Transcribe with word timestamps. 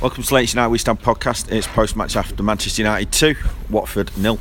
Welcome 0.00 0.22
to 0.22 0.34
Latest 0.34 0.54
United 0.54 0.70
We 0.70 0.78
Stand 0.78 1.02
podcast. 1.02 1.52
It's 1.52 1.66
post 1.66 1.94
match 1.94 2.16
after 2.16 2.42
Manchester 2.42 2.82
United 2.82 3.12
2, 3.12 3.34
Watford 3.68 4.16
nil. 4.16 4.38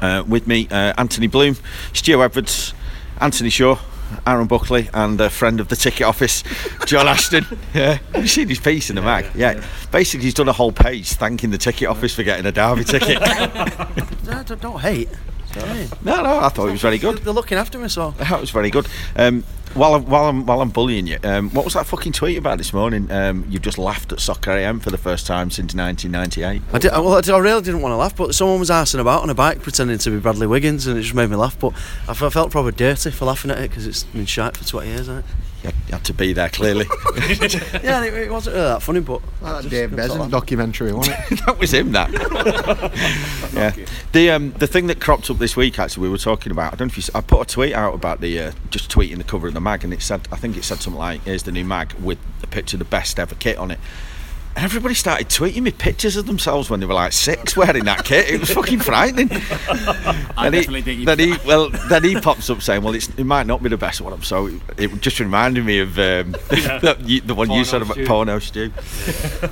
Uh, 0.00 0.22
with 0.26 0.46
me, 0.46 0.66
uh, 0.70 0.94
Anthony 0.96 1.26
Bloom, 1.26 1.56
Stu 1.92 2.22
Edwards, 2.22 2.72
Anthony 3.20 3.50
Shaw, 3.50 3.78
Aaron 4.26 4.46
Buckley, 4.46 4.88
and 4.94 5.20
a 5.20 5.28
friend 5.28 5.60
of 5.60 5.68
the 5.68 5.76
ticket 5.76 6.06
office, 6.06 6.42
John 6.86 7.06
Ashton. 7.08 7.44
Yeah, 7.74 7.98
have 8.12 8.22
you 8.22 8.28
seen 8.28 8.48
his 8.48 8.60
piece 8.60 8.88
in 8.88 8.96
the 8.96 9.02
mag? 9.02 9.26
Yeah. 9.34 9.62
Basically, 9.92 10.24
he's 10.24 10.34
done 10.34 10.48
a 10.48 10.52
whole 10.54 10.72
page 10.72 11.12
thanking 11.12 11.50
the 11.50 11.58
ticket 11.58 11.88
office 11.88 12.14
for 12.14 12.22
getting 12.22 12.46
a 12.46 12.52
Derby 12.52 12.84
ticket. 12.84 13.20
No, 14.24 14.42
don't, 14.42 14.60
don't 14.60 14.80
hate. 14.80 15.08
no, 16.04 16.22
no, 16.22 16.38
I 16.40 16.48
thought 16.48 16.68
it 16.68 16.72
was 16.72 16.80
very 16.82 16.98
good. 16.98 17.18
They're 17.18 17.32
looking 17.34 17.58
after 17.58 17.78
me, 17.78 17.88
so. 17.88 18.12
That 18.12 18.40
was 18.40 18.50
very 18.50 18.70
good. 18.70 18.86
Um, 19.16 19.44
while 19.74 19.94
I'm, 19.94 20.04
while 20.06 20.24
I'm 20.26 20.46
while 20.46 20.60
I'm 20.60 20.70
bullying 20.70 21.06
you, 21.06 21.18
um, 21.24 21.50
what 21.50 21.64
was 21.64 21.74
that 21.74 21.86
fucking 21.86 22.12
tweet 22.12 22.38
about 22.38 22.58
this 22.58 22.72
morning? 22.72 23.10
Um, 23.10 23.44
you 23.48 23.58
just 23.58 23.78
laughed 23.78 24.12
at 24.12 24.20
Soccer 24.20 24.52
AM 24.52 24.80
for 24.80 24.90
the 24.90 24.98
first 24.98 25.26
time 25.26 25.50
since 25.50 25.74
1998. 25.74 26.62
I, 26.72 26.78
did, 26.78 26.92
well, 26.92 27.14
I, 27.14 27.38
really 27.38 27.62
didn't 27.62 27.82
want 27.82 27.92
to 27.92 27.96
laugh, 27.96 28.16
but 28.16 28.34
someone 28.34 28.60
was 28.60 28.70
arsing 28.70 29.00
about 29.00 29.22
on 29.22 29.30
a 29.30 29.34
bike 29.34 29.62
pretending 29.62 29.98
to 29.98 30.10
be 30.10 30.18
Bradley 30.18 30.46
Wiggins, 30.46 30.86
and 30.86 30.98
it 30.98 31.02
just 31.02 31.14
made 31.14 31.30
me 31.30 31.36
laugh. 31.36 31.58
But 31.58 31.72
I 32.08 32.14
felt 32.14 32.50
probably 32.50 32.72
dirty 32.72 33.10
for 33.10 33.24
laughing 33.24 33.50
at 33.50 33.58
it 33.58 33.70
because 33.70 33.86
it's 33.86 34.04
been 34.04 34.26
shite 34.26 34.56
for 34.56 34.64
20 34.64 34.86
years, 34.86 34.98
hasn't 35.06 35.24
You 35.62 35.70
had, 35.70 35.74
you 35.88 35.92
had 35.92 36.04
to 36.04 36.12
be 36.14 36.32
there 36.32 36.48
clearly. 36.48 36.86
yeah, 37.16 38.04
it, 38.04 38.14
it 38.14 38.30
wasn't 38.30 38.54
really 38.54 38.68
that 38.68 38.82
funny, 38.82 39.00
but. 39.00 39.20
Like 39.42 39.52
that 39.54 39.62
just 39.62 39.70
Dave 39.70 39.90
couldn't 39.90 40.04
stop 40.04 40.16
Besan 40.16 40.18
laughing. 40.20 40.30
documentary, 40.30 40.92
wasn't 40.92 41.16
it? 41.32 41.40
that 41.46 41.58
was 41.58 41.72
him. 41.74 41.92
That. 41.92 42.10
yeah. 43.54 43.74
The 44.12 44.30
um, 44.30 44.52
the 44.52 44.66
thing 44.66 44.86
that 44.86 45.00
cropped 45.00 45.28
up 45.30 45.38
this 45.38 45.56
week 45.56 45.78
actually 45.78 46.02
we 46.04 46.10
were 46.10 46.18
talking 46.18 46.52
about. 46.52 46.72
I 46.72 46.76
don't 46.76 46.88
know 46.88 46.92
if 46.92 46.96
you. 46.96 47.02
s- 47.02 47.10
I 47.14 47.20
put 47.20 47.40
a 47.40 47.44
tweet 47.52 47.74
out 47.74 47.94
about 47.94 48.20
the 48.20 48.38
uh, 48.40 48.52
just 48.70 48.90
tweeting 48.90 49.18
the 49.18 49.24
cover 49.24 49.48
of 49.48 49.54
the 49.54 49.60
mag, 49.60 49.82
and 49.84 49.92
it 49.92 50.02
said 50.02 50.28
I 50.30 50.36
think 50.36 50.56
it 50.56 50.64
said 50.64 50.78
something 50.80 50.98
like, 50.98 51.22
"Here's 51.24 51.42
the 51.42 51.52
new 51.52 51.64
mag 51.64 51.92
with 51.94 52.18
a 52.42 52.46
picture 52.46 52.76
of 52.76 52.78
the 52.78 52.84
best 52.84 53.18
ever 53.18 53.34
kit 53.34 53.58
on 53.58 53.70
it." 53.72 53.80
And 54.58 54.64
everybody 54.64 54.94
started 54.96 55.28
tweeting 55.28 55.62
me 55.62 55.70
pictures 55.70 56.16
of 56.16 56.26
themselves 56.26 56.68
when 56.68 56.80
they 56.80 56.86
were 56.86 56.92
like 56.94 57.12
six 57.12 57.56
wearing 57.56 57.84
that 57.84 58.04
kit. 58.04 58.28
It 58.28 58.40
was 58.40 58.50
fucking 58.50 58.80
frightening. 58.80 59.28
I 59.32 60.50
Then 60.50 60.52
he- 60.52 60.58
definitely 60.58 60.82
think 60.82 61.06
then 61.06 61.18
he 61.20 61.34
well 61.46 61.70
then 61.88 62.02
he 62.02 62.20
pops 62.20 62.50
up 62.50 62.60
saying, 62.60 62.82
"Well, 62.82 62.92
it's, 62.94 63.08
it 63.10 63.22
might 63.22 63.46
not 63.46 63.62
be 63.62 63.68
the 63.68 63.76
best 63.76 64.00
one." 64.00 64.20
So 64.22 64.46
it, 64.48 64.54
it 64.76 65.00
just 65.00 65.20
reminded 65.20 65.64
me 65.64 65.78
of 65.78 65.90
um, 65.96 66.32
the, 66.50 67.22
the 67.24 67.34
one 67.36 67.52
you 67.52 67.64
said 67.64 67.82
about 67.82 67.94
stew. 67.94 68.06
porno 68.06 68.40
stew. 68.40 68.72
Still 68.80 69.50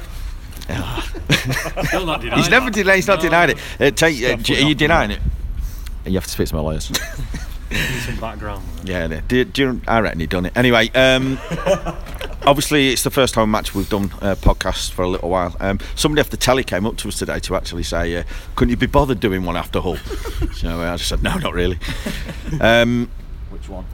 not 2.06 2.20
denying 2.20 2.38
He's 2.38 2.50
never 2.50 2.70
denied. 2.70 2.96
He's 2.96 3.06
not 3.06 3.18
No, 3.18 3.22
denying 3.22 3.50
it. 3.50 3.58
Uh, 3.80 3.90
take, 3.92 4.16
uh, 4.16 4.28
Definitely 4.30 4.56
are 4.64 4.68
you 4.68 4.74
denying 4.74 5.10
it? 5.12 5.20
You 6.04 6.14
have 6.14 6.24
to 6.24 6.30
speak 6.30 6.48
to 6.48 6.54
my 6.56 6.62
lawyers. 6.62 6.90
Need 7.70 7.78
some 8.02 8.16
background. 8.18 8.64
Yeah, 8.84 9.06
yeah. 9.06 9.20
Do, 9.28 9.44
do 9.44 9.62
you, 9.62 9.80
I 9.86 10.00
reckon 10.00 10.18
he 10.20 10.26
done 10.26 10.46
it. 10.46 10.56
Anyway, 10.56 10.88
um, 10.94 11.38
obviously 12.46 12.92
it's 12.92 13.02
the 13.02 13.10
first 13.10 13.34
time 13.34 13.50
match 13.50 13.74
we've 13.74 13.88
done 13.88 14.04
uh, 14.22 14.36
podcasts 14.36 14.90
for 14.90 15.02
a 15.02 15.08
little 15.08 15.28
while. 15.28 15.54
Um, 15.60 15.80
somebody 15.94 16.20
off 16.20 16.30
the 16.30 16.36
telly 16.36 16.64
came 16.64 16.86
up 16.86 16.96
to 16.98 17.08
us 17.08 17.18
today 17.18 17.40
to 17.40 17.56
actually 17.56 17.82
say, 17.82 18.16
uh, 18.16 18.22
"Couldn't 18.54 18.70
you 18.70 18.76
be 18.76 18.86
bothered 18.86 19.20
doing 19.20 19.44
one 19.44 19.56
after 19.56 19.80
Hull?" 19.80 19.96
so 20.54 20.68
uh, 20.80 20.92
I 20.92 20.96
just 20.96 21.08
said, 21.08 21.22
"No, 21.22 21.36
not 21.36 21.52
really." 21.52 21.78
Um, 22.60 23.10
Which 23.50 23.68
one? 23.68 23.84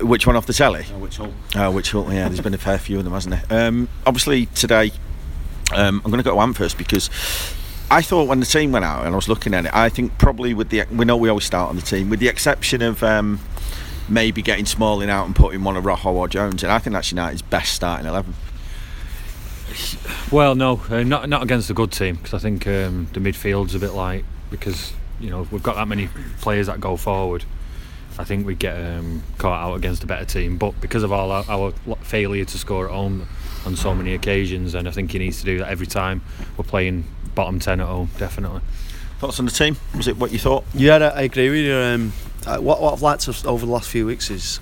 which 0.00 0.26
one 0.26 0.36
off 0.36 0.44
the 0.44 0.52
telly? 0.52 0.84
Oh, 0.94 0.98
which 0.98 1.16
Hull? 1.16 1.32
Oh, 1.54 1.70
which 1.70 1.92
Hull? 1.92 2.12
Yeah, 2.12 2.28
there's 2.28 2.42
been 2.42 2.52
a 2.52 2.58
fair 2.58 2.76
few 2.76 2.98
of 2.98 3.04
them, 3.04 3.14
hasn't 3.14 3.48
there? 3.48 3.66
Um, 3.68 3.88
obviously 4.04 4.44
today, 4.46 4.90
um, 5.74 6.02
I'm 6.04 6.10
going 6.10 6.22
to 6.22 6.28
go 6.28 6.34
to 6.34 6.40
Am 6.40 6.52
first 6.52 6.76
because 6.76 7.08
I 7.90 8.02
thought 8.02 8.28
when 8.28 8.40
the 8.40 8.46
team 8.46 8.72
went 8.72 8.84
out 8.84 9.06
and 9.06 9.14
I 9.14 9.16
was 9.16 9.28
looking 9.28 9.54
at 9.54 9.64
it, 9.64 9.74
I 9.74 9.88
think 9.88 10.18
probably 10.18 10.52
with 10.52 10.68
the 10.68 10.84
we 10.92 11.04
know 11.04 11.16
we 11.16 11.28
always 11.28 11.44
start 11.44 11.70
on 11.70 11.76
the 11.76 11.82
team 11.82 12.10
with 12.10 12.20
the 12.20 12.28
exception 12.28 12.82
of 12.82 13.02
um, 13.02 13.40
maybe 14.08 14.42
getting 14.42 14.66
Smalling 14.66 15.10
out 15.10 15.26
and 15.26 15.34
putting 15.34 15.64
one 15.64 15.76
of 15.76 15.84
Rojo 15.84 16.12
or 16.12 16.28
Jones 16.28 16.62
in. 16.62 16.70
I 16.70 16.78
think 16.78 16.94
that's 16.94 17.10
United's 17.10 17.42
best 17.42 17.72
starting 17.72 18.06
eleven. 18.06 18.34
Well, 20.30 20.54
no, 20.54 20.80
uh, 20.90 21.02
not 21.02 21.28
not 21.28 21.42
against 21.42 21.70
a 21.70 21.74
good 21.74 21.92
team 21.92 22.16
because 22.16 22.34
I 22.34 22.38
think 22.38 22.66
um, 22.66 23.08
the 23.12 23.20
midfield's 23.20 23.74
a 23.74 23.78
bit 23.78 23.92
light 23.92 24.24
because 24.50 24.92
you 25.20 25.30
know 25.30 25.46
we've 25.50 25.62
got 25.62 25.76
that 25.76 25.88
many 25.88 26.08
players 26.40 26.66
that 26.66 26.80
go 26.80 26.96
forward. 26.96 27.44
I 28.18 28.24
think 28.24 28.46
we 28.46 28.54
get 28.54 28.74
um, 28.76 29.22
caught 29.36 29.62
out 29.62 29.74
against 29.74 30.02
a 30.02 30.06
better 30.06 30.24
team, 30.24 30.56
but 30.56 30.80
because 30.80 31.02
of 31.02 31.12
all 31.12 31.30
our, 31.30 31.44
our 31.48 31.72
failure 32.00 32.46
to 32.46 32.58
score 32.58 32.86
at 32.86 32.92
home 32.92 33.28
on 33.66 33.76
so 33.76 33.94
many 33.94 34.14
occasions, 34.14 34.74
and 34.74 34.88
I 34.88 34.90
think 34.90 35.12
he 35.12 35.18
needs 35.18 35.40
to 35.40 35.44
do 35.44 35.58
that 35.58 35.68
every 35.68 35.86
time 35.86 36.22
we're 36.56 36.64
playing 36.64 37.04
bottom 37.34 37.60
ten 37.60 37.80
at 37.80 37.86
home, 37.86 38.10
definitely. 38.16 38.62
Thoughts 39.18 39.38
on 39.38 39.44
the 39.44 39.50
team? 39.50 39.76
Was 39.94 40.08
it 40.08 40.16
what 40.16 40.32
you 40.32 40.38
thought? 40.38 40.64
Yeah, 40.74 40.96
I 40.96 41.06
I 41.06 41.22
agree 41.22 41.50
with 41.50 41.58
you. 41.58 41.74
Um, 41.74 42.12
uh, 42.46 42.58
what, 42.58 42.80
what 42.80 42.92
I've 42.92 43.02
liked 43.02 43.28
over 43.46 43.66
the 43.66 43.72
last 43.72 43.88
few 43.88 44.06
weeks 44.06 44.30
is 44.30 44.60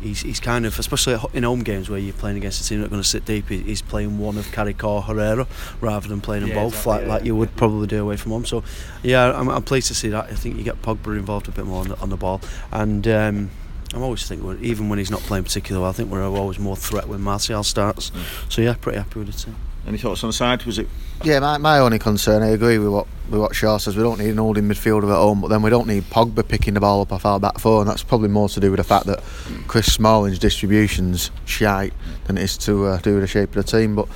he's, 0.00 0.20
he's 0.20 0.40
kind 0.40 0.66
of, 0.66 0.78
especially 0.78 1.16
in 1.32 1.42
home 1.44 1.62
games 1.62 1.88
where 1.88 1.98
you're 1.98 2.12
playing 2.14 2.36
against 2.36 2.60
a 2.64 2.68
team 2.68 2.80
that's 2.80 2.90
going 2.90 3.02
to 3.02 3.08
sit 3.08 3.24
deep, 3.24 3.48
he's 3.48 3.82
playing 3.82 4.18
one 4.18 4.36
of 4.36 4.50
Carrick 4.52 4.82
or 4.84 5.02
Herrera 5.02 5.46
rather 5.80 6.08
than 6.08 6.20
playing 6.20 6.42
them 6.42 6.50
Yeah, 6.50 6.62
both 6.62 6.74
exactly, 6.74 6.92
like, 6.92 7.02
yeah. 7.02 7.12
like 7.14 7.24
you 7.24 7.36
would 7.36 7.56
probably 7.56 7.86
do 7.86 8.02
away 8.02 8.16
from 8.16 8.32
home. 8.32 8.44
So, 8.44 8.62
yeah, 9.02 9.32
I'm, 9.32 9.48
I'm 9.48 9.62
pleased 9.62 9.88
to 9.88 9.94
see 9.94 10.08
that. 10.10 10.26
I 10.26 10.34
think 10.34 10.56
you 10.56 10.62
get 10.62 10.82
Pogba 10.82 11.16
involved 11.16 11.48
a 11.48 11.52
bit 11.52 11.64
more 11.64 11.80
on 11.80 11.88
the, 11.88 11.98
on 12.00 12.10
the 12.10 12.16
ball. 12.16 12.40
And 12.70 13.06
um, 13.08 13.50
I'm 13.94 14.02
always 14.02 14.26
thinking, 14.26 14.58
even 14.62 14.88
when 14.88 14.98
he's 14.98 15.10
not 15.10 15.20
playing 15.20 15.44
particularly 15.44 15.82
well, 15.82 15.90
I 15.90 15.94
think 15.94 16.10
we're 16.10 16.24
always 16.28 16.58
more 16.58 16.76
threat 16.76 17.08
when 17.08 17.20
Martial 17.20 17.62
starts. 17.62 18.12
So, 18.48 18.60
yeah, 18.60 18.74
pretty 18.74 18.98
happy 18.98 19.20
with 19.20 19.32
the 19.32 19.38
team. 19.38 19.56
Any 19.86 19.98
thoughts 19.98 20.24
on 20.24 20.28
the 20.28 20.32
side? 20.34 20.64
Was 20.64 20.78
it? 20.78 20.88
Yeah, 21.22 21.40
my, 21.40 21.58
my 21.58 21.78
only 21.78 21.98
concern, 21.98 22.42
I 22.42 22.48
agree 22.48 22.78
with 22.78 22.88
what 22.88 23.06
with 23.30 23.40
what 23.40 23.54
Shaw 23.54 23.76
says. 23.78 23.96
We 23.96 24.02
don't 24.02 24.18
need 24.18 24.30
an 24.30 24.38
holding 24.38 24.64
midfielder 24.64 25.04
at 25.04 25.16
home, 25.16 25.40
but 25.42 25.48
then 25.48 25.62
we 25.62 25.70
don't 25.70 25.86
need 25.86 26.04
Pogba 26.04 26.46
picking 26.46 26.74
the 26.74 26.80
ball 26.80 27.02
up 27.02 27.12
off 27.12 27.26
our 27.26 27.38
back 27.38 27.58
four, 27.58 27.80
and 27.80 27.88
that's 27.90 28.02
probably 28.02 28.28
more 28.28 28.48
to 28.48 28.60
do 28.60 28.70
with 28.70 28.78
the 28.78 28.84
fact 28.84 29.06
that 29.06 29.22
Chris 29.66 29.92
Smalling's 29.92 30.38
distribution's 30.38 31.30
shite 31.44 31.92
than 32.24 32.38
it 32.38 32.44
is 32.44 32.56
to 32.58 32.86
uh, 32.86 32.98
do 32.98 33.14
with 33.14 33.22
the 33.22 33.26
shape 33.26 33.54
of 33.56 33.64
the 33.66 33.70
team. 33.70 33.94
But 33.94 34.08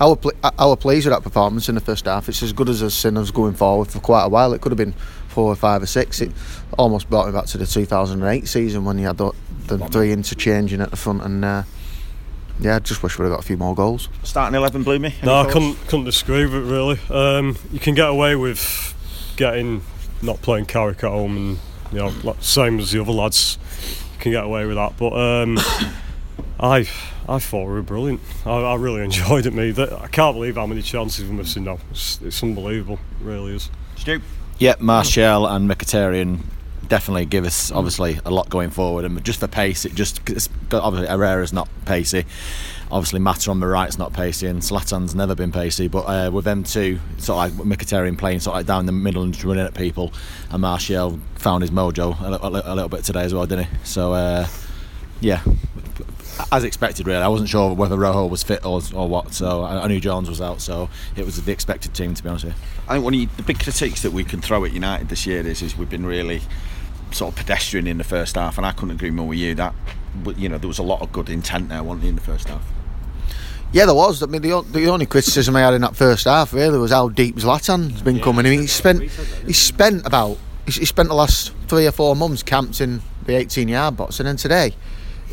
I 0.00 0.08
were, 0.08 0.16
pl- 0.16 0.32
I 0.42 0.66
were 0.66 0.76
pleased 0.76 1.06
with 1.06 1.14
that 1.14 1.22
performance 1.22 1.68
in 1.68 1.76
the 1.76 1.80
first 1.80 2.06
half. 2.06 2.28
It's 2.28 2.42
as 2.42 2.52
good 2.52 2.68
as 2.68 2.82
I've 2.82 2.92
seen 2.92 3.16
us 3.16 3.30
going 3.30 3.54
forward 3.54 3.88
for 3.88 4.00
quite 4.00 4.24
a 4.24 4.28
while. 4.28 4.52
It 4.52 4.60
could 4.60 4.72
have 4.72 4.78
been 4.78 4.94
four 5.28 5.52
or 5.52 5.56
five 5.56 5.82
or 5.82 5.86
six. 5.86 6.20
It 6.20 6.32
almost 6.76 7.08
brought 7.08 7.26
me 7.26 7.32
back 7.32 7.46
to 7.46 7.58
the 7.58 7.66
2008 7.66 8.48
season 8.48 8.84
when 8.84 8.98
you 8.98 9.06
had 9.06 9.18
the, 9.18 9.32
the 9.66 9.78
three 9.88 10.12
interchanging 10.12 10.80
at 10.80 10.90
the 10.90 10.96
front, 10.96 11.22
and 11.22 11.44
uh, 11.44 11.62
yeah, 12.62 12.76
I 12.76 12.78
just 12.78 13.02
wish 13.02 13.18
we'd 13.18 13.24
have 13.24 13.32
got 13.32 13.40
a 13.40 13.46
few 13.46 13.56
more 13.56 13.74
goals. 13.74 14.08
Starting 14.22 14.54
eleven 14.54 14.82
blew 14.82 14.98
me. 14.98 15.14
Any 15.20 15.26
No, 15.26 15.40
I 15.40 15.50
couldn't 15.50 15.74
couldn't 15.86 16.04
disagree 16.04 16.44
with 16.44 16.54
it 16.54 16.60
really. 16.60 16.98
Um, 17.10 17.56
you 17.72 17.80
can 17.80 17.94
get 17.94 18.08
away 18.08 18.36
with 18.36 18.94
getting 19.36 19.82
not 20.22 20.40
playing 20.42 20.66
Carrick 20.66 21.02
at 21.04 21.10
home, 21.10 21.36
and 21.36 21.58
you 21.92 21.98
know, 21.98 22.36
same 22.40 22.78
as 22.78 22.92
the 22.92 23.00
other 23.00 23.12
lads, 23.12 23.58
you 24.14 24.20
can 24.20 24.32
get 24.32 24.44
away 24.44 24.64
with 24.66 24.76
that. 24.76 24.96
But 24.96 25.12
um, 25.12 25.58
I 26.60 26.88
I 27.28 27.38
thought 27.38 27.66
we 27.66 27.72
were 27.72 27.82
brilliant. 27.82 28.20
I, 28.46 28.50
I 28.50 28.74
really 28.76 29.02
enjoyed 29.04 29.46
it. 29.46 29.52
Me, 29.52 29.74
I 29.76 30.08
can't 30.08 30.34
believe 30.34 30.56
how 30.56 30.66
many 30.66 30.82
chances 30.82 31.28
we're 31.28 31.34
missing 31.34 31.64
now. 31.64 31.78
It's, 31.90 32.20
it's 32.22 32.42
unbelievable, 32.42 33.00
it 33.20 33.24
really 33.24 33.54
is. 33.54 33.70
Stu? 33.96 34.20
yeah, 34.58 34.74
Martial 34.78 35.46
and 35.46 35.68
Mkhitaryan 35.68 36.40
definitely 36.92 37.24
give 37.24 37.46
us 37.46 37.72
obviously 37.72 38.20
a 38.26 38.30
lot 38.30 38.50
going 38.50 38.68
forward, 38.68 39.06
and 39.06 39.24
just 39.24 39.40
for 39.40 39.48
pace, 39.48 39.86
it 39.86 39.94
just 39.94 40.20
obviously 40.74 41.08
Herrera's 41.08 41.50
not 41.50 41.66
pacey. 41.86 42.26
Obviously, 42.90 43.18
Mata 43.18 43.50
on 43.50 43.60
the 43.60 43.66
right's 43.66 43.96
not 43.96 44.12
pacey, 44.12 44.46
and 44.46 44.60
Zlatan's 44.60 45.14
never 45.14 45.34
been 45.34 45.52
pacey. 45.52 45.88
But 45.88 46.00
uh, 46.00 46.30
with 46.30 46.44
them 46.44 46.64
two, 46.64 47.00
sort 47.16 47.50
of 47.50 47.58
like 47.58 47.66
Mkhitaryan 47.66 48.18
playing 48.18 48.40
sort 48.40 48.56
of 48.56 48.58
like 48.58 48.66
down 48.66 48.84
the 48.84 48.92
middle 48.92 49.22
and 49.22 49.32
just 49.32 49.42
running 49.42 49.64
at 49.64 49.72
people, 49.72 50.12
and 50.50 50.60
Martial 50.60 51.18
found 51.36 51.62
his 51.62 51.70
mojo 51.70 52.20
a, 52.20 52.46
a, 52.46 52.74
a 52.74 52.74
little 52.74 52.90
bit 52.90 53.04
today 53.04 53.22
as 53.22 53.32
well, 53.32 53.46
didn't 53.46 53.68
he? 53.68 53.76
So 53.84 54.12
uh, 54.12 54.46
yeah, 55.22 55.40
as 56.52 56.62
expected, 56.62 57.06
really. 57.06 57.22
I 57.22 57.28
wasn't 57.28 57.48
sure 57.48 57.74
whether 57.74 57.96
Rojo 57.96 58.26
was 58.26 58.42
fit 58.42 58.66
or, 58.66 58.82
or 58.94 59.08
what, 59.08 59.32
so 59.32 59.62
I, 59.62 59.84
I 59.84 59.86
knew 59.88 59.98
Jones 59.98 60.28
was 60.28 60.42
out, 60.42 60.60
so 60.60 60.90
it 61.16 61.24
was 61.24 61.42
the 61.42 61.52
expected 61.52 61.94
team, 61.94 62.12
to 62.12 62.22
be 62.22 62.28
honest 62.28 62.44
with 62.44 62.54
you. 62.54 62.60
I 62.86 62.94
think 62.94 63.04
one 63.04 63.14
of 63.14 63.36
the 63.38 63.42
big 63.44 63.60
critiques 63.60 64.02
that 64.02 64.12
we 64.12 64.24
can 64.24 64.42
throw 64.42 64.62
at 64.66 64.72
United 64.74 65.08
this 65.08 65.26
year 65.26 65.46
is, 65.46 65.62
is 65.62 65.74
we've 65.74 65.88
been 65.88 66.04
really 66.04 66.42
sort 67.12 67.32
of 67.32 67.38
pedestrian 67.38 67.86
in 67.86 67.98
the 67.98 68.04
first 68.04 68.36
half, 68.36 68.56
and 68.58 68.66
I 68.66 68.72
couldn't 68.72 68.92
agree 68.96 69.10
more 69.10 69.28
with 69.28 69.38
you. 69.38 69.54
That, 69.54 69.74
you 70.36 70.48
know, 70.48 70.58
there 70.58 70.68
was 70.68 70.78
a 70.78 70.82
lot 70.82 71.00
of 71.02 71.12
good 71.12 71.28
intent 71.28 71.68
there, 71.68 71.82
wasn't 71.82 72.02
there, 72.02 72.10
in 72.10 72.16
the 72.16 72.22
first 72.22 72.48
half? 72.48 72.64
Yeah, 73.72 73.86
there 73.86 73.94
was. 73.94 74.22
I 74.22 74.26
mean, 74.26 74.42
the, 74.42 74.62
the 74.70 74.88
only 74.88 75.06
criticism 75.06 75.56
I 75.56 75.60
had 75.60 75.74
in 75.74 75.80
that 75.80 75.96
first 75.96 76.26
half 76.26 76.52
really 76.52 76.78
was 76.78 76.90
how 76.90 77.08
deep 77.08 77.36
Zlatan's 77.36 78.02
been 78.02 78.20
coming. 78.20 78.44
I 78.46 78.50
mean, 78.50 78.60
he 78.60 78.66
spent 78.66 79.02
he 79.02 79.52
spent 79.52 80.06
about 80.06 80.38
he 80.66 80.72
he 80.72 80.84
spent 80.84 81.08
the 81.08 81.14
last 81.14 81.52
three 81.68 81.86
or 81.86 81.92
four 81.92 82.14
months 82.14 82.42
camped 82.42 82.80
in 82.80 83.00
the 83.24 83.34
18 83.36 83.68
yard 83.68 83.96
box, 83.96 84.20
and 84.20 84.28
then 84.28 84.36
today 84.36 84.74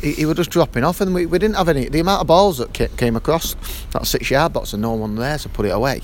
he, 0.00 0.12
he 0.12 0.24
was 0.24 0.36
just 0.36 0.50
dropping 0.50 0.84
off, 0.84 1.00
and 1.00 1.14
we, 1.14 1.26
we 1.26 1.38
didn't 1.38 1.56
have 1.56 1.68
any. 1.68 1.88
The 1.88 2.00
amount 2.00 2.22
of 2.22 2.26
balls 2.26 2.58
that 2.58 2.72
ca- 2.72 2.88
came 2.96 3.16
across 3.16 3.54
that 3.92 4.06
six 4.06 4.30
yard 4.30 4.54
box, 4.54 4.72
and 4.72 4.80
no 4.80 4.92
one 4.92 5.16
there 5.16 5.36
to 5.38 5.48
put 5.48 5.66
it 5.66 5.70
away. 5.70 6.00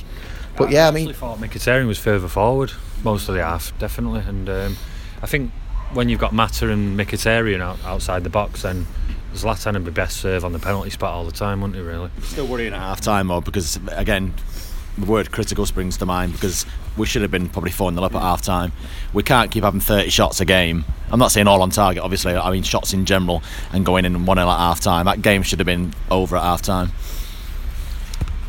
But 0.57 0.71
yeah, 0.71 0.89
I 0.89 0.91
mean, 0.91 1.09
actually 1.09 1.21
thought 1.21 1.39
Mkhitaryan 1.39 1.87
was 1.87 1.99
further 1.99 2.29
forward 2.29 2.73
most 3.03 3.29
of 3.29 3.35
the 3.35 3.43
half, 3.43 3.77
definitely. 3.79 4.21
And 4.21 4.49
um, 4.49 4.77
I 5.23 5.27
think 5.27 5.53
when 5.93 6.09
you've 6.09 6.21
got 6.21 6.33
Mata 6.33 6.71
and 6.71 6.99
Mkhitaryan 6.99 7.61
out, 7.61 7.83
outside 7.85 8.25
the 8.25 8.31
box, 8.31 8.63
then 8.63 8.87
Zlatan 9.35 9.75
would 9.75 9.85
be 9.85 9.91
best 9.91 10.19
served 10.19 10.45
on 10.45 10.53
the 10.53 10.59
penalty 10.59 10.91
spot 10.91 11.13
all 11.13 11.25
the 11.25 11.33
time, 11.33 11.61
wouldn't 11.61 11.77
he? 11.77 11.83
Really? 11.83 12.11
Still 12.23 12.47
worrying 12.47 12.73
at 12.73 12.79
half 12.81 13.01
time, 13.01 13.29
though, 13.29 13.41
because 13.41 13.79
again, 13.93 14.35
the 14.99 15.07
word 15.07 15.31
critical 15.31 15.67
springs 15.67 15.99
to 15.99 16.07
mind 16.07 16.33
because 16.33 16.65
we 16.97 17.07
should 17.07 17.21
have 17.23 17.31
been 17.31 17.49
probably 17.49 17.71
4 17.71 17.93
0 17.93 18.03
up 18.03 18.15
at 18.15 18.23
half 18.23 18.43
time. 18.43 18.73
We 19.13 19.23
can't 19.23 19.51
keep 19.51 19.63
having 19.63 19.81
30 19.81 20.09
shots 20.09 20.41
a 20.41 20.45
game. 20.45 20.85
I'm 21.11 21.19
not 21.19 21.33
saying 21.33 21.47
all 21.47 21.61
on 21.63 21.71
target, 21.71 22.03
obviously, 22.03 22.35
I 22.35 22.51
mean 22.51 22.63
shots 22.63 22.95
in 22.95 23.05
general 23.05 23.43
and 23.73 23.85
going 23.85 24.05
in 24.05 24.25
1 24.25 24.37
0 24.37 24.49
at 24.49 24.57
half 24.59 24.81
time. 24.81 25.05
That 25.05 25.21
game 25.23 25.43
should 25.43 25.59
have 25.59 25.67
been 25.67 25.93
over 26.11 26.37
at 26.37 26.43
half 26.43 26.63
time. 26.63 26.93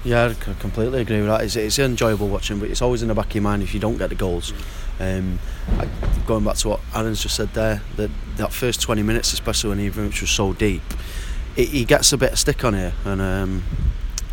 Yeah, 0.06 0.26
I 0.26 0.34
c- 0.34 0.54
completely 0.60 1.02
agree 1.02 1.18
with 1.18 1.28
that. 1.28 1.42
It's, 1.44 1.58
it's 1.58 1.80
enjoyable 1.80 2.30
watching, 2.30 2.60
but 2.60 2.70
it's 2.70 2.82
always 2.82 3.02
in 3.02 3.10
the 3.10 3.14
back 3.14 3.28
of 3.28 3.36
your 3.36 3.42
mind 3.44 3.62
if 3.62 3.74
you 3.74 3.80
don't 3.82 3.98
get 3.98 4.08
the 4.10 4.16
goals. 4.16 4.54
Um, 5.00 5.40
I, 5.78 5.88
going 6.26 6.44
back 6.44 6.56
to 6.58 6.70
what 6.70 6.80
Aaron's 6.96 7.22
just 7.22 7.36
said 7.36 7.54
there, 7.54 7.82
that 7.98 8.10
that 8.38 8.52
first 8.54 8.82
20 8.82 9.04
minutes, 9.04 9.34
especially 9.34 9.70
when 9.70 9.80
Ibrahimovic 9.80 10.22
was 10.22 10.30
so 10.32 10.54
deep, 10.54 10.82
it, 11.56 11.70
he 11.70 11.86
gets 11.86 12.12
a 12.14 12.18
bit 12.18 12.34
of 12.34 12.40
stick 12.40 12.64
on 12.64 12.74
here, 12.74 12.94
and 13.06 13.22
um, 13.22 13.64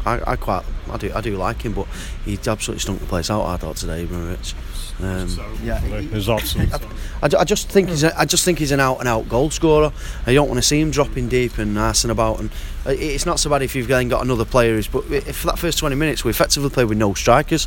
I, 0.06 0.32
I 0.32 0.36
quite, 0.36 0.64
I 0.90 0.96
do, 0.96 1.10
I 1.14 1.20
do 1.20 1.36
like 1.36 1.62
him, 1.62 1.72
but 1.74 1.86
he 2.24 2.34
absolutely 2.46 2.78
stunk 2.80 3.00
the 3.00 3.06
place 3.06 3.30
out. 3.30 3.44
I 3.46 3.56
thought 3.56 3.76
today, 3.76 4.04
Ibrahimovic. 4.06 4.54
Um, 5.00 5.26
yeah, 5.64 5.82
it 5.84 6.12
was 6.12 6.28
absolutely. 6.28 6.72
I, 7.20 7.40
I 7.40 7.44
just 7.44 7.68
think 7.68 7.88
he's 7.88 8.04
a, 8.04 8.16
I 8.16 8.24
just 8.26 8.44
think 8.44 8.60
he's 8.60 8.70
an 8.70 8.78
out 8.78 9.00
and 9.00 9.08
out 9.08 9.28
goal 9.28 9.50
scorer. 9.50 9.92
I 10.24 10.32
don't 10.34 10.46
want 10.48 10.58
to 10.58 10.62
see 10.62 10.80
him 10.80 10.92
dropping 10.92 11.28
deep 11.28 11.58
and 11.58 11.76
arsing 11.76 12.10
about. 12.10 12.38
And 12.38 12.50
uh, 12.86 12.90
it's 12.90 13.26
not 13.26 13.40
so 13.40 13.50
bad 13.50 13.62
if 13.62 13.74
you've 13.74 13.88
then 13.88 14.08
got 14.08 14.22
another 14.24 14.44
player. 14.44 14.74
who's- 14.74 14.86
But 14.86 15.10
if 15.10 15.38
for 15.38 15.48
that 15.48 15.58
first 15.58 15.78
20 15.78 15.96
minutes, 15.96 16.22
we 16.24 16.30
effectively 16.30 16.70
played 16.70 16.84
with 16.84 16.96
no 16.98 17.12
strikers, 17.12 17.66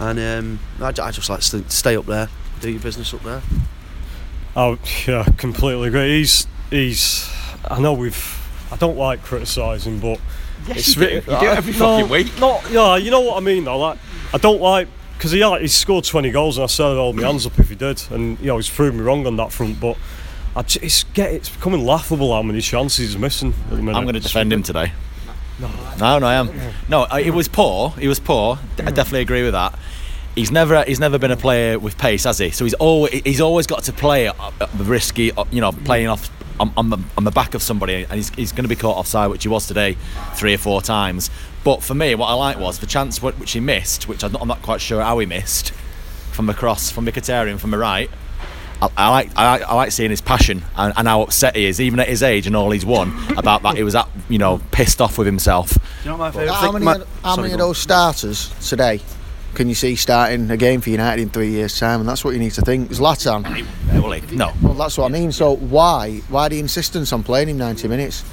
and 0.00 0.18
um, 0.18 0.58
I, 0.80 0.88
I 0.88 1.10
just 1.10 1.28
like 1.30 1.40
to 1.40 1.68
stay 1.70 1.96
up 1.96 2.06
there, 2.06 2.28
do 2.60 2.70
your 2.70 2.80
business 2.80 3.12
up 3.14 3.22
there. 3.22 3.42
Oh 4.56 4.78
yeah, 5.06 5.24
completely 5.36 5.88
agree. 5.88 6.18
He's 6.18 6.46
he's. 6.70 7.28
I 7.68 7.80
know 7.80 7.92
we've. 7.92 8.40
I 8.70 8.76
don't 8.76 8.96
like 8.96 9.22
criticising, 9.22 10.00
but 10.00 10.20
Yes, 10.66 10.96
you 10.96 11.06
do. 11.06 11.14
You 11.14 11.20
do 11.20 11.32
it 11.32 11.42
every 11.44 11.72
no, 11.72 11.78
fucking 11.78 12.08
week. 12.08 12.38
No, 12.38 12.60
yeah, 12.70 12.96
you 12.96 13.10
know 13.10 13.20
what 13.20 13.36
I 13.36 13.40
mean 13.40 13.64
though. 13.64 13.78
Like, 13.78 13.98
I 14.32 14.38
don't 14.38 14.60
like 14.60 14.88
because 15.16 15.30
he 15.30 15.40
had- 15.40 15.60
he 15.60 15.68
scored 15.68 16.04
20 16.04 16.30
goals, 16.30 16.56
and 16.56 16.64
I 16.64 16.66
said 16.66 16.86
I'd 16.86 16.96
hold 16.96 17.16
my 17.16 17.22
hands 17.22 17.46
up 17.46 17.58
if 17.58 17.68
he 17.68 17.74
did, 17.74 18.02
and 18.10 18.38
you 18.40 18.46
know 18.46 18.56
he's 18.56 18.70
proved 18.70 18.96
me 18.96 19.02
wrong 19.02 19.26
on 19.26 19.36
that 19.36 19.52
front. 19.52 19.78
But 19.80 19.96
I 20.56 20.62
j- 20.62 20.80
it's 20.82 21.04
get 21.04 21.32
it's 21.32 21.48
becoming 21.48 21.84
laughable 21.84 22.32
how 22.32 22.42
many 22.42 22.60
chances 22.60 22.98
he's 23.10 23.18
missing 23.18 23.52
at 23.64 23.70
the 23.70 23.76
minute. 23.76 23.96
I'm 23.98 24.04
going 24.04 24.14
to 24.14 24.20
defend 24.20 24.52
him 24.52 24.62
today. 24.62 24.92
No, 25.60 26.18
no, 26.18 26.26
I 26.26 26.34
am. 26.34 26.50
No, 26.88 27.06
I- 27.10 27.22
he 27.22 27.30
was 27.30 27.48
poor. 27.48 27.90
He 27.90 28.08
was 28.08 28.18
poor. 28.18 28.58
I 28.78 28.90
definitely 28.90 29.20
agree 29.20 29.42
with 29.42 29.52
that. 29.52 29.78
He's 30.34 30.50
never 30.50 30.82
he's 30.82 30.98
never 30.98 31.16
been 31.16 31.30
a 31.30 31.36
player 31.36 31.78
with 31.78 31.96
pace, 31.96 32.24
has 32.24 32.38
he? 32.38 32.50
So 32.50 32.64
he's 32.64 32.74
always 32.74 33.22
he's 33.22 33.40
always 33.40 33.68
got 33.68 33.84
to 33.84 33.92
play 33.92 34.26
at 34.28 34.36
at 34.60 34.72
the 34.76 34.82
risky, 34.82 35.30
uh, 35.30 35.44
you 35.52 35.60
know, 35.60 35.70
playing 35.70 36.08
off 36.08 36.28
on, 36.60 36.72
on, 36.76 36.90
the, 36.90 36.98
on 37.16 37.24
the 37.24 37.30
back 37.32 37.54
of 37.54 37.62
somebody, 37.62 38.04
and 38.04 38.12
he's, 38.12 38.30
he's 38.30 38.52
going 38.52 38.62
to 38.64 38.68
be 38.68 38.76
caught 38.76 38.96
offside, 38.96 39.28
which 39.30 39.42
he 39.42 39.48
was 39.48 39.66
today, 39.66 39.96
three 40.34 40.54
or 40.54 40.58
four 40.58 40.80
times. 40.82 41.28
But 41.64 41.82
for 41.82 41.94
me, 41.94 42.14
what 42.14 42.26
I 42.26 42.34
like 42.34 42.58
was 42.58 42.78
the 42.78 42.86
chance 42.86 43.20
which 43.20 43.52
he 43.52 43.60
missed, 43.60 44.06
which 44.08 44.22
I'm 44.22 44.30
not, 44.32 44.42
I'm 44.42 44.46
not 44.48 44.62
quite 44.62 44.80
sure 44.80 45.02
how 45.02 45.18
he 45.18 45.26
missed, 45.26 45.70
from 46.32 46.46
the 46.46 46.54
cross 46.54 46.90
from 46.90 47.06
Mkhitaryan 47.06 47.58
from 47.58 47.70
the 47.70 47.78
right. 47.78 48.10
I, 48.96 49.06
I 49.06 49.08
like 49.10 49.30
I, 49.36 49.50
like- 49.52 49.68
I 49.68 49.74
like 49.74 49.92
seeing 49.92 50.10
his 50.10 50.20
passion 50.20 50.62
and, 50.76 50.92
and 50.96 51.08
how 51.08 51.22
upset 51.22 51.56
he 51.56 51.64
is, 51.66 51.80
even 51.80 52.00
at 52.00 52.08
his 52.08 52.22
age 52.22 52.46
and 52.46 52.54
all 52.56 52.70
he's 52.70 52.84
won, 52.86 53.12
about 53.36 53.62
that. 53.62 53.76
He 53.76 53.82
was 53.82 53.94
at, 53.94 54.08
you 54.28 54.38
know 54.38 54.60
pissed 54.72 55.00
off 55.00 55.18
with 55.18 55.26
himself. 55.26 55.76
you 56.04 56.10
know 56.10 56.16
my 56.16 56.30
How 56.30 56.72
many, 56.72 56.86
of- 56.86 57.08
how 57.22 57.36
many 57.36 57.52
of 57.52 57.58
those 57.58 57.78
starters 57.78 58.50
today 58.68 59.00
can 59.54 59.68
you 59.68 59.74
see 59.76 59.94
starting 59.94 60.50
a 60.50 60.56
game 60.56 60.80
for 60.80 60.90
United 60.90 61.22
in 61.22 61.30
three 61.30 61.50
years' 61.50 61.78
time? 61.78 62.00
And 62.00 62.08
that's 62.08 62.24
what 62.24 62.34
you 62.34 62.40
need 62.40 62.50
to 62.54 62.62
think. 62.62 62.90
Zlatan. 62.90 63.44
Well, 64.02 64.10
he- 64.12 64.34
no, 64.36 64.52
Well, 64.60 64.74
that's 64.74 64.98
what 64.98 65.04
I 65.06 65.08
mean. 65.12 65.30
So 65.30 65.54
why 65.56 66.18
why 66.28 66.48
the 66.48 66.58
insistence 66.58 67.12
on 67.12 67.22
playing 67.22 67.48
him 67.48 67.58
90 67.58 67.86
minutes? 67.88 68.24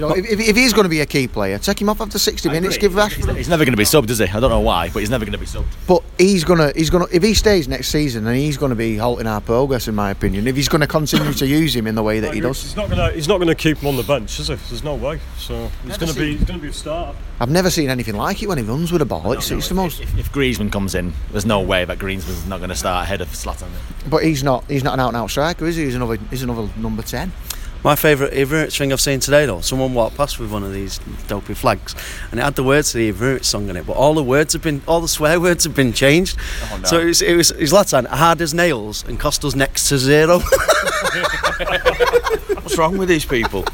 You 0.00 0.08
know, 0.08 0.14
if, 0.14 0.24
if, 0.24 0.40
if 0.40 0.56
he's 0.56 0.72
going 0.72 0.84
to 0.84 0.88
be 0.88 1.00
a 1.00 1.06
key 1.06 1.28
player, 1.28 1.58
take 1.58 1.78
him 1.78 1.90
off 1.90 2.00
after 2.00 2.18
60 2.18 2.48
minutes. 2.48 2.78
Give 2.78 2.92
Rashford. 2.92 3.36
he's 3.36 3.50
never 3.50 3.66
going 3.66 3.74
to 3.74 3.76
be 3.76 3.84
subbed, 3.84 4.08
is 4.08 4.18
he? 4.18 4.24
I 4.24 4.40
don't 4.40 4.48
know 4.48 4.60
why, 4.60 4.88
but 4.88 5.00
he's 5.00 5.10
never 5.10 5.26
going 5.26 5.32
to 5.32 5.38
be 5.38 5.44
subbed. 5.44 5.66
But 5.86 6.02
he's 6.16 6.42
gonna 6.42 6.72
he's 6.74 6.88
gonna 6.88 7.06
if 7.12 7.22
he 7.22 7.34
stays 7.34 7.68
next 7.68 7.88
season, 7.88 8.24
then 8.24 8.36
he's 8.36 8.56
gonna 8.56 8.74
be 8.74 8.96
halting 8.96 9.26
our 9.26 9.42
progress, 9.42 9.88
in 9.88 9.94
my 9.94 10.10
opinion. 10.10 10.46
If 10.46 10.56
he's 10.56 10.68
going 10.68 10.80
to 10.80 10.86
continue 10.86 11.34
to 11.34 11.46
use 11.46 11.76
him 11.76 11.86
in 11.86 11.94
the 11.94 12.02
way 12.02 12.20
that 12.20 12.32
he 12.32 12.40
does. 12.40 12.62
He's 12.62 12.76
not 12.76 12.88
gonna 12.88 13.10
he's 13.12 13.28
not 13.28 13.40
gonna 13.40 13.54
keep 13.54 13.76
him 13.78 13.88
on 13.88 13.96
the 13.96 14.02
bench, 14.02 14.40
is 14.40 14.48
he? 14.48 14.54
There's 14.54 14.82
no 14.82 14.94
way. 14.94 15.20
So 15.36 15.70
he's 15.84 15.98
gonna 15.98 16.14
be 16.14 16.36
he's 16.36 16.44
gonna 16.44 16.60
be 16.60 16.68
a 16.68 16.72
starter. 16.72 17.18
I've 17.38 17.50
never 17.50 17.68
seen 17.68 17.90
anything 17.90 18.16
like 18.16 18.42
it 18.42 18.48
when 18.48 18.56
he 18.56 18.64
runs 18.64 18.92
with 18.92 19.02
a 19.02 19.06
ball. 19.06 19.32
It's, 19.32 19.50
it's 19.50 19.68
the 19.68 19.74
most. 19.74 20.00
If, 20.00 20.18
if 20.18 20.32
Griezmann 20.32 20.72
comes 20.72 20.94
in, 20.94 21.12
there's 21.30 21.46
no 21.46 21.60
way 21.60 21.84
that 21.84 21.98
Griezmann's 21.98 22.46
not 22.46 22.58
going 22.58 22.68
to 22.68 22.76
start 22.76 23.04
ahead 23.04 23.20
of 23.20 23.28
Zlatan. 23.28 23.68
But 24.08 24.24
he's 24.24 24.42
not 24.42 24.64
he's 24.64 24.84
not 24.84 24.94
an 24.94 25.00
out 25.00 25.08
and 25.08 25.16
out 25.18 25.30
striker, 25.30 25.66
is 25.66 25.76
he? 25.76 25.84
He's 25.84 25.94
another 25.94 26.18
he's 26.30 26.42
another 26.42 26.68
number 26.78 27.02
ten. 27.02 27.32
My 27.82 27.96
favourite 27.96 28.34
Ibrahimovic 28.34 28.76
thing 28.76 28.92
I've 28.92 29.00
seen 29.00 29.20
today 29.20 29.46
though, 29.46 29.62
someone 29.62 29.94
walked 29.94 30.16
past 30.16 30.38
with 30.38 30.52
one 30.52 30.62
of 30.62 30.72
these 30.72 30.98
dopey 31.28 31.54
flags 31.54 31.94
and 32.30 32.38
it 32.38 32.42
had 32.42 32.54
the 32.54 32.62
words 32.62 32.92
to 32.92 32.98
the 32.98 33.10
Ibrahimovic 33.10 33.44
song 33.44 33.70
on 33.70 33.76
it, 33.76 33.86
but 33.86 33.94
all 33.94 34.12
the 34.12 34.22
words 34.22 34.52
have 34.52 34.60
been, 34.62 34.82
all 34.86 35.00
the 35.00 35.08
swear 35.08 35.40
words 35.40 35.64
have 35.64 35.74
been 35.74 35.94
changed. 35.94 36.36
So 36.84 37.00
it 37.00 37.06
was, 37.06 37.22
it 37.22 37.34
was, 37.36 37.50
it 37.52 37.60
was 37.60 37.72
Latan, 37.72 38.06
hard 38.06 38.42
as 38.42 38.52
nails 38.52 39.02
and 39.08 39.18
cost 39.18 39.44
us 39.46 39.54
next 39.54 39.88
to 39.88 39.96
zero. 39.98 40.40
What's 42.60 42.76
wrong 42.76 42.98
with 42.98 43.08
these 43.08 43.24
people? 43.24 43.64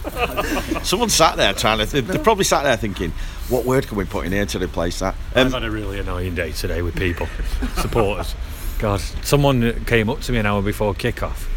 Someone 0.85 1.11
sat 1.11 1.37
there 1.37 1.53
trying 1.53 1.85
to. 1.87 2.01
They're 2.03 2.19
probably 2.23 2.45
sat 2.45 2.63
there 2.63 2.77
thinking, 2.77 3.11
"What 3.49 3.65
word 3.65 3.87
can 3.89 3.99
we 3.99 4.05
put 4.05 4.25
in 4.25 4.33
here 4.33 4.47
to 4.47 4.59
replace 4.59 5.01
that?" 5.01 5.15
I've 5.35 5.47
Um, 5.47 5.53
had 5.53 5.65
a 5.65 5.71
really 5.71 5.99
annoying 5.99 6.35
day 6.35 6.53
today 6.53 6.81
with 6.81 6.97
people, 6.97 7.27
supporters. 7.77 8.35
God, 8.79 9.01
someone 9.23 9.85
came 9.85 10.09
up 10.09 10.21
to 10.23 10.33
me 10.33 10.39
an 10.39 10.47
hour 10.47 10.63
before 10.63 10.95
kick-off, 10.95 11.49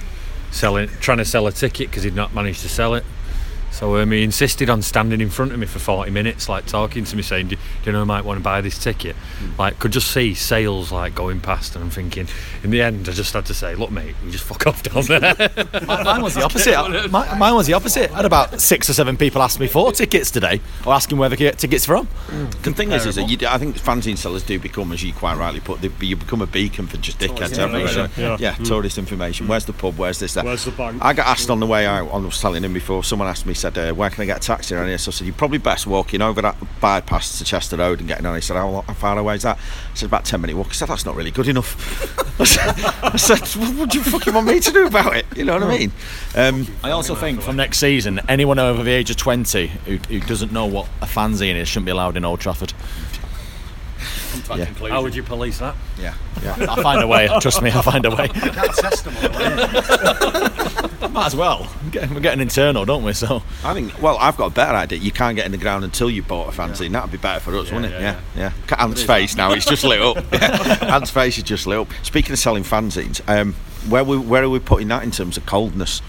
selling, 0.52 0.90
trying 1.00 1.20
to 1.20 1.26
sell 1.26 1.48
a 1.48 1.52
ticket 1.52 1.90
because 1.90 2.04
he'd 2.04 2.16
not 2.16 2.34
managed 2.34 2.62
to 2.62 2.70
sell 2.70 2.96
it. 2.96 3.04
So 3.72 3.98
um, 3.98 4.12
he 4.12 4.24
insisted 4.24 4.70
on 4.70 4.82
standing 4.82 5.22
in 5.22 5.30
front 5.30 5.52
of 5.54 5.60
me 5.60 5.66
for 5.66 5.80
40 5.80 6.12
minutes, 6.12 6.50
like 6.50 6.66
talking 6.66 7.04
to 7.06 7.16
me, 7.16 7.22
saying, 7.22 7.48
"Do, 7.48 7.56
do 7.56 7.62
you 7.86 7.92
know 7.92 8.02
I 8.02 8.06
might 8.06 8.26
want 8.26 8.38
to 8.40 8.44
buy 8.44 8.62
this 8.62 8.78
ticket?" 8.78 9.16
Hmm. 9.16 9.60
Like, 9.60 9.80
could 9.80 9.92
just 9.92 10.12
see 10.12 10.34
sales 10.34 10.92
like 10.92 11.16
going 11.16 11.40
past, 11.40 11.76
and 11.76 11.84
I'm 11.84 11.90
thinking. 11.90 12.28
In 12.64 12.72
the 12.72 12.82
end, 12.82 13.08
I 13.08 13.14
just 13.14 13.34
had 13.34 13.46
to 13.46 13.54
say, 13.54 13.76
"Look, 13.76 13.92
mate, 13.92 14.16
you 14.26 14.32
just 14.32 14.44
fuck 14.44 14.68
off 14.68 14.84
down 14.84 15.04
there." 15.06 15.34
Mine 15.88 16.22
was 16.22 16.34
the 16.36 16.44
opposite. 16.44 16.72
Mi- 17.12 17.38
Mine 17.38 17.56
was 17.56 17.68
the 17.68 17.74
opposite. 17.74 18.12
I 18.12 18.18
had 18.18 18.26
about 18.26 18.60
six 18.60 18.90
or 18.90 18.94
seven 18.94 19.16
people 19.18 19.42
ask 19.42 19.60
me 19.60 19.68
for 19.68 19.92
tickets 19.92 20.30
today, 20.32 20.60
or 20.86 20.94
asking 20.94 21.18
where 21.18 21.30
they 21.30 21.36
could 21.38 21.44
get 21.44 21.58
tickets 21.58 21.86
from. 21.86 22.06
Hmm. 22.08 22.46
the 22.64 22.74
thing 22.74 22.92
is, 22.92 23.06
is 23.06 23.16
that 23.16 23.30
you, 23.30 23.38
do- 23.38 23.48
I 23.48 23.58
think 23.58 23.78
fanzine 23.78 24.18
sellers 24.18 24.44
do 24.44 24.60
become, 24.60 24.92
as 24.92 25.04
you 25.04 25.14
quite 25.14 25.38
rightly 25.38 25.60
put, 25.62 25.82
they, 25.82 25.90
you 26.06 26.16
become 26.16 26.42
a 26.42 26.48
beacon 26.48 26.88
for 26.88 26.98
just 26.98 27.20
dickheads, 27.20 27.56
haven't 27.56 27.82
you? 27.82 27.88
So, 27.88 28.08
Yeah. 28.18 28.38
yeah, 28.40 28.56
hmm. 28.56 28.64
tourist 28.64 28.98
information. 28.98 29.48
Where's 29.48 29.66
the 29.66 29.74
pub? 29.74 29.98
Where's 29.98 30.20
this? 30.20 30.34
That? 30.34 30.44
Where's 30.44 30.66
the 30.66 30.72
bank? 30.72 31.02
I 31.04 31.14
got 31.14 31.28
asked 31.28 31.50
on 31.50 31.60
the 31.60 31.68
way 31.68 31.86
out. 31.86 32.10
I 32.12 32.18
was 32.18 32.42
telling 32.42 32.64
him 32.64 32.74
before. 32.74 33.04
Someone 33.04 33.28
asked 33.28 33.46
me, 33.46 33.54
said, 33.60 33.78
uh, 33.78 33.94
"Where 33.94 34.10
can 34.10 34.24
I 34.24 34.26
get 34.26 34.38
a 34.38 34.40
taxi 34.40 34.76
around 34.76 34.88
here?" 34.88 34.98
So 34.98 35.10
I 35.10 35.14
said, 35.14 35.28
"You're 35.28 35.36
probably 35.36 35.58
best 35.58 35.88
walking 35.88 36.22
over 36.22 36.42
that 36.42 36.56
bypass 36.80 37.38
to 37.38 37.44
Chester 37.44 37.78
Road 37.78 38.00
and 38.00 38.08
getting 38.08 38.26
on." 38.26 38.36
He 38.36 38.42
said, 38.42 38.56
"How, 38.56 38.84
how 38.88 38.94
far 38.94 39.18
away 39.18 39.36
is 39.36 39.44
that?" 39.44 39.58
I 39.58 39.96
said, 39.96 40.08
"About 40.08 40.26
ten 40.26 40.42
minute 40.42 40.56
walk." 40.56 40.68
He 40.68 40.74
said, 40.74 40.88
"That's 40.88 41.06
not 41.06 41.16
really 41.16 41.32
good 41.32 41.48
enough." 41.48 41.76
I 42.40 42.46
said, 42.46 42.76
I 43.04 43.18
said, 43.18 43.62
"What 43.62 43.76
what 43.76 43.90
do 43.90 43.98
you 43.98 44.04
fucking 44.04 44.34
want 44.34 44.48
me 44.48 44.60
to 44.60 44.72
do 44.72 44.88
about 44.88 45.16
it?" 45.16 45.26
You 45.36 45.46
know 45.46 45.54
what 45.54 45.64
I 45.64 45.78
mean? 45.78 45.92
Um, 46.36 46.68
I 46.84 46.92
also 46.92 47.16
think 47.16 47.42
from 47.42 47.56
next 47.56 47.80
season, 47.80 48.20
anyone 48.30 48.60
over 48.60 48.84
the 48.84 48.92
age 48.92 49.10
of 49.10 49.18
20 49.18 49.68
who, 49.68 49.98
who 49.98 50.20
doesn't 50.22 50.52
know 50.52 50.66
what 50.66 50.88
a 51.02 51.06
fanzine 51.06 51.56
is 51.56 51.68
shouldn't 51.68 51.86
be 51.86 51.92
allowed 51.92 52.18
in 52.18 52.26
Old 52.26 52.40
Trafford. 52.40 52.74
Yeah. 54.56 54.66
How 54.90 55.02
would 55.02 55.16
you 55.16 55.24
police 55.24 55.60
that? 55.60 55.76
yeah. 56.00 56.14
yeah. 56.44 56.56
I'll 56.70 56.82
find 56.82 57.02
a 57.02 57.08
way. 57.08 57.28
Trust 57.42 57.62
me, 57.62 57.72
I'll 57.72 57.82
find 57.84 58.06
a 58.06 58.10
way. 58.16 58.28
Can't 58.28 58.74
test 58.76 59.06
them 59.06 59.16
all. 59.22 61.10
Might 61.10 61.26
as 61.28 61.36
well. 61.36 61.68
Get- 61.92 62.10
We're 62.12 62.20
getting 62.20 62.42
internal, 62.42 62.86
don't 62.86 63.04
we? 63.04 63.14
So 63.14 63.42
I 63.64 63.74
think. 63.74 64.02
Well, 64.02 64.18
I've 64.20 64.38
got 64.38 64.52
a 64.52 64.54
better 64.54 64.74
idea. 64.76 65.00
You 65.00 65.12
can't 65.12 65.36
get 65.36 65.46
in 65.46 65.52
the 65.52 65.58
ground 65.58 65.84
until 65.84 66.10
you 66.10 66.22
bought 66.24 66.54
a 66.54 66.58
fanzine. 66.58 66.92
That'd 66.92 67.12
be 67.12 67.18
better 67.18 67.40
for 67.40 67.56
us, 67.58 67.72
wouldn't 67.72 67.94
it? 67.94 68.00
Yeah, 68.02 68.20
yeah. 68.36 68.52
yeah. 68.70 68.84
Ant's 68.84 69.04
face 69.04 69.36
now. 69.36 69.52
It's 69.54 69.66
just 69.66 69.84
lit 69.84 70.02
up. 70.02 70.18
Ant's 70.84 71.10
face 71.12 71.38
is 71.38 71.44
just 71.44 71.68
lit 71.68 71.80
up. 71.80 71.88
Speaking 72.04 72.32
of 72.34 72.40
selling 72.40 72.64
fanzines, 72.64 73.22
um, 73.28 73.54
where 73.90 74.04
we 74.04 74.18
where 74.18 74.44
are 74.44 74.50
we 74.50 74.60
putting 74.60 74.88
that 74.90 75.04
in 75.04 75.12
terms 75.12 75.38
of 75.38 75.46
coldness? 75.46 76.02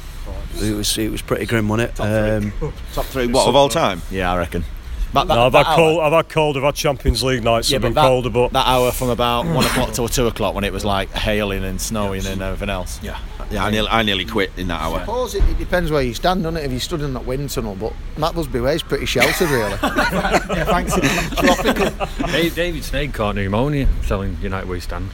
it 0.61 0.75
was, 0.75 0.99
it 0.99 1.11
was 1.11 1.23
pretty 1.23 1.47
grim, 1.47 1.69
wasn't 1.69 1.91
it? 1.91 2.01
Um, 2.01 2.53
Top 2.93 3.07
three. 3.07 3.27
What 3.29 3.49
of 3.49 3.57
all 3.57 3.69
time? 3.69 4.03
yeah, 4.11 4.33
I 4.33 4.37
reckon. 4.37 4.65
But 5.13 5.25
that, 5.25 5.35
No, 5.35 5.47
I've 5.47 5.53
that 5.53 5.67
had 5.67 5.73
hour- 5.73 5.77
cold. 5.77 6.01
I've 6.03 6.13
had 6.13 6.29
cold. 6.29 6.57
I've 6.57 6.63
had 6.63 6.75
Champions 6.77 7.23
League 7.23 7.43
nights. 7.43 7.71
Yeah, 7.71 7.77
have 7.77 7.83
but 7.83 7.89
been 7.89 7.95
that, 7.95 8.03
colder, 8.03 8.31
but 8.31 8.53
that 8.53 8.67
hour 8.67 8.93
from 8.93 9.11
about 9.11 9.45
one 9.47 9.65
o'clock 9.65 9.93
till 9.93 10.09
two 10.09 10.27
o'clock 10.29 10.55
when 10.55 10.65
it 10.65 10.73
was 10.73 10.85
like 10.85 11.11
hailing 11.11 11.65
and 11.65 11.81
snowing 11.81 12.25
and 12.27 12.41
everything 12.43 12.71
else. 12.71 13.01
Yeah. 13.03 13.19
Yeah. 13.51 13.65
I 13.65 13.71
nearly, 13.71 13.89
I 13.89 14.03
nearly 14.03 14.25
quit 14.25 14.53
in 14.57 14.69
that 14.69 14.81
I 14.81 14.85
hour. 14.85 15.01
suppose 15.01 15.35
it, 15.35 15.43
it 15.49 15.59
depends 15.59 15.91
where 15.91 16.03
you 16.03 16.15
stand, 16.15 16.45
doesn't 16.45 16.59
it? 16.61 16.65
If 16.67 16.73
you 16.73 16.79
stood 16.79 17.03
in 17.03 17.13
that 17.15 17.27
wind 17.27 17.51
tunnel, 17.51 17.75
but 17.75 17.93
Matt 18.17 18.35
Busby 18.35 18.61
Way 18.61 18.77
is 18.77 18.83
pretty 18.83 19.07
sheltered, 19.07 19.51
really. 19.51 19.77
Dave, 22.33 22.55
David 22.55 22.85
Snake 22.85 23.13
caught 23.13 23.35
pneumonia 23.35 23.89
selling 24.05 24.37
United 24.41 24.69
We 24.69 24.81
Stand. 24.81 25.11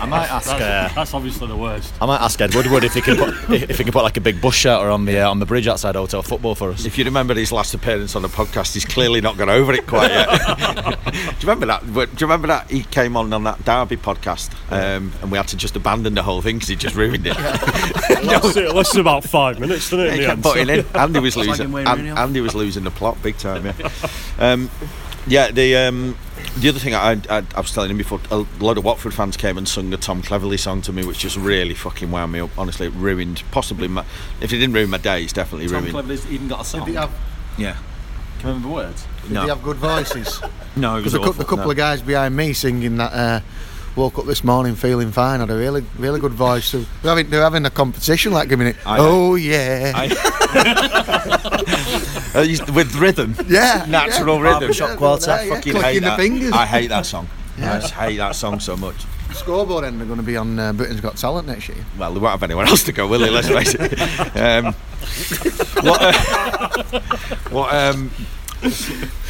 I 0.00 0.06
might 0.06 0.28
ask. 0.30 0.48
Uh, 0.50 0.58
That's, 0.58 0.94
that's 0.94 1.14
obviously 1.14 1.46
the 1.48 1.56
worst. 1.56 1.92
I 2.00 2.06
might 2.06 2.20
ask 2.20 2.40
Ed 2.40 2.54
Woodward 2.54 2.82
if 2.84 2.94
he 2.94 3.02
can 3.02 3.16
put 3.16 3.28
if 3.50 3.76
he 3.76 3.84
can 3.84 3.92
put 3.92 4.02
like 4.02 4.16
a 4.16 4.22
big 4.22 4.40
bush 4.40 4.58
shelter 4.58 4.88
on 4.88 5.04
the 5.04 5.20
uh, 5.20 5.30
on 5.30 5.38
the 5.38 5.44
bridge 5.46 5.68
outside 5.68 5.94
Hotel 5.94 6.22
Football 6.22 6.54
for 6.54 6.70
us. 6.70 6.86
If 6.86 6.96
you 6.96 7.04
remember 7.04 7.34
his 7.34 7.52
last 7.52 7.74
appearance 7.74 8.16
on 8.16 8.22
the 8.22 8.28
podcast, 8.28 8.72
he's 8.72 8.86
clearly 8.86 9.20
not 9.20 9.36
got 9.36 9.50
over 9.50 9.72
it 9.74 9.86
quite 9.86 10.10
yet. 10.10 10.28
do 11.04 11.12
you 11.12 11.20
remember 11.42 11.66
that? 11.66 11.82
Do 11.84 12.00
you 12.00 12.26
remember 12.26 12.48
that 12.48 12.70
he 12.70 12.84
came 12.84 13.16
on 13.16 13.30
on 13.34 13.44
that 13.44 13.62
Derby 13.66 13.98
podcast, 13.98 14.50
um, 14.72 15.12
and 15.20 15.30
we 15.30 15.36
had 15.36 15.48
to 15.48 15.56
just 15.58 15.76
abandon 15.76 16.14
the 16.14 16.22
whole 16.22 16.40
thing 16.40 16.56
because 16.56 16.68
he 16.68 16.76
just 16.76 16.96
ruined 16.96 17.26
it. 17.26 17.36
That's 17.56 18.56
it. 18.56 18.74
Lasted 18.74 19.00
about 19.00 19.24
five 19.24 19.58
minutes, 19.60 19.90
didn't 19.90 20.06
it? 20.06 20.12
he 20.14 20.16
in 20.16 20.20
the 20.22 20.26
kept 20.26 20.36
end? 20.36 20.42
putting 20.42 20.68
in. 20.68 20.86
Andy 20.96 21.20
was 21.20 21.36
losing. 21.36 21.72
Wayne 21.72 21.86
An- 21.86 22.18
Andy 22.18 22.40
was 22.40 22.54
losing 22.54 22.84
the 22.84 22.90
plot 22.90 23.20
big 23.22 23.36
time. 23.38 23.66
Yeah. 23.66 23.88
Um, 24.38 24.70
yeah. 25.26 25.50
The 25.50 25.76
um, 25.76 26.16
the 26.58 26.68
other 26.68 26.78
thing 26.78 26.94
I, 26.94 27.12
I, 27.30 27.42
I 27.54 27.60
was 27.60 27.72
telling 27.72 27.90
him 27.90 27.96
before, 27.98 28.20
a 28.30 28.44
lot 28.60 28.76
of 28.78 28.84
Watford 28.84 29.14
fans 29.14 29.36
came 29.36 29.56
and 29.58 29.66
sung 29.68 29.90
the 29.90 29.96
Tom 29.96 30.22
Cleverley 30.22 30.58
song 30.58 30.82
to 30.82 30.92
me, 30.92 31.04
which 31.04 31.18
just 31.18 31.36
really 31.36 31.74
fucking 31.74 32.10
wound 32.10 32.32
me 32.32 32.40
up. 32.40 32.50
Honestly, 32.58 32.86
it 32.88 32.92
ruined 32.94 33.42
possibly 33.50 33.88
my. 33.88 34.04
If 34.40 34.52
it 34.52 34.58
didn't 34.58 34.74
ruin 34.74 34.90
my 34.90 34.98
day, 34.98 35.22
it's 35.22 35.32
definitely 35.32 35.68
ruined. 35.68 35.88
Cleverley's 35.94 36.30
even 36.30 36.48
got 36.48 36.60
a 36.60 36.64
song. 36.64 36.90
Yeah. 36.92 37.76
Can 38.38 38.48
you 38.48 38.54
remember 38.56 38.68
the 38.68 38.74
words? 38.74 39.06
Did 39.22 39.30
No. 39.32 39.42
they 39.42 39.48
have 39.48 39.62
good 39.62 39.76
voices? 39.76 40.40
No, 40.74 40.96
it 40.96 41.04
was 41.04 41.12
Because 41.12 41.12
the, 41.12 41.18
cou- 41.18 41.24
awful. 41.26 41.32
the 41.34 41.44
couple 41.44 41.64
no. 41.66 41.70
of 41.72 41.76
guys 41.76 42.00
behind 42.00 42.34
me 42.34 42.54
singing 42.54 42.96
that 42.96 43.12
uh, 43.12 43.40
woke 43.96 44.18
up 44.18 44.24
this 44.26 44.42
morning 44.42 44.74
feeling 44.74 45.10
fine 45.12 45.40
had 45.40 45.50
a 45.50 45.56
really 45.56 45.84
really 45.98 46.18
good 46.20 46.32
voice. 46.32 46.64
So 46.66 46.78
they're 47.02 47.10
having, 47.10 47.30
they're 47.30 47.42
having 47.42 47.66
a 47.66 47.70
competition 47.70 48.32
like 48.32 48.48
giving 48.48 48.66
it. 48.68 48.76
I 48.86 48.96
oh 49.00 49.34
yeah, 49.34 49.92
Uh, 52.34 52.46
with 52.72 52.94
rhythm. 52.94 53.34
yeah, 53.46 53.84
Natural 53.88 54.36
yeah. 54.36 54.42
rhythm. 54.42 54.58
Barbershop 54.60 54.96
quartet. 54.96 55.28
Yeah, 55.28 55.42
yeah, 55.44 55.54
Fucking 55.54 55.72
clicking 55.72 55.90
hate 55.92 56.00
that. 56.00 56.16
fingers. 56.18 56.52
I 56.52 56.64
hate 56.74 56.86
that 56.88 57.04
song. 57.04 57.28
I 57.58 57.78
just 57.78 57.92
hate 57.92 58.16
that 58.16 58.34
song 58.34 58.58
so 58.58 58.74
much. 58.74 58.96
Scoreboard 59.34 59.84
end 59.84 60.00
are 60.00 60.06
going 60.06 60.16
to 60.16 60.22
be 60.22 60.36
on 60.38 60.58
uh, 60.58 60.72
Britain's 60.72 61.02
Got 61.02 61.16
Talent 61.18 61.46
next 61.46 61.68
year. 61.68 61.84
Well, 61.98 62.12
they 62.14 62.20
won't 62.20 62.32
have 62.32 62.42
anyone 62.42 62.68
else 62.68 62.84
to 62.84 62.92
go, 62.92 63.06
will 63.06 63.20
they? 63.20 63.28
Let's 63.28 63.48
face 63.48 63.74
it. 63.78 63.92
Um, 64.36 64.72
what, 65.84 66.00
uh, 66.00 67.00
what, 67.50 67.74
um, 67.74 68.10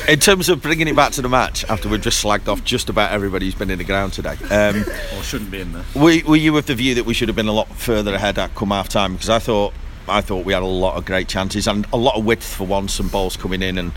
in 0.08 0.18
terms 0.20 0.48
of 0.48 0.60
bringing 0.62 0.88
it 0.88 0.96
back 0.96 1.12
to 1.12 1.22
the 1.22 1.28
match, 1.28 1.64
after 1.64 1.88
we've 1.88 2.00
just 2.00 2.22
slagged 2.24 2.48
off 2.48 2.62
just 2.64 2.88
about 2.88 3.12
everybody 3.12 3.46
who's 3.46 3.54
been 3.54 3.70
in 3.70 3.78
the 3.78 3.84
ground 3.84 4.12
today, 4.12 4.36
um, 4.50 4.84
Or 5.16 5.22
shouldn't 5.22 5.50
be 5.50 5.60
in 5.60 5.72
there. 5.72 5.84
were, 5.94 6.18
were 6.26 6.36
you 6.36 6.56
of 6.56 6.66
the 6.66 6.74
view 6.74 6.94
that 6.96 7.04
we 7.04 7.14
should 7.14 7.28
have 7.28 7.36
been 7.36 7.48
a 7.48 7.52
lot 7.52 7.68
further 7.76 8.14
ahead 8.14 8.38
at 8.38 8.54
come 8.54 8.70
half 8.70 8.88
time? 8.88 9.14
Because 9.14 9.30
I 9.30 9.38
thought 9.38 9.72
I 10.08 10.20
thought 10.20 10.44
we 10.44 10.52
had 10.52 10.62
a 10.62 10.66
lot 10.66 10.96
of 10.96 11.04
great 11.04 11.28
chances 11.28 11.66
and 11.68 11.86
a 11.92 11.96
lot 11.96 12.16
of 12.16 12.24
width 12.24 12.44
for 12.44 12.66
once, 12.66 12.94
some 12.94 13.06
balls 13.08 13.36
coming 13.36 13.62
in 13.62 13.78
and 13.78 13.92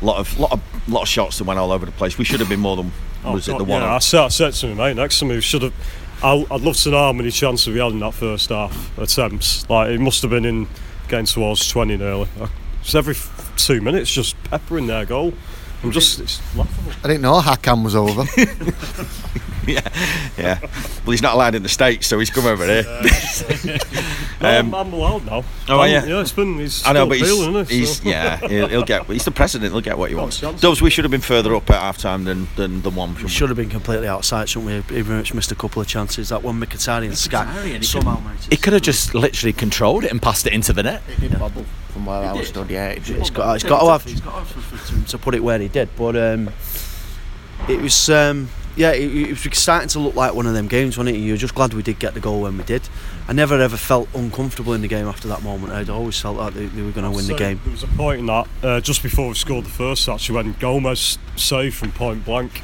a 0.00 0.04
lot 0.04 0.18
of 0.18 0.38
lot 0.38 0.52
of 0.52 0.60
lot 0.88 1.02
of 1.02 1.08
shots 1.08 1.38
that 1.38 1.44
went 1.44 1.58
all 1.58 1.72
over 1.72 1.84
the 1.84 1.92
place. 1.92 2.16
We 2.18 2.24
should 2.24 2.40
have 2.40 2.48
been 2.48 2.60
more 2.60 2.76
than 2.76 2.92
was 3.24 3.48
it 3.48 3.58
the 3.58 3.64
one? 3.64 3.82
Yeah, 3.82 3.94
I 3.94 3.98
said, 3.98 4.20
I 4.20 4.28
said 4.28 4.52
to 4.54 4.68
him, 4.68 4.76
mate, 4.78 4.96
next 4.96 5.18
time 5.20 5.28
we 5.30 5.40
should 5.40 5.62
have. 5.62 5.74
I- 6.22 6.46
I'd 6.50 6.60
love 6.60 6.76
to 6.76 6.90
know 6.90 6.98
how 6.98 7.12
many 7.12 7.30
chances 7.30 7.66
we 7.66 7.80
had 7.80 7.92
in 7.92 7.98
that 8.00 8.14
first 8.14 8.50
half 8.50 8.96
attempts. 8.98 9.68
Like 9.68 9.90
it 9.90 10.00
must 10.00 10.22
have 10.22 10.30
been 10.30 10.44
in 10.44 10.68
getting 11.08 11.26
towards 11.26 11.66
20 11.68 11.96
nearly. 11.96 12.28
I- 12.40 12.48
It's 12.80 12.94
every 12.94 13.16
two 13.56 13.80
minutes 13.80 14.10
just 14.10 14.42
peppering 14.44 14.86
their 14.86 15.04
goal. 15.04 15.32
I'm 15.82 15.90
just 15.92 16.20
it's 16.20 16.40
laughable. 16.56 16.92
I 17.02 17.08
didn't 17.08 17.22
know 17.22 17.40
Hakan 17.40 17.84
was 17.84 17.94
over. 17.96 18.22
yeah, 19.66 19.80
yeah. 20.38 20.58
Well, 20.60 21.10
he's 21.12 21.22
not 21.22 21.34
allowed 21.34 21.54
in 21.54 21.62
the 21.62 21.68
states, 21.68 22.06
so 22.06 22.18
he's 22.18 22.30
come 22.30 22.46
over 22.46 22.64
here. 22.64 22.84
No, 24.42 24.48
Um, 24.60 24.74
I'm, 24.74 24.86
I'm 24.86 24.92
allowed 24.94 25.26
now. 25.26 25.44
oh, 25.68 25.80
I'm- 25.80 25.90
yeah. 25.92 26.04
yeah, 26.06 26.20
it's 26.22 26.32
been. 26.32 26.58
He's 26.58 26.86
I 26.86 26.92
know, 26.94 27.00
still 27.00 27.08
but 27.08 27.18
he's, 27.18 27.30
appealing, 27.30 27.54
isn't 27.56 27.68
he? 27.70 27.78
he's 27.80 27.96
So- 28.02 28.08
yeah, 28.08 28.36
he'll, 28.38 28.68
he'll 28.68 28.84
get. 28.84 29.04
He's 29.06 29.24
the 29.26 29.30
president. 29.30 29.72
He'll 29.72 29.82
get 29.82 29.98
what 29.98 30.08
he 30.08 30.16
wants. 30.16 30.40
chance. 30.40 30.62
Doves, 30.62 30.80
we 30.80 30.88
should 30.88 31.04
have 31.04 31.10
been 31.10 31.20
further 31.20 31.54
up 31.54 31.68
at 31.68 31.76
half 31.78 31.98
time 31.98 32.24
than 32.24 32.48
than 32.56 32.80
the 32.80 32.88
one. 32.88 33.14
We 33.22 33.28
should 33.28 33.50
have 33.50 33.56
been 33.58 33.68
completely 33.68 34.08
outside, 34.08 34.48
shouldn't 34.48 34.88
we? 34.90 34.96
Even 34.96 35.18
though 35.18 35.34
missed 35.34 35.52
a 35.52 35.54
couple 35.54 35.82
of 35.82 35.88
chances. 35.88 36.30
That 36.30 36.42
one 36.42 36.58
Mkhitaryan 36.58 37.14
scat 37.14 37.48
Mkhitaryan, 37.48 37.76
he 37.78 37.82
somehow 37.84 38.18
He 38.48 38.56
could 38.56 38.72
have 38.72 38.80
just 38.82 39.14
literally 39.14 39.52
controlled 39.52 40.04
it 40.04 40.10
and 40.10 40.22
passed 40.22 40.46
it 40.46 40.54
into 40.54 40.72
the 40.72 40.84
net. 40.84 41.02
It 41.08 41.20
did 41.20 41.38
bubble 41.38 41.66
from 41.92 42.06
where 42.06 42.16
I 42.20 42.32
was 42.32 42.48
stood, 42.48 42.70
yeah. 42.70 42.88
it- 42.88 43.10
It's 43.10 43.28
got, 43.28 43.56
it's 43.56 43.64
got 43.64 43.80
to 43.80 43.90
have, 43.90 44.06
it's 44.06 44.20
got 44.22 44.30
to, 44.32 44.38
have 44.38 44.48
for- 44.48 44.60
for- 44.76 44.94
to, 45.00 45.04
to 45.06 45.18
put 45.18 45.34
it 45.34 45.42
where 45.44 45.58
he 45.58 45.68
did. 45.68 45.90
But 45.96 46.16
um, 46.16 46.48
it 47.68 47.78
was, 47.80 48.08
um, 48.08 48.48
yeah, 48.80 48.92
it, 48.92 49.14
it 49.14 49.28
was 49.44 49.58
starting 49.58 49.88
to 49.90 49.98
look 49.98 50.14
like 50.14 50.34
one 50.34 50.46
of 50.46 50.54
them 50.54 50.66
games, 50.66 50.96
wasn't 50.96 51.16
it? 51.16 51.20
You're 51.20 51.36
just 51.36 51.54
glad 51.54 51.74
we 51.74 51.82
did 51.82 51.98
get 51.98 52.14
the 52.14 52.20
goal 52.20 52.40
when 52.42 52.56
we 52.56 52.64
did. 52.64 52.82
I 53.28 53.32
never 53.32 53.60
ever 53.60 53.76
felt 53.76 54.08
uncomfortable 54.14 54.72
in 54.72 54.80
the 54.80 54.88
game 54.88 55.06
after 55.06 55.28
that 55.28 55.42
moment. 55.42 55.72
I'd 55.72 55.90
always 55.90 56.18
felt 56.18 56.38
like 56.38 56.54
they, 56.54 56.66
they 56.66 56.82
were 56.82 56.90
going 56.90 57.04
to 57.04 57.14
win 57.16 57.26
the 57.26 57.34
game. 57.34 57.60
There 57.62 57.70
was 57.72 57.82
a 57.82 57.86
point 57.88 58.20
in 58.20 58.26
that 58.26 58.48
uh, 58.62 58.80
just 58.80 59.02
before 59.02 59.28
we 59.28 59.34
scored 59.34 59.66
the 59.66 59.70
first, 59.70 60.08
actually, 60.08 60.36
when 60.36 60.52
Gomes 60.54 61.18
saved 61.36 61.76
from 61.76 61.92
point 61.92 62.24
blank. 62.24 62.62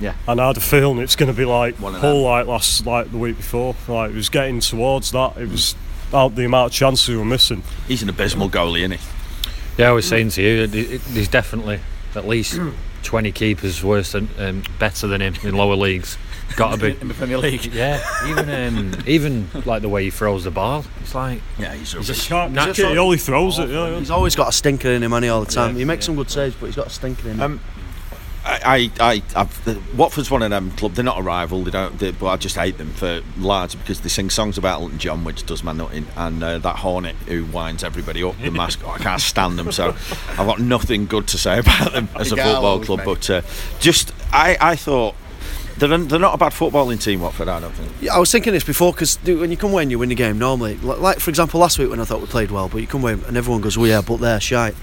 Yeah. 0.00 0.14
And 0.26 0.40
I 0.40 0.48
had 0.48 0.56
a 0.56 0.60
feeling 0.60 0.98
it's 0.98 1.14
going 1.16 1.30
to 1.32 1.36
be 1.36 1.44
like 1.44 1.76
One 1.76 1.94
of 1.94 2.00
Hull 2.00 2.22
like 2.22 2.46
last, 2.48 2.84
like 2.84 3.12
the 3.12 3.18
week 3.18 3.36
before. 3.36 3.76
Like 3.86 4.10
it 4.10 4.16
was 4.16 4.28
getting 4.28 4.58
towards 4.58 5.12
that. 5.12 5.36
It 5.36 5.48
was 5.48 5.76
out 6.12 6.34
the 6.34 6.44
amount 6.44 6.72
of 6.72 6.72
chances 6.72 7.08
we 7.08 7.16
were 7.16 7.24
missing. 7.24 7.62
He's 7.86 8.02
an 8.02 8.08
abysmal 8.08 8.50
goalie, 8.50 8.80
isn't 8.80 8.92
he? 8.98 8.98
Yeah, 9.78 9.90
I 9.90 9.92
was 9.92 10.06
saying 10.08 10.30
to 10.30 10.42
you, 10.42 10.62
it- 10.64 10.74
it- 10.74 11.00
there's 11.10 11.28
definitely 11.28 11.78
at 12.16 12.26
least 12.26 12.60
20 13.02 13.32
keepers 13.32 13.82
worse 13.82 14.12
than, 14.12 14.28
um, 14.38 14.62
better 14.78 15.06
than 15.06 15.20
him 15.20 15.34
in 15.42 15.54
lower 15.54 15.76
leagues. 15.76 16.16
Got 16.56 16.72
to 16.72 16.76
be. 16.76 16.90
in 17.00 17.08
the 17.08 17.14
Premier 17.14 17.38
League. 17.38 17.64
Yeah, 17.66 18.02
even 18.28 18.50
um, 18.50 19.02
even 19.06 19.48
like 19.64 19.80
the 19.82 19.88
way 19.88 20.04
he 20.04 20.10
throws 20.10 20.44
the 20.44 20.50
ball, 20.50 20.84
it's 21.00 21.14
like 21.14 21.40
Yeah, 21.58 21.72
he's 21.74 21.92
he's 21.92 22.08
rubbish. 22.08 22.26
a 22.26 22.28
Can't 22.28 22.52
natural- 22.52 22.90
he 22.90 22.98
only 22.98 23.16
throws 23.16 23.58
it. 23.58 23.70
Yeah, 23.70 23.88
yeah. 23.88 23.98
He's 23.98 24.10
always 24.10 24.36
got 24.36 24.48
a 24.48 24.52
stinker 24.52 24.88
in 24.88 25.02
him, 25.02 25.12
and 25.14 25.24
he 25.24 25.30
all 25.30 25.40
the 25.44 25.50
time. 25.50 25.72
Yeah, 25.72 25.78
he 25.78 25.84
makes 25.86 26.04
yeah. 26.04 26.06
some 26.06 26.16
good 26.16 26.30
saves, 26.30 26.54
but 26.54 26.66
he's 26.66 26.76
got 26.76 26.88
a 26.88 26.90
stinker 26.90 27.28
in 27.30 27.36
him. 27.36 27.40
Um, 27.42 27.60
I, 28.64 28.90
I, 29.00 29.22
I've, 29.34 29.64
the, 29.64 29.80
Watford's 29.96 30.30
one 30.30 30.42
of 30.42 30.50
them 30.50 30.70
club. 30.72 30.94
They're 30.94 31.04
not 31.04 31.18
a 31.18 31.22
rival. 31.22 31.62
They 31.64 31.70
don't. 31.70 31.98
They, 31.98 32.10
but 32.12 32.26
I 32.26 32.36
just 32.36 32.56
hate 32.56 32.78
them 32.78 32.90
for 32.92 33.22
large 33.38 33.78
because 33.78 34.00
they 34.00 34.08
sing 34.08 34.30
songs 34.30 34.58
about 34.58 34.80
Elton 34.80 34.98
John, 34.98 35.24
which 35.24 35.44
does 35.46 35.62
my 35.62 35.72
nutting, 35.72 36.06
and 36.16 36.42
uh, 36.42 36.58
that 36.58 36.76
Hornet 36.76 37.16
who 37.26 37.44
winds 37.46 37.84
everybody 37.84 38.22
up. 38.22 38.38
The 38.40 38.50
mascot. 38.50 39.00
I 39.00 39.02
can't 39.02 39.20
stand 39.20 39.58
them. 39.58 39.72
So 39.72 39.88
I've 40.28 40.46
got 40.46 40.60
nothing 40.60 41.06
good 41.06 41.28
to 41.28 41.38
say 41.38 41.58
about 41.58 41.92
them 41.92 42.08
as 42.16 42.32
a 42.32 42.36
football 42.36 42.80
club. 42.80 43.00
But 43.04 43.28
uh, 43.30 43.42
just 43.80 44.12
I, 44.32 44.56
I 44.60 44.76
thought. 44.76 45.14
They're, 45.78 45.88
they're 45.96 46.18
not 46.18 46.34
a 46.34 46.38
bad 46.38 46.52
footballing 46.52 47.02
team, 47.02 47.22
Watford. 47.22 47.48
I 47.48 47.58
don't 47.58 47.72
think. 47.72 47.90
Yeah, 48.02 48.14
I 48.14 48.18
was 48.18 48.30
thinking 48.30 48.52
this 48.52 48.62
before 48.62 48.92
because 48.92 49.16
when 49.24 49.50
you 49.50 49.56
come 49.56 49.72
away 49.72 49.82
and 49.82 49.90
you 49.90 49.98
win 49.98 50.10
the 50.10 50.14
game, 50.14 50.38
normally, 50.38 50.76
like 50.76 51.18
for 51.18 51.30
example, 51.30 51.58
last 51.60 51.78
week 51.78 51.88
when 51.88 51.98
I 51.98 52.04
thought 52.04 52.20
we 52.20 52.26
played 52.26 52.50
well, 52.50 52.68
but 52.68 52.82
you 52.82 52.86
come 52.86 53.00
away 53.00 53.14
and 53.14 53.36
everyone 53.38 53.62
goes, 53.62 53.78
"Oh 53.78 53.84
yeah, 53.84 54.02
but 54.02 54.18
they're 54.18 54.38
shite." 54.38 54.74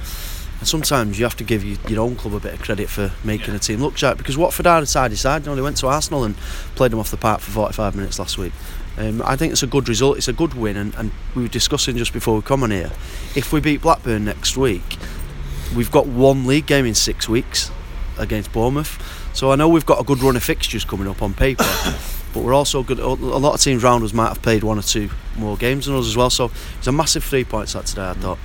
And 0.60 0.68
sometimes 0.68 1.18
you 1.18 1.26
have 1.26 1.38
to 1.38 1.44
give 1.44 1.64
you, 1.64 1.78
your 1.88 2.02
own 2.02 2.16
club 2.16 2.34
a 2.34 2.40
bit 2.40 2.54
of 2.54 2.62
credit 2.62 2.90
for 2.90 3.14
making 3.24 3.56
a 3.56 3.60
team 3.60 3.80
look 3.80 3.98
sharp 3.98 4.18
because 4.18 4.38
Watford 4.38 4.68
are 4.68 4.82
a 4.82 4.86
tidy 4.86 5.16
side. 5.16 5.44
You 5.44 5.52
know, 5.52 5.56
they 5.56 5.62
went 5.62 5.78
to 5.78 5.88
Arsenal 5.88 6.26
and 6.26 6.36
played 6.76 6.92
them 6.92 7.00
off 7.00 7.12
the 7.12 7.18
park 7.18 7.40
for 7.40 7.52
45 7.52 7.96
minutes 7.96 8.20
last 8.20 8.38
week. 8.38 8.52
Um, 8.98 9.22
I 9.24 9.38
think 9.38 9.54
it's 9.54 9.64
a 9.64 9.68
good 9.68 9.88
result. 9.88 10.18
It's 10.18 10.28
a 10.28 10.34
good 10.34 10.54
win, 10.56 10.76
and, 10.76 10.94
and 10.96 11.12
we 11.34 11.44
were 11.44 11.48
discussing 11.48 11.96
just 11.96 12.12
before 12.12 12.36
we 12.36 12.42
come 12.42 12.64
on 12.64 12.72
here. 12.72 12.92
If 13.36 13.54
we 13.54 13.62
beat 13.62 13.82
Blackburn 13.82 14.26
next 14.26 14.58
week, 14.58 14.98
we've 15.74 15.90
got 15.92 16.06
one 16.06 16.46
league 16.46 16.66
game 16.66 16.86
in 16.86 16.96
six 16.96 17.30
weeks 17.30 17.72
against 18.18 18.52
Bournemouth. 18.52 19.02
So 19.34 19.52
I 19.52 19.56
know 19.56 19.70
we've 19.70 19.86
got 19.86 20.02
a 20.02 20.04
good 20.04 20.22
run 20.22 20.36
of 20.36 20.44
fixtures 20.44 20.84
coming 20.84 21.08
up 21.08 21.22
on 21.22 21.34
paper, 21.34 21.64
but 22.34 22.44
we're 22.44 22.54
also 22.54 22.84
good. 22.84 23.00
A 23.00 23.08
lot 23.08 23.54
of 23.54 23.62
teams 23.62 23.84
round 23.84 24.04
us 24.04 24.12
might 24.12 24.28
have 24.28 24.42
played 24.42 24.64
one 24.64 24.78
or 24.78 24.82
two 24.82 25.10
more 25.38 25.56
games 25.56 25.86
than 25.86 25.96
us 25.96 26.06
as 26.06 26.18
well. 26.18 26.30
So 26.30 26.52
it's 26.78 26.88
a 26.88 26.92
massive 26.92 27.24
three 27.24 27.46
points 27.46 27.72
that 27.74 27.86
today. 27.86 28.10
I 28.10 28.14
thought. 28.16 28.38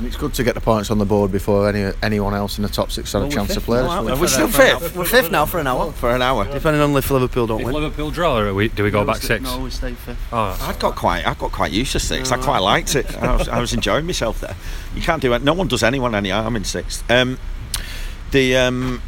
And 0.00 0.06
it's 0.06 0.16
good 0.16 0.32
to 0.32 0.44
get 0.44 0.54
the 0.54 0.62
points 0.62 0.90
on 0.90 0.96
the 0.96 1.04
board 1.04 1.30
before 1.30 1.68
any 1.68 1.92
anyone 2.02 2.32
else 2.32 2.56
in 2.56 2.62
the 2.62 2.70
top 2.70 2.90
six 2.90 3.12
had 3.12 3.20
a 3.20 3.28
chance 3.28 3.52
to 3.52 3.60
play. 3.60 3.82
this 3.82 3.90
Are 3.90 4.16
we 4.16 4.28
still 4.28 4.48
fifth 4.48 4.96
We're 4.96 5.04
fifth 5.04 5.30
now 5.30 5.44
for 5.44 5.58
an 5.60 5.66
hour. 5.66 5.92
for 5.92 6.10
an 6.14 6.22
hour? 6.22 6.46
Depending 6.50 6.80
on 6.80 6.96
if 6.96 7.10
Liverpool 7.10 7.46
don't 7.46 7.60
If 7.60 7.66
win. 7.66 7.74
Liverpool 7.74 8.10
draw, 8.10 8.38
or 8.38 8.46
are 8.46 8.54
we, 8.54 8.68
do 8.68 8.82
we 8.82 8.90
go 8.90 9.04
back 9.04 9.16
six? 9.16 9.44
No, 9.44 9.58
we 9.60 9.68
stay 9.68 9.92
fifth. 9.92 10.18
Oh, 10.32 10.56
I 10.58 10.74
got 10.78 10.96
quite, 10.96 11.26
I 11.26 11.34
got 11.34 11.52
quite 11.52 11.70
used 11.70 11.92
to 11.92 12.00
six. 12.00 12.32
I 12.32 12.38
quite 12.38 12.60
liked 12.60 12.96
it. 12.96 13.14
I 13.18 13.36
was, 13.36 13.46
I 13.50 13.60
was 13.60 13.74
enjoying 13.74 14.06
myself 14.06 14.40
there. 14.40 14.56
You 14.94 15.02
can't 15.02 15.20
do 15.20 15.34
it. 15.34 15.42
No 15.42 15.52
one 15.52 15.68
does 15.68 15.82
anyone 15.82 16.14
any 16.14 16.30
harm 16.30 16.56
in 16.56 16.64
sixth. 16.64 17.04
Um, 17.10 17.36
the, 18.30 18.56
um, 18.56 19.02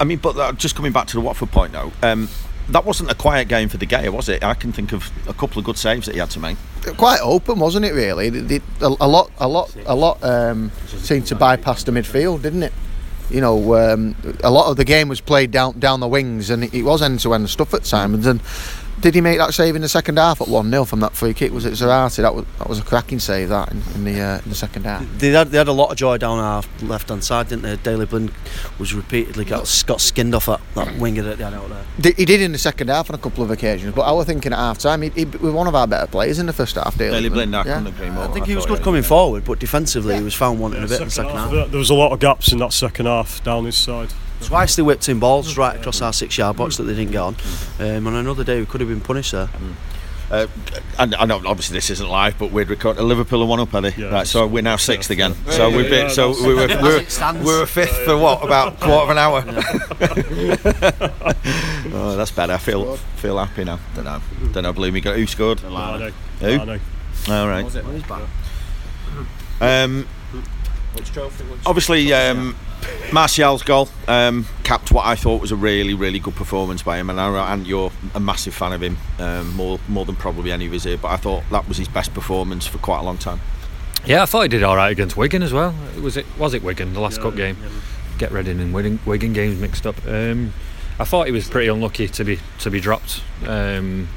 I 0.00 0.02
mean, 0.02 0.18
but 0.18 0.36
uh, 0.36 0.50
just 0.54 0.74
coming 0.74 0.90
back 0.90 1.06
to 1.06 1.14
the 1.14 1.20
Watford 1.20 1.52
point 1.52 1.70
though, 1.70 1.92
um, 2.02 2.28
that 2.72 2.84
wasn't 2.84 3.10
a 3.10 3.14
quiet 3.14 3.48
game 3.48 3.68
for 3.68 3.78
De 3.78 3.86
Gea, 3.86 4.10
was 4.10 4.28
it? 4.28 4.42
I 4.42 4.54
can 4.54 4.72
think 4.72 4.92
of 4.92 5.10
a 5.28 5.34
couple 5.34 5.58
of 5.58 5.64
good 5.64 5.76
saves 5.76 6.06
that 6.06 6.14
he 6.14 6.18
had 6.18 6.30
to 6.30 6.40
make. 6.40 6.56
Quite 6.96 7.20
open, 7.20 7.58
wasn't 7.58 7.84
it? 7.84 7.92
Really, 7.92 8.28
a, 8.80 8.86
a 9.00 9.08
lot, 9.08 9.30
a 9.38 9.48
lot, 9.48 9.74
a 9.86 9.94
lot 9.94 10.22
um, 10.24 10.70
seemed 10.86 11.26
to 11.26 11.34
bypass 11.34 11.84
the 11.84 11.92
midfield, 11.92 12.42
didn't 12.42 12.62
it? 12.62 12.72
You 13.28 13.40
know, 13.40 13.74
um, 13.76 14.16
a 14.42 14.50
lot 14.50 14.70
of 14.70 14.76
the 14.76 14.84
game 14.84 15.08
was 15.08 15.20
played 15.20 15.50
down 15.50 15.78
down 15.78 16.00
the 16.00 16.08
wings, 16.08 16.50
and 16.50 16.64
it, 16.64 16.74
it 16.74 16.82
was 16.82 17.02
end 17.02 17.20
to 17.20 17.34
end 17.34 17.48
stuff 17.50 17.74
at 17.74 17.86
Simons. 17.86 18.26
And 18.26 18.40
did 19.00 19.14
he 19.14 19.20
make 19.20 19.38
that 19.38 19.54
save 19.54 19.76
in 19.76 19.82
the 19.82 19.88
second 19.88 20.18
half 20.18 20.40
at 20.40 20.48
one 20.48 20.70
0 20.70 20.84
from 20.84 21.00
that 21.00 21.14
free 21.14 21.34
kick? 21.34 21.52
Was 21.52 21.64
it 21.64 21.72
Zarate? 21.72 22.16
That 22.16 22.34
was 22.34 22.44
that 22.58 22.68
was 22.68 22.78
a 22.78 22.82
cracking 22.82 23.18
save 23.18 23.48
that 23.48 23.72
in, 23.72 23.82
in 23.94 24.04
the 24.04 24.20
uh, 24.20 24.38
in 24.42 24.48
the 24.48 24.54
second 24.54 24.84
half. 24.84 25.04
They 25.18 25.30
had, 25.30 25.48
they 25.48 25.58
had 25.58 25.68
a 25.68 25.72
lot 25.72 25.90
of 25.90 25.96
joy 25.96 26.18
down 26.18 26.38
our 26.38 26.62
left 26.82 27.08
hand 27.08 27.24
side, 27.24 27.48
didn't 27.48 27.62
they? 27.62 27.76
Daley 27.76 28.06
Blind 28.06 28.32
was 28.78 28.94
repeatedly 28.94 29.44
got, 29.44 29.84
got 29.86 30.00
skinned 30.00 30.34
off 30.34 30.46
that, 30.46 30.60
that 30.74 30.96
winger 30.98 31.22
that 31.22 31.38
they 31.38 31.44
had 31.44 31.54
out 31.54 31.68
there. 31.68 32.12
He 32.12 32.24
did 32.24 32.40
in 32.40 32.52
the 32.52 32.58
second 32.58 32.88
half 32.88 33.10
on 33.10 33.14
a 33.14 33.18
couple 33.18 33.42
of 33.42 33.50
occasions, 33.50 33.94
but 33.94 34.02
I 34.02 34.12
was 34.12 34.26
thinking 34.26 34.52
at 34.52 34.58
half 34.58 34.78
time 34.78 35.02
he, 35.02 35.10
he 35.10 35.24
was 35.24 35.52
one 35.52 35.66
of 35.66 35.74
our 35.74 35.86
better 35.86 36.06
players 36.06 36.38
in 36.38 36.46
the 36.46 36.52
first 36.52 36.76
half. 36.76 36.96
Daley, 36.96 37.12
Daley 37.12 37.28
Blind, 37.30 37.56
I 37.56 37.64
yeah. 37.64 37.78
couldn't 37.78 37.94
agree 37.94 38.10
more. 38.10 38.24
I 38.24 38.28
think 38.28 38.46
he 38.46 38.56
was 38.56 38.66
good 38.66 38.82
coming 38.82 39.02
forward, 39.02 39.44
but 39.44 39.58
defensively 39.58 40.16
he 40.16 40.22
was 40.22 40.34
found 40.34 40.60
wanting 40.60 40.80
Yeah, 40.80 40.86
a 40.86 40.88
bit 40.88 41.00
in 41.00 41.06
the 41.06 41.10
second 41.10 41.32
half. 41.32 41.50
There 41.50 41.66
there 41.66 41.78
was 41.78 41.90
a 41.90 41.94
lot 41.94 42.12
of 42.12 42.20
gaps 42.20 42.52
in 42.52 42.58
that 42.58 42.72
second 42.72 43.06
half 43.06 43.42
down 43.44 43.64
his 43.64 43.76
side. 43.76 44.12
Twice 44.42 44.76
they 44.76 44.82
whipped 44.82 45.08
in 45.08 45.18
balls 45.20 45.56
right 45.56 45.76
across 45.78 46.00
our 46.02 46.12
six 46.12 46.36
yard 46.38 46.56
box 46.56 46.76
that 46.76 46.84
they 46.84 46.94
didn't 46.94 47.12
get 47.12 47.20
on. 47.20 47.36
Um, 47.78 48.06
and 48.06 48.16
another 48.16 48.44
day 48.44 48.60
we 48.60 48.66
could 48.66 48.80
have 48.80 48.88
been 48.88 49.00
punished 49.00 49.32
there. 49.32 49.48
Uh, 50.30 50.46
and 50.98 51.14
I 51.16 51.24
know 51.24 51.42
obviously 51.44 51.74
this 51.74 51.90
isn't 51.90 52.08
live, 52.08 52.38
but 52.38 52.52
we'd 52.52 52.70
record 52.70 52.98
a 52.98 53.02
Liverpool 53.02 53.42
are 53.42 53.46
one 53.46 53.58
up, 53.58 53.74
are 53.74 53.80
they? 53.80 53.92
Yeah. 53.94 54.10
right, 54.10 54.26
so 54.26 54.46
we're 54.46 54.62
now 54.62 54.76
sixth 54.76 55.10
again. 55.10 55.34
Yeah. 55.46 55.52
So 55.52 55.76
we've 55.76 55.90
been, 55.90 56.06
Yeah, 56.06 56.12
so 56.12 56.30
we 56.30 56.54
were, 56.54 56.68
we 56.68 56.74
As 56.74 57.20
were, 57.20 57.32
we 57.40 57.58
were 57.58 57.66
fifth 57.66 57.96
for 58.04 58.16
what 58.16 58.44
about 58.44 58.74
a 58.74 58.76
quarter 58.76 59.02
of 59.02 59.10
an 59.10 59.18
hour? 59.18 59.42
oh, 61.92 62.14
that's 62.16 62.30
better. 62.30 62.52
I 62.52 62.58
feel 62.58 62.96
feel 63.16 63.38
happy 63.38 63.64
now. 63.64 63.80
Don't 63.96 64.04
know. 64.04 64.20
Don't 64.52 64.62
know. 64.62 64.72
Blue 64.72 64.92
me. 64.92 65.00
Who 65.00 65.26
scored? 65.26 65.58
Vardy. 65.58 66.12
Who? 66.38 66.58
Vardy. 66.58 66.80
All 67.28 67.48
right. 67.48 67.64
Was 67.64 67.74
it? 67.74 67.84
Um, 69.60 70.06
Which 70.94 71.12
trophy? 71.12 71.44
Which 71.44 71.60
obviously, 71.66 72.12
um, 72.12 72.56
Martial's 73.12 73.62
goal 73.62 73.88
um, 74.08 74.46
capped 74.64 74.90
what 74.90 75.06
I 75.06 75.14
thought 75.14 75.40
was 75.40 75.52
a 75.52 75.56
really, 75.56 75.94
really 75.94 76.18
good 76.18 76.34
performance 76.34 76.82
by 76.82 76.98
him, 76.98 77.10
and, 77.10 77.20
I, 77.20 77.52
and 77.52 77.66
you're 77.66 77.92
a 78.14 78.20
massive 78.20 78.54
fan 78.54 78.72
of 78.72 78.82
him, 78.82 78.96
um, 79.18 79.54
more 79.54 79.78
more 79.88 80.04
than 80.04 80.16
probably 80.16 80.50
any 80.52 80.66
of 80.66 80.72
his 80.72 80.84
here. 80.84 80.96
But 80.96 81.08
I 81.08 81.16
thought 81.16 81.44
that 81.50 81.68
was 81.68 81.76
his 81.76 81.88
best 81.88 82.12
performance 82.14 82.66
for 82.66 82.78
quite 82.78 82.98
a 83.00 83.02
long 83.02 83.18
time. 83.18 83.40
Yeah, 84.06 84.22
I 84.22 84.26
thought 84.26 84.42
he 84.42 84.48
did 84.48 84.62
all 84.62 84.76
right 84.76 84.90
against 84.90 85.16
Wigan 85.16 85.42
as 85.42 85.52
well. 85.52 85.74
Was 86.00 86.16
it 86.16 86.26
was 86.38 86.54
it 86.54 86.62
Wigan 86.62 86.92
the 86.94 87.00
last 87.00 87.20
cup 87.20 87.36
game? 87.36 87.56
Get 88.18 88.32
Reading 88.32 88.60
and 88.60 88.74
Wigan, 88.74 88.98
Wigan 89.06 89.32
games 89.32 89.60
mixed 89.60 89.86
up. 89.86 89.96
Um, 90.06 90.52
I 90.98 91.04
thought 91.04 91.26
he 91.26 91.32
was 91.32 91.48
pretty 91.48 91.68
unlucky 91.68 92.08
to 92.08 92.24
be 92.24 92.38
to 92.60 92.70
be 92.70 92.80
dropped 92.80 93.22
um, 93.46 94.08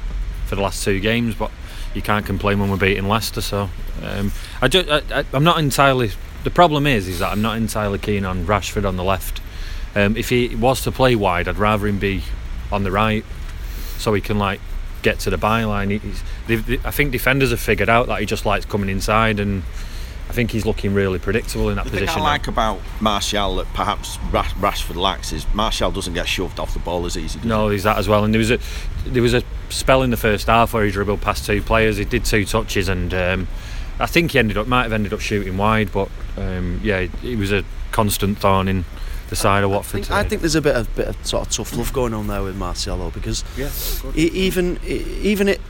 for 0.46 0.56
the 0.56 0.60
last 0.62 0.82
two 0.84 1.00
games, 1.00 1.34
but 1.34 1.50
you 1.94 2.02
can't 2.02 2.26
complain 2.26 2.58
when 2.60 2.70
we're 2.70 2.76
beating 2.76 3.08
Leicester. 3.08 3.40
So 3.40 3.70
um, 4.02 4.32
I, 4.60 4.68
ju- 4.68 4.84
I, 4.90 5.02
I 5.20 5.24
I'm 5.32 5.44
not 5.44 5.58
entirely. 5.58 6.10
The 6.44 6.50
problem 6.50 6.86
is, 6.86 7.08
is 7.08 7.18
that 7.20 7.32
I'm 7.32 7.42
not 7.42 7.56
entirely 7.56 7.98
keen 7.98 8.24
on 8.24 8.46
Rashford 8.46 8.86
on 8.86 8.96
the 8.96 9.04
left. 9.04 9.40
Um, 9.96 10.16
if 10.16 10.28
he 10.28 10.54
was 10.54 10.82
to 10.82 10.92
play 10.92 11.14
wide, 11.16 11.48
I'd 11.48 11.56
rather 11.56 11.86
him 11.86 11.98
be 11.98 12.22
on 12.70 12.82
the 12.84 12.90
right, 12.90 13.24
so 13.98 14.12
he 14.14 14.20
can 14.20 14.38
like 14.38 14.60
get 15.02 15.18
to 15.20 15.30
the 15.30 15.36
byline. 15.38 15.90
He- 15.90 15.98
He's, 15.98 16.22
they- 16.66 16.78
I 16.84 16.90
think 16.90 17.12
defenders 17.12 17.50
have 17.50 17.60
figured 17.60 17.88
out 17.88 18.06
that 18.08 18.20
he 18.20 18.26
just 18.26 18.44
likes 18.44 18.64
coming 18.66 18.88
inside, 18.90 19.38
and 19.40 19.62
I 20.28 20.32
think 20.32 20.50
he's 20.50 20.66
looking 20.66 20.94
really 20.94 21.18
predictable 21.18 21.68
in 21.70 21.76
that 21.76 21.84
The 21.84 21.90
thing 21.90 22.00
position. 22.00 22.20
I 22.22 22.24
now. 22.24 22.30
like 22.30 22.48
about 22.48 22.80
Martial 23.00 23.56
that 23.56 23.66
perhaps 23.72 24.18
Rash- 24.32 24.52
Rashford 24.54 24.96
lacks 24.96 25.32
is 25.32 25.46
Martial 25.54 25.90
doesn't 25.92 26.14
get 26.14 26.26
shoved 26.28 26.58
off 26.58 26.72
the 26.74 26.80
ball 26.80 27.06
as 27.06 27.16
easy. 27.16 27.38
No, 27.44 27.68
there's 27.68 27.84
that 27.84 27.98
as 27.98 28.08
well. 28.08 28.24
And 28.24 28.34
there 28.34 28.38
was 28.38 28.50
a 28.50 28.58
there 29.06 29.22
was 29.22 29.34
a 29.34 29.42
spell 29.70 30.02
in 30.02 30.10
the 30.10 30.16
first 30.16 30.46
half 30.48 30.72
where 30.74 30.84
he 30.84 30.90
dribbled 30.90 31.20
past 31.20 31.46
two 31.46 31.62
players. 31.62 31.96
He 31.98 32.04
did 32.04 32.24
two 32.24 32.44
touches, 32.44 32.88
and 32.88 33.14
um, 33.14 33.48
I 34.00 34.06
think 34.06 34.32
he 34.32 34.38
ended 34.38 34.58
up 34.58 34.66
might 34.66 34.82
have 34.84 34.92
ended 34.92 35.12
up 35.12 35.20
shooting 35.20 35.56
wide. 35.58 35.92
But 35.92 36.08
um, 36.36 36.80
yeah, 36.82 37.02
he 37.22 37.36
was 37.36 37.52
a 37.52 37.64
constant 37.92 38.38
thorn 38.38 38.68
in 38.68 38.84
the 39.30 39.36
side 39.36 39.64
of 39.64 39.70
I 39.70 39.74
Watford. 39.74 40.04
think, 40.06 40.10
I 40.10 40.24
think 40.24 40.42
there's 40.42 40.54
a 40.54 40.60
bit 40.62 40.76
of 40.76 40.94
bit 40.96 41.08
of 41.08 41.26
sort 41.26 41.46
of 41.46 41.52
tough 41.52 41.76
love 41.76 41.92
going 41.92 42.12
on 42.14 42.26
there 42.26 42.42
with 42.42 42.56
Marcelo 42.56 43.10
because 43.10 43.44
e- 44.16 44.30
even 44.32 44.78
e- 44.86 45.04
even 45.22 45.48
it 45.48 45.60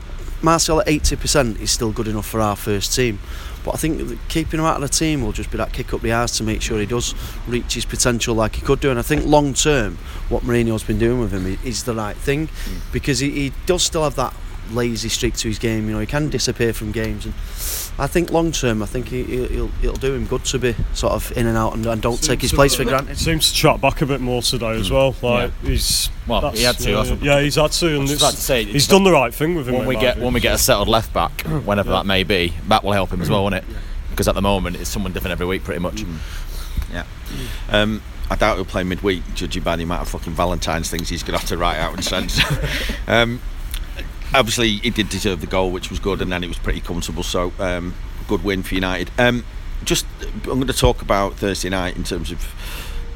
Marcel 0.41 0.81
at 0.81 0.87
80% 0.87 1.59
is 1.61 1.71
still 1.71 1.91
good 1.91 2.07
enough 2.07 2.27
for 2.27 2.39
our 2.41 2.55
first 2.55 2.93
team. 2.93 3.19
But 3.63 3.73
I 3.73 3.77
think 3.77 4.19
keeping 4.27 4.59
him 4.59 4.65
out 4.65 4.75
of 4.75 4.81
the 4.81 4.89
team 4.89 5.23
will 5.23 5.31
just 5.31 5.49
be 5.49 5.57
that 5.57 5.73
kick 5.73 5.91
up 5.91 6.01
the 6.01 6.11
arse 6.11 6.37
to 6.37 6.43
make 6.43 6.61
sure 6.61 6.79
he 6.79 6.85
does 6.85 7.15
reach 7.47 7.73
his 7.73 7.85
potential 7.85 8.35
like 8.35 8.55
he 8.55 8.61
could 8.61 8.79
do. 8.79 8.91
And 8.91 8.99
I 8.99 9.01
think 9.01 9.25
long 9.25 9.55
term, 9.55 9.97
what 10.29 10.43
Mourinho's 10.43 10.83
been 10.83 10.99
doing 10.99 11.19
with 11.19 11.31
him 11.31 11.57
is 11.63 11.85
the 11.85 11.95
right 11.95 12.15
thing 12.17 12.49
because 12.91 13.19
he, 13.19 13.31
he 13.31 13.53
does 13.65 13.81
still 13.81 14.03
have 14.03 14.15
that 14.17 14.35
lazy 14.71 15.09
streak 15.09 15.35
to 15.35 15.47
his 15.47 15.59
game. 15.59 15.87
You 15.87 15.93
know, 15.93 15.99
he 15.99 16.05
can 16.05 16.29
disappear 16.29 16.73
from 16.73 16.91
games, 16.91 17.25
and 17.25 17.33
I 17.97 18.07
think 18.07 18.31
long 18.31 18.51
term, 18.51 18.83
I 18.83 18.85
think 18.85 19.07
he, 19.07 19.23
he'll, 19.23 19.47
he'll, 19.47 19.71
it'll 19.81 19.95
do 19.95 20.13
him 20.13 20.25
good 20.25 20.43
to 20.45 20.59
be 20.59 20.75
sort 20.93 21.13
of 21.13 21.35
in 21.37 21.47
and 21.47 21.57
out 21.57 21.73
and, 21.75 21.85
and 21.85 22.01
don't 22.01 22.21
take 22.21 22.41
his 22.41 22.51
place 22.51 22.75
to- 22.75 22.83
for 22.83 22.89
granted. 22.89 23.17
Seems 23.17 23.51
to 23.51 23.57
track 23.57 23.79
back 23.79 24.01
a 24.01 24.05
bit 24.05 24.19
more 24.19 24.41
today 24.41 24.71
as 24.71 24.89
hmm. 24.89 24.95
well. 24.95 25.15
Like 25.21 25.51
he's 25.61 26.09
Well, 26.27 26.51
he 26.51 26.63
had 26.63 26.77
to, 26.79 26.91
Yeah, 26.91 27.15
yeah, 27.21 27.41
he's 27.41 27.55
had 27.55 27.71
to, 27.71 27.95
and 27.95 28.09
it's, 28.09 28.21
about 28.21 28.33
to 28.33 28.41
say, 28.41 28.65
he's 28.65 28.87
done 28.87 29.03
the 29.03 29.11
right 29.11 29.33
thing 29.33 29.55
with 29.55 29.69
him. 29.69 29.75
when 29.75 29.87
we 29.87 29.95
get 29.95 30.17
when 30.17 30.33
we 30.33 30.39
get 30.39 30.53
a 30.53 30.57
settled 30.57 30.87
left 30.87 31.13
back, 31.13 31.41
hmm. 31.41 31.59
whenever 31.59 31.91
that 31.91 32.05
may 32.05 32.23
be, 32.23 32.53
that 32.67 32.83
will 32.83 32.93
help 32.93 33.11
him 33.11 33.21
as 33.21 33.27
hmm. 33.27 33.33
well, 33.33 33.43
won't 33.43 33.55
it? 33.55 33.63
Because 34.09 34.27
at 34.27 34.35
the 34.35 34.41
moment 34.41 34.77
it's 34.77 34.89
someone 34.89 35.13
different 35.13 35.33
every 35.33 35.45
week, 35.45 35.63
pretty 35.63 35.79
much. 35.81 36.03
Yeah. 36.91 37.05
Um, 37.69 38.01
I 38.29 38.35
doubt 38.35 38.55
he'll 38.55 38.65
play 38.65 38.83
midweek, 38.83 39.21
judging 39.35 39.63
by 39.63 39.75
the 39.75 39.83
amount 39.83 40.01
of 40.01 40.09
fucking 40.09 40.33
Valentine's 40.33 40.89
things 40.89 41.09
he's 41.09 41.21
going 41.21 41.33
to 41.33 41.39
have 41.39 41.49
to 41.49 41.57
write 41.57 41.77
out 41.77 41.93
and 41.93 42.03
send. 42.03 42.33
um, 43.07 43.39
obviously, 44.33 44.77
he 44.77 44.89
did 44.89 45.09
deserve 45.09 45.41
the 45.41 45.47
goal, 45.47 45.71
which 45.71 45.89
was 45.89 45.99
good, 45.99 46.21
and 46.21 46.31
then 46.31 46.43
it 46.43 46.47
was 46.47 46.57
pretty 46.57 46.81
comfortable. 46.81 47.23
So, 47.23 47.53
um, 47.59 47.93
good 48.27 48.43
win 48.43 48.63
for 48.63 48.75
United. 48.75 49.11
Um, 49.17 49.45
just, 49.83 50.05
I'm 50.21 50.41
going 50.43 50.67
to 50.67 50.73
talk 50.73 51.01
about 51.01 51.35
Thursday 51.35 51.69
night 51.69 51.95
in 51.95 52.03
terms 52.03 52.31
of 52.31 52.53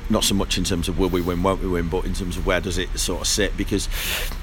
not 0.10 0.24
so 0.24 0.34
much 0.34 0.58
in 0.58 0.63
terms 0.63 0.88
of 0.88 0.98
will 0.98 1.10
we 1.10 1.22
win, 1.22 1.44
won't 1.44 1.62
we 1.62 1.68
win, 1.68 1.88
but 1.88 2.04
in 2.04 2.13
terms 2.13 2.36
of 2.36 2.46
where 2.46 2.60
does 2.60 2.78
it 2.78 2.98
sort 2.98 3.22
of 3.22 3.28
sit? 3.28 3.56
Because 3.56 3.88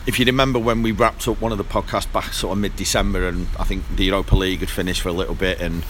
if 0.06 0.18
you 0.18 0.24
remember 0.24 0.58
when 0.58 0.82
we 0.82 0.92
wrapped 0.92 1.26
up 1.26 1.40
one 1.40 1.50
of 1.52 1.58
the 1.58 1.64
podcasts 1.64 2.10
back 2.12 2.32
sort 2.32 2.52
of 2.52 2.58
mid-December, 2.58 3.26
and 3.26 3.48
I 3.58 3.64
think 3.64 3.84
the 3.96 4.04
Europa 4.04 4.36
League 4.36 4.60
had 4.60 4.70
finished 4.70 5.02
for 5.02 5.08
a 5.08 5.12
little 5.12 5.34
bit, 5.34 5.60
and 5.60 5.84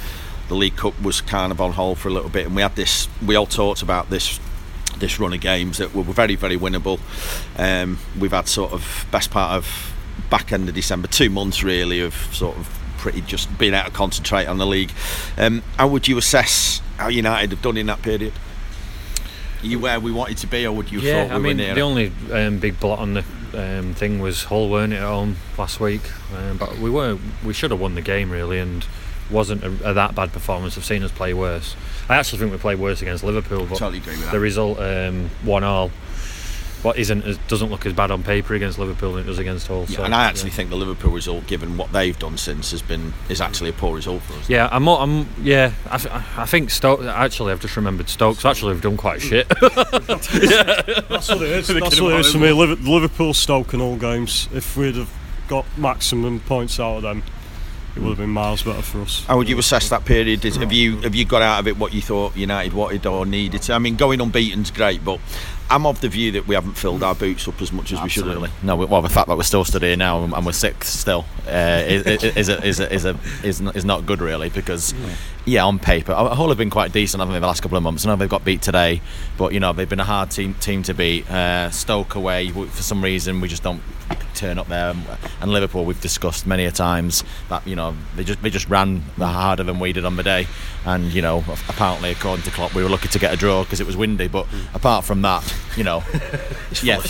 the 0.49 0.55
League 0.55 0.77
Cup 0.77 1.01
was 1.03 1.21
kind 1.21 1.53
of 1.53 1.61
on 1.61 1.73
hold 1.73 1.99
for 1.99 2.09
a 2.09 2.13
little 2.13 2.31
bit, 2.31 2.47
and 2.47 2.57
we 2.57 2.63
had 2.63 2.77
this. 2.77 3.09
We 3.25 3.37
all 3.37 3.47
talked 3.47 3.83
about 3.83 4.11
this 4.11 4.41
this 4.99 5.21
run 5.21 5.35
of 5.35 5.41
games 5.41 5.77
that 5.77 5.95
were 5.95 6.03
very 6.05 6.37
very 6.37 6.57
winnable. 6.57 6.99
Um, 7.59 7.99
we've 8.19 8.31
had 8.31 8.49
sort 8.49 8.73
of 8.73 9.07
best 9.11 9.31
part 9.31 9.53
of 9.53 9.93
back 10.31 10.53
end 10.53 10.69
of 10.69 10.75
December, 10.75 11.09
two 11.09 11.31
months 11.31 11.63
really 11.63 12.01
of 12.01 12.15
sort 12.33 12.57
of 12.57 12.69
pretty 12.99 13.21
just 13.23 13.57
being 13.59 13.75
able 13.75 13.87
to 13.87 13.95
concentrate 13.95 14.47
on 14.47 14.59
the 14.59 14.67
league. 14.67 14.93
Um, 15.37 15.63
how 15.77 15.89
would 15.89 16.09
you 16.09 16.19
assess 16.19 16.81
how 16.99 17.09
United 17.09 17.51
have 17.51 17.63
done 17.63 17.77
in 17.77 17.87
that 17.87 18.03
period? 18.03 18.33
Are 19.63 19.67
you 19.67 19.79
where 19.79 20.01
we 20.01 20.13
wanted 20.13 20.39
to 20.39 20.47
be, 20.47 20.67
or 20.67 20.73
would 20.73 20.93
you 20.93 21.01
yeah, 21.01 21.29
thought 21.29 21.41
we 21.41 21.51
I 21.51 21.55
mean, 21.55 21.57
the 21.57 21.81
only 21.81 22.13
um, 22.33 22.59
big 22.59 22.79
blot 22.79 22.99
on 22.99 23.15
the 23.15 23.25
um, 23.55 23.95
thing 23.95 24.21
was 24.21 24.45
Hull 24.45 24.69
weren't 24.69 24.93
it 24.93 24.97
at 24.97 25.03
home 25.03 25.37
last 25.57 25.81
week, 25.81 26.03
um, 26.37 26.59
but 26.59 26.79
we 26.79 26.91
were 26.91 27.19
we 27.45 27.53
should 27.53 27.71
have 27.71 27.81
won 27.81 27.95
the 27.95 28.03
game 28.03 28.31
really, 28.31 28.59
and 28.59 28.87
wasn't 29.31 29.65
a, 29.65 29.91
a 29.91 29.95
that 29.95 30.15
bad 30.15 30.33
performance. 30.33 30.77
I've 30.77 30.85
seen 30.85 31.03
us 31.03 31.11
play 31.11 31.35
worse. 31.35 31.75
I 32.09 32.17
actually 32.17 32.39
think 32.39 32.53
we 32.53 32.59
played 32.59 32.79
worse 32.79 33.03
against 33.03 33.25
Liverpool, 33.25 33.67
but 33.67 33.79
Totally 33.79 33.99
agree 33.99 34.15
with 34.15 34.25
that. 34.27 34.33
the 34.33 34.41
result 34.41 34.79
um, 34.79 35.31
one 35.43 35.65
all. 35.65 35.91
What 36.87 36.99
isn't 36.99 37.25
as, 37.25 37.37
doesn't 37.49 37.69
look 37.69 37.85
as 37.85 37.95
bad 37.95 38.13
on 38.13 38.23
paper 38.23 38.55
against 38.55 38.79
Liverpool 38.79 39.15
than 39.15 39.25
it 39.25 39.27
does 39.27 39.41
against 39.41 39.67
Hull. 39.67 39.87
Yeah, 39.89 40.03
and 40.03 40.15
I 40.15 40.23
actually 40.23 40.51
yeah. 40.51 40.57
think 40.57 40.71
the 40.71 40.77
Liverpool 40.77 41.11
result, 41.11 41.45
given 41.49 41.77
what 41.77 41.93
they've 41.93 42.17
done 42.17 42.39
since, 42.39 42.71
has 42.71 42.81
been 42.81 43.13
is 43.29 43.41
actually 43.41 43.71
a 43.71 43.73
poor 43.73 43.97
result 43.97 44.23
for 44.23 44.35
us. 44.35 44.49
Yeah, 44.49 44.69
I'm. 44.71 44.85
more- 44.85 45.01
I'm. 45.01 45.27
Yeah, 45.43 45.73
I, 45.91 45.99
th- 45.99 46.15
I 46.15 46.47
think 46.47 46.71
Stoke. 46.71 47.03
Actually, 47.03 47.51
I've 47.51 47.61
just 47.61 47.75
remembered 47.75 48.09
Stokes. 48.09 48.45
Actually, 48.45 48.75
have 48.75 48.83
done 48.83 48.97
quite 48.97 49.21
shit. 49.21 49.49
That's 49.61 50.29
what 51.29 51.43
it 51.43 51.51
is. 51.51 51.67
That's 51.67 52.01
what 52.01 52.13
it 52.13 52.21
is 52.21 52.33
for 52.33 52.39
me. 52.39 52.53
Liver- 52.53 52.77
Liverpool, 52.77 53.35
Stoke, 53.35 53.73
and 53.73 53.83
all 53.83 53.97
games. 53.97 54.49
If 54.55 54.77
we'd 54.77 54.95
have 54.95 55.13
got 55.49 55.67
maximum 55.77 56.39
points 56.39 56.79
out 56.79 56.99
of 56.99 57.03
them, 57.03 57.25
it 57.97 58.03
would 58.03 58.11
have 58.11 58.19
been 58.19 58.31
miles 58.31 58.63
better 58.63 58.83
for 58.83 59.01
us. 59.01 59.25
How 59.25 59.39
would 59.39 59.49
you 59.49 59.59
assess 59.59 59.89
that 59.89 60.05
period? 60.05 60.45
Is, 60.45 60.57
have 60.57 60.73
you 60.73 60.99
have 60.99 61.15
you 61.15 61.25
got 61.25 61.41
out 61.41 61.61
of 61.61 61.67
it 61.67 61.79
what 61.79 61.95
you 61.95 62.03
thought 62.03 62.37
United 62.37 62.75
wanted 62.75 63.07
or 63.07 63.25
needed? 63.25 63.63
To? 63.63 63.73
I 63.73 63.79
mean, 63.79 63.97
going 63.97 64.21
unbeaten's 64.21 64.71
great, 64.71 65.03
but 65.03 65.19
I'm 65.71 65.87
of 65.87 66.01
the 66.03 66.09
view 66.09 66.33
that 66.33 66.47
we 66.47 66.55
haven't 66.55 66.75
filled 66.75 67.03
our 67.03 67.15
boots 67.15 67.49
up 67.49 67.61
as 67.63 67.73
much 67.73 67.93
as 67.93 68.03
we 68.03 68.09
should 68.11 68.25
Absolutely. 68.25 68.51
have. 68.51 68.65
No, 68.65 68.77
we- 68.77 68.85
well, 68.85 69.01
the 69.03 69.09
fact 69.09 69.29
that 69.29 69.37
we're 69.37 69.43
still 69.45 69.65
stood 69.65 69.83
here 69.83 69.97
now 69.97 70.23
and 70.23 70.47
we're 70.47 70.53
sixth 70.53 70.93
still 70.93 71.25
uh, 71.49 71.83
is, 71.87 72.07
is, 72.07 72.49
a, 72.49 72.63
is, 72.65 72.81
a, 72.81 72.93
is, 72.93 73.05
a, 73.07 73.19
is, 73.43 73.61
not, 73.61 73.77
is 73.77 73.85
not 73.85 74.07
good 74.07 74.21
really 74.21 74.51
because 74.51 74.95
yeah, 75.47 75.65
on 75.65 75.79
paper, 75.79 76.15
Hull 76.15 76.51
have 76.51 76.59
been 76.59 76.71
quite 76.71 76.93
decent 76.93 77.21
haven't 77.21 77.33
they 77.33 77.41
the 77.41 77.47
last 77.47 77.63
couple 77.63 77.79
of 77.79 77.83
months. 77.83 78.05
I 78.05 78.11
know 78.11 78.17
they've 78.17 78.29
got 78.29 78.45
beat 78.45 78.63
today, 78.63 79.01
but 79.39 79.53
you 79.55 79.61
know 79.61 79.73
they've 79.73 79.89
been 79.89 80.01
a 80.01 80.05
hard 80.05 80.31
team 80.31 80.55
team 80.55 80.83
to 80.85 80.95
beat. 80.95 81.29
Uh, 81.31 81.71
Stoke 81.71 82.15
away 82.15 82.51
for 82.51 82.83
some 82.83 83.03
reason 83.03 83.41
we 83.41 83.49
just 83.49 83.63
don't 83.63 83.81
turn 84.37 84.59
up 84.59 84.69
there, 84.69 84.95
and 85.41 85.51
Liverpool 85.51 85.85
we've 85.85 86.01
discussed 86.01 86.47
many 86.47 86.65
a 86.65 86.71
times 86.71 87.25
that 87.49 87.67
you 87.67 87.75
know 87.75 87.97
they 88.15 88.25
just 88.25 88.43
they 88.43 88.51
just 88.51 88.69
ran 88.69 89.01
harder 89.19 89.63
than 89.63 89.79
we 89.79 89.93
did 89.93 90.05
on 90.05 90.17
the 90.17 90.23
day, 90.23 90.47
and 90.85 91.13
you 91.13 91.23
know 91.23 91.45
apparently 91.69 92.11
according 92.11 92.45
to 92.45 92.51
Klopp 92.51 92.75
we 92.75 92.83
were 92.83 92.89
lucky 92.89 93.09
to 93.09 93.19
get 93.19 93.33
a 93.33 93.37
draw 93.37 93.65
because 93.65 93.81
it 93.81 93.87
was 93.87 93.97
windy. 93.97 94.29
But 94.29 94.47
apart 94.75 95.05
from 95.05 95.23
that, 95.23 95.55
you 95.77 95.85
know, 95.85 96.03
yeah, 96.83 97.03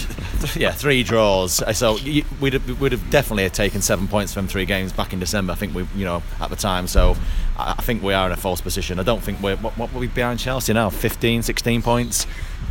yeah, 0.54 0.72
three 0.72 1.02
draws. 1.02 1.62
So 1.76 1.98
we'd 2.40 2.52
have, 2.54 2.80
we'd 2.80 2.92
have 2.92 3.10
definitely 3.10 3.48
taken 3.50 3.82
seven 3.82 4.08
points 4.08 4.32
from 4.32 4.48
three 4.48 4.64
games 4.64 4.92
back 4.92 5.12
in 5.12 5.20
December. 5.20 5.52
I 5.52 5.56
think 5.56 5.74
we, 5.74 5.86
you 5.94 6.04
know, 6.04 6.22
at 6.40 6.50
the 6.50 6.56
time. 6.56 6.86
So 6.86 7.16
I 7.58 7.74
think 7.82 8.02
we 8.02 8.14
are 8.14 8.26
in 8.26 8.32
a 8.32 8.36
false 8.36 8.60
position. 8.60 8.98
I 8.98 9.02
don't 9.02 9.22
think 9.22 9.40
we're 9.42 9.56
what, 9.56 9.76
what 9.78 9.92
were 9.92 10.00
we 10.00 10.08
behind 10.08 10.38
Chelsea 10.40 10.72
now? 10.72 10.90
15, 10.90 11.42
16 11.42 11.82
points. 11.82 12.26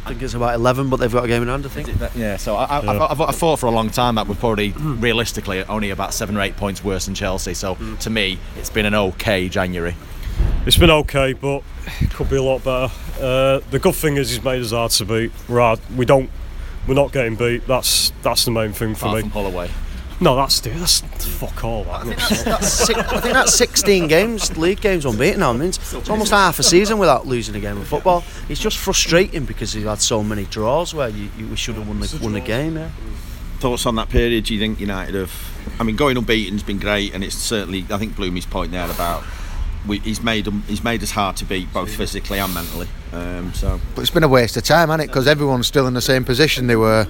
I 0.06 0.10
think 0.10 0.22
it's 0.22 0.36
about 0.36 0.54
11, 0.56 0.90
but 0.90 0.98
they've 0.98 1.12
got 1.12 1.26
a 1.26 1.28
game 1.28 1.42
in 1.42 1.48
hand, 1.48 1.66
I 1.66 1.70
think. 1.70 1.90
Yeah. 2.16 2.38
So 2.38 2.56
I, 2.56 2.66
I, 2.80 2.84
Yeah. 2.84 3.08
I've, 3.10 3.22
I've 3.22 3.36
thought 3.36 3.58
for 3.60 3.66
a 3.66 3.72
long 3.72 3.90
time 3.90 4.16
that 4.16 4.28
we're 4.28 4.36
probably 4.36 4.72
realistically 4.72 5.64
only 5.64 5.90
about 5.90 6.14
seven 6.14 6.38
or 6.38 6.42
eight 6.42 6.56
points 6.58 6.84
worse 6.84 7.06
than 7.06 7.16
Chelsea. 7.16 7.54
So 7.56 7.76
to 8.02 8.10
me, 8.10 8.38
it's 8.58 8.70
been 8.70 8.86
an 8.86 8.94
okay 8.94 9.50
January. 9.50 9.96
It's 10.66 10.78
been 10.78 10.92
okay, 10.92 11.34
but 11.34 11.64
it 12.02 12.12
could 12.12 12.30
be 12.30 12.36
a 12.38 12.44
lot 12.44 12.64
better. 12.64 12.94
Uh, 13.20 13.60
the 13.72 13.80
good 13.80 13.96
thing 13.96 14.18
is 14.18 14.30
he's 14.30 14.44
made 14.44 14.62
us 14.62 14.72
hard 14.72 14.92
to 14.92 15.06
beat. 15.06 15.32
Right, 15.48 15.80
we 15.96 16.06
don't. 16.06 16.30
We're 16.88 16.94
not 16.96 17.12
getting 17.12 17.36
beat. 17.36 17.66
That's 17.66 18.12
that's 18.22 18.46
the 18.46 18.52
main 18.52 18.74
thing 18.74 18.94
for 18.96 19.06
Apart 19.08 19.16
me. 19.16 19.22
from 19.22 19.32
Hull 19.32 19.48
away. 19.48 19.70
No, 20.22 20.36
that's 20.36 20.62
that's 20.62 21.02
fuck 21.02 21.64
all 21.64 21.84
that. 21.86 22.06
That's 22.46 22.72
six, 22.72 22.98
I 23.00 23.20
think 23.20 23.34
that's 23.34 23.54
16 23.56 24.08
games, 24.08 24.58
league 24.58 24.80
games 24.80 25.06
unbeaten 25.06 25.42
now. 25.42 25.50
I 25.50 25.54
mean, 25.54 25.70
it's, 25.70 25.94
it's 25.94 26.10
almost 26.10 26.32
half 26.32 26.58
a 26.58 26.64
season 26.64 26.98
without 27.00 27.28
losing 27.28 27.54
a 27.56 27.60
game 27.60 27.78
of 27.78 27.88
football. 27.88 28.24
It's 28.48 28.62
just 28.62 28.78
frustrating 28.78 29.44
because 29.44 29.76
we've 29.76 29.86
had 29.86 30.00
so 30.00 30.24
many 30.24 30.46
draws 30.46 30.94
where 30.94 31.10
you, 31.10 31.30
you 31.38 31.48
we 31.48 31.58
should 31.58 31.76
have 31.76 31.88
won 31.88 32.00
the, 32.00 32.20
won 32.22 32.32
the 32.34 32.40
game. 32.40 32.78
Yeah. 32.78 32.90
Thoughts 33.60 33.86
on 33.86 33.96
that 33.96 34.10
period? 34.10 34.46
Do 34.46 34.54
you 34.54 34.60
think 34.60 34.80
United 34.80 35.16
have? 35.16 35.34
I 35.80 35.84
mean, 35.84 35.96
going 35.98 36.18
unbeaten's 36.18 36.64
been 36.64 36.80
great, 36.80 37.14
and 37.14 37.24
it's 37.24 37.36
certainly. 37.36 37.86
I 37.90 37.98
think 37.98 38.16
Bloomy's 38.16 38.46
point 38.46 38.72
there 38.72 38.90
about 38.90 39.24
we, 39.86 40.00
he's 40.00 40.22
made 40.24 40.48
'em- 40.48 40.64
he's 40.68 40.84
made 40.84 41.04
us 41.04 41.12
hard 41.12 41.36
to 41.38 41.46
beat 41.46 41.72
both 41.74 41.94
physically 41.94 42.40
and 42.40 42.54
mentally. 42.54 42.88
Um, 43.16 43.54
so, 43.54 43.80
But 43.96 44.02
it's 44.02 44.12
been 44.12 44.24
a 44.24 44.28
waste 44.28 44.58
of 44.58 44.64
time, 44.64 44.90
hasn't 44.90 45.06
it? 45.06 45.08
Because 45.08 45.26
everyone's 45.28 45.68
still 45.68 45.88
in 45.88 45.94
the 45.94 46.02
same 46.02 46.26
position 46.26 46.68
they 46.68 46.76
were 46.76 47.06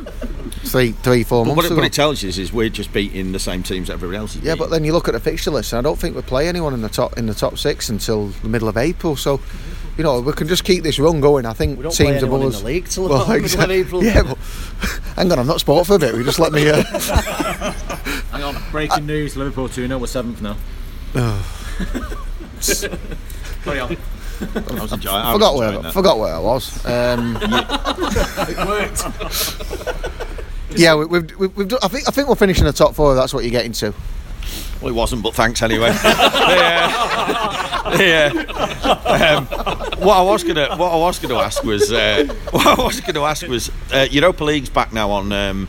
three, 0.65 0.91
three, 0.91 1.23
four 1.23 1.43
but 1.43 1.49
months 1.49 1.55
what, 1.55 1.65
it, 1.65 1.71
ago. 1.71 1.75
what 1.77 1.85
it 1.85 1.93
tells 1.93 2.21
you 2.21 2.29
is, 2.29 2.37
is 2.37 2.53
we're 2.53 2.69
just 2.69 2.93
beating 2.93 3.31
the 3.31 3.39
same 3.39 3.63
teams 3.63 3.87
that 3.87 3.93
everybody 3.93 4.17
else 4.17 4.35
is. 4.35 4.41
yeah, 4.43 4.53
beating. 4.53 4.59
but 4.59 4.69
then 4.69 4.83
you 4.83 4.93
look 4.93 5.07
at 5.07 5.13
the 5.15 5.19
fixture 5.19 5.49
list, 5.51 5.73
and 5.73 5.79
I 5.79 5.81
don't 5.81 5.97
think 5.97 6.15
we 6.15 6.21
play 6.21 6.47
anyone 6.47 6.73
in 6.75 6.81
the 6.81 6.89
top 6.89 7.17
in 7.17 7.25
the 7.25 7.33
top 7.33 7.57
six 7.57 7.89
until 7.89 8.27
the 8.27 8.49
middle 8.49 8.67
of 8.67 8.77
April. 8.77 9.15
So, 9.15 9.39
you 9.97 10.03
know, 10.03 10.19
we 10.21 10.31
can 10.33 10.47
just 10.47 10.63
keep 10.63 10.83
this 10.83 10.99
run 10.99 11.21
going. 11.21 11.45
I 11.47 11.53
think 11.53 11.77
We 11.77 11.83
don't 11.83 11.95
play 11.95 12.05
teams 12.07 12.21
anyone 12.21 12.41
above 12.41 12.51
in 12.51 12.55
us. 12.55 12.59
the 12.61 12.67
league 12.67 12.87
till 12.87 13.09
Well, 13.09 13.21
about 13.23 13.27
the 13.27 13.33
middle 13.33 13.45
of 13.45 13.51
exactly. 13.71 13.75
April. 13.77 14.03
Yeah, 14.03 14.21
but 14.23 14.37
hang 15.15 15.31
on, 15.31 15.39
I'm 15.39 15.47
not 15.47 15.59
sport 15.61 15.87
for 15.87 15.95
a 15.95 15.99
bit. 15.99 16.13
We 16.13 16.23
just 16.23 16.37
let 16.39 16.51
me. 16.51 16.69
Uh, 16.69 16.83
Hang 18.31 18.43
on. 18.43 18.55
Breaking 18.71 19.05
news: 19.07 19.35
Liverpool 19.37 19.69
two 19.69 19.87
0 19.87 19.97
We're 19.97 20.07
seventh 20.07 20.41
now. 20.41 20.57
Carry 23.63 23.79
on. 23.79 23.97
I 24.41 24.81
was 24.81 24.93
enjoying. 24.93 25.15
I 25.15 25.33
was 25.33 25.35
forgot 25.35 25.53
enjoying 25.53 25.73
where 25.73 25.83
that. 25.83 25.93
forgot 25.93 26.19
where 26.19 26.35
I 26.35 26.39
was. 26.39 26.85
Um, 26.85 27.37
yeah, 30.75 30.95
we, 30.95 31.05
we've, 31.05 31.37
we've, 31.37 31.57
we've 31.57 31.67
done, 31.67 31.79
I 31.81 31.87
think 31.87 32.07
I 32.07 32.11
think 32.11 32.27
we're 32.27 32.35
finishing 32.35 32.65
the 32.65 32.73
top 32.73 32.95
four. 32.95 33.15
That's 33.15 33.33
what 33.33 33.43
you're 33.43 33.51
getting 33.51 33.71
to. 33.73 33.93
Well, 34.81 34.89
it 34.89 34.95
wasn't, 34.95 35.23
but 35.23 35.33
thanks 35.33 35.61
anyway. 35.61 35.89
yeah. 36.03 37.97
yeah. 37.97 38.27
Um, 39.05 39.45
what 40.05 40.17
I 40.17 40.21
was 40.21 40.43
gonna, 40.43 40.75
what 40.75 40.91
I 40.91 40.97
was 40.97 41.17
gonna 41.17 41.39
ask 41.39 41.63
was, 41.63 41.91
uh, 41.91 42.25
what 42.51 42.67
I 42.67 42.83
was 42.83 43.01
gonna 43.01 43.23
ask 43.23 43.47
was, 43.47 43.71
uh, 43.93 44.07
Europa 44.11 44.43
League's 44.43 44.69
back 44.69 44.93
now 44.93 45.09
on 45.11 45.31
um, 45.31 45.67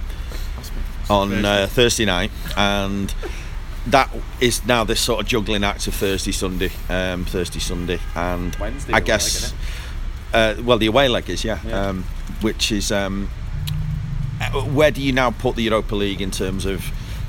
on 1.09 1.44
uh, 1.44 1.68
Thursday 1.70 2.05
night, 2.05 2.33
and 2.57 3.14
that 3.88 4.11
is 4.40 4.64
now 4.66 4.85
this 4.85 5.01
sort 5.01 5.20
of 5.20 5.27
juggling 5.27 5.64
act 5.64 5.87
of 5.87 5.94
Thursday, 5.94 6.33
Sunday, 6.33 6.70
um, 6.88 7.25
Thursday, 7.25 7.61
Sunday, 7.61 8.01
and 8.14 8.55
Wednesday 8.57 8.92
I 8.92 9.01
guess, 9.01 9.53
leg, 10.33 10.59
uh, 10.59 10.62
well, 10.62 10.79
the 10.79 10.87
away 10.87 11.09
leg 11.09 11.29
is 11.31 11.44
yeah, 11.44 11.61
Yeah. 11.64 11.88
Um, 11.88 12.05
which 12.40 12.72
is. 12.72 12.92
Um, 12.92 13.31
uh, 14.38 14.51
where 14.64 14.90
do 14.90 15.01
you 15.01 15.12
now 15.12 15.31
put 15.31 15.57
the 15.57 15.62
Europa 15.62 15.94
League 15.94 16.20
in 16.20 16.31
terms 16.31 16.66
of 16.66 16.85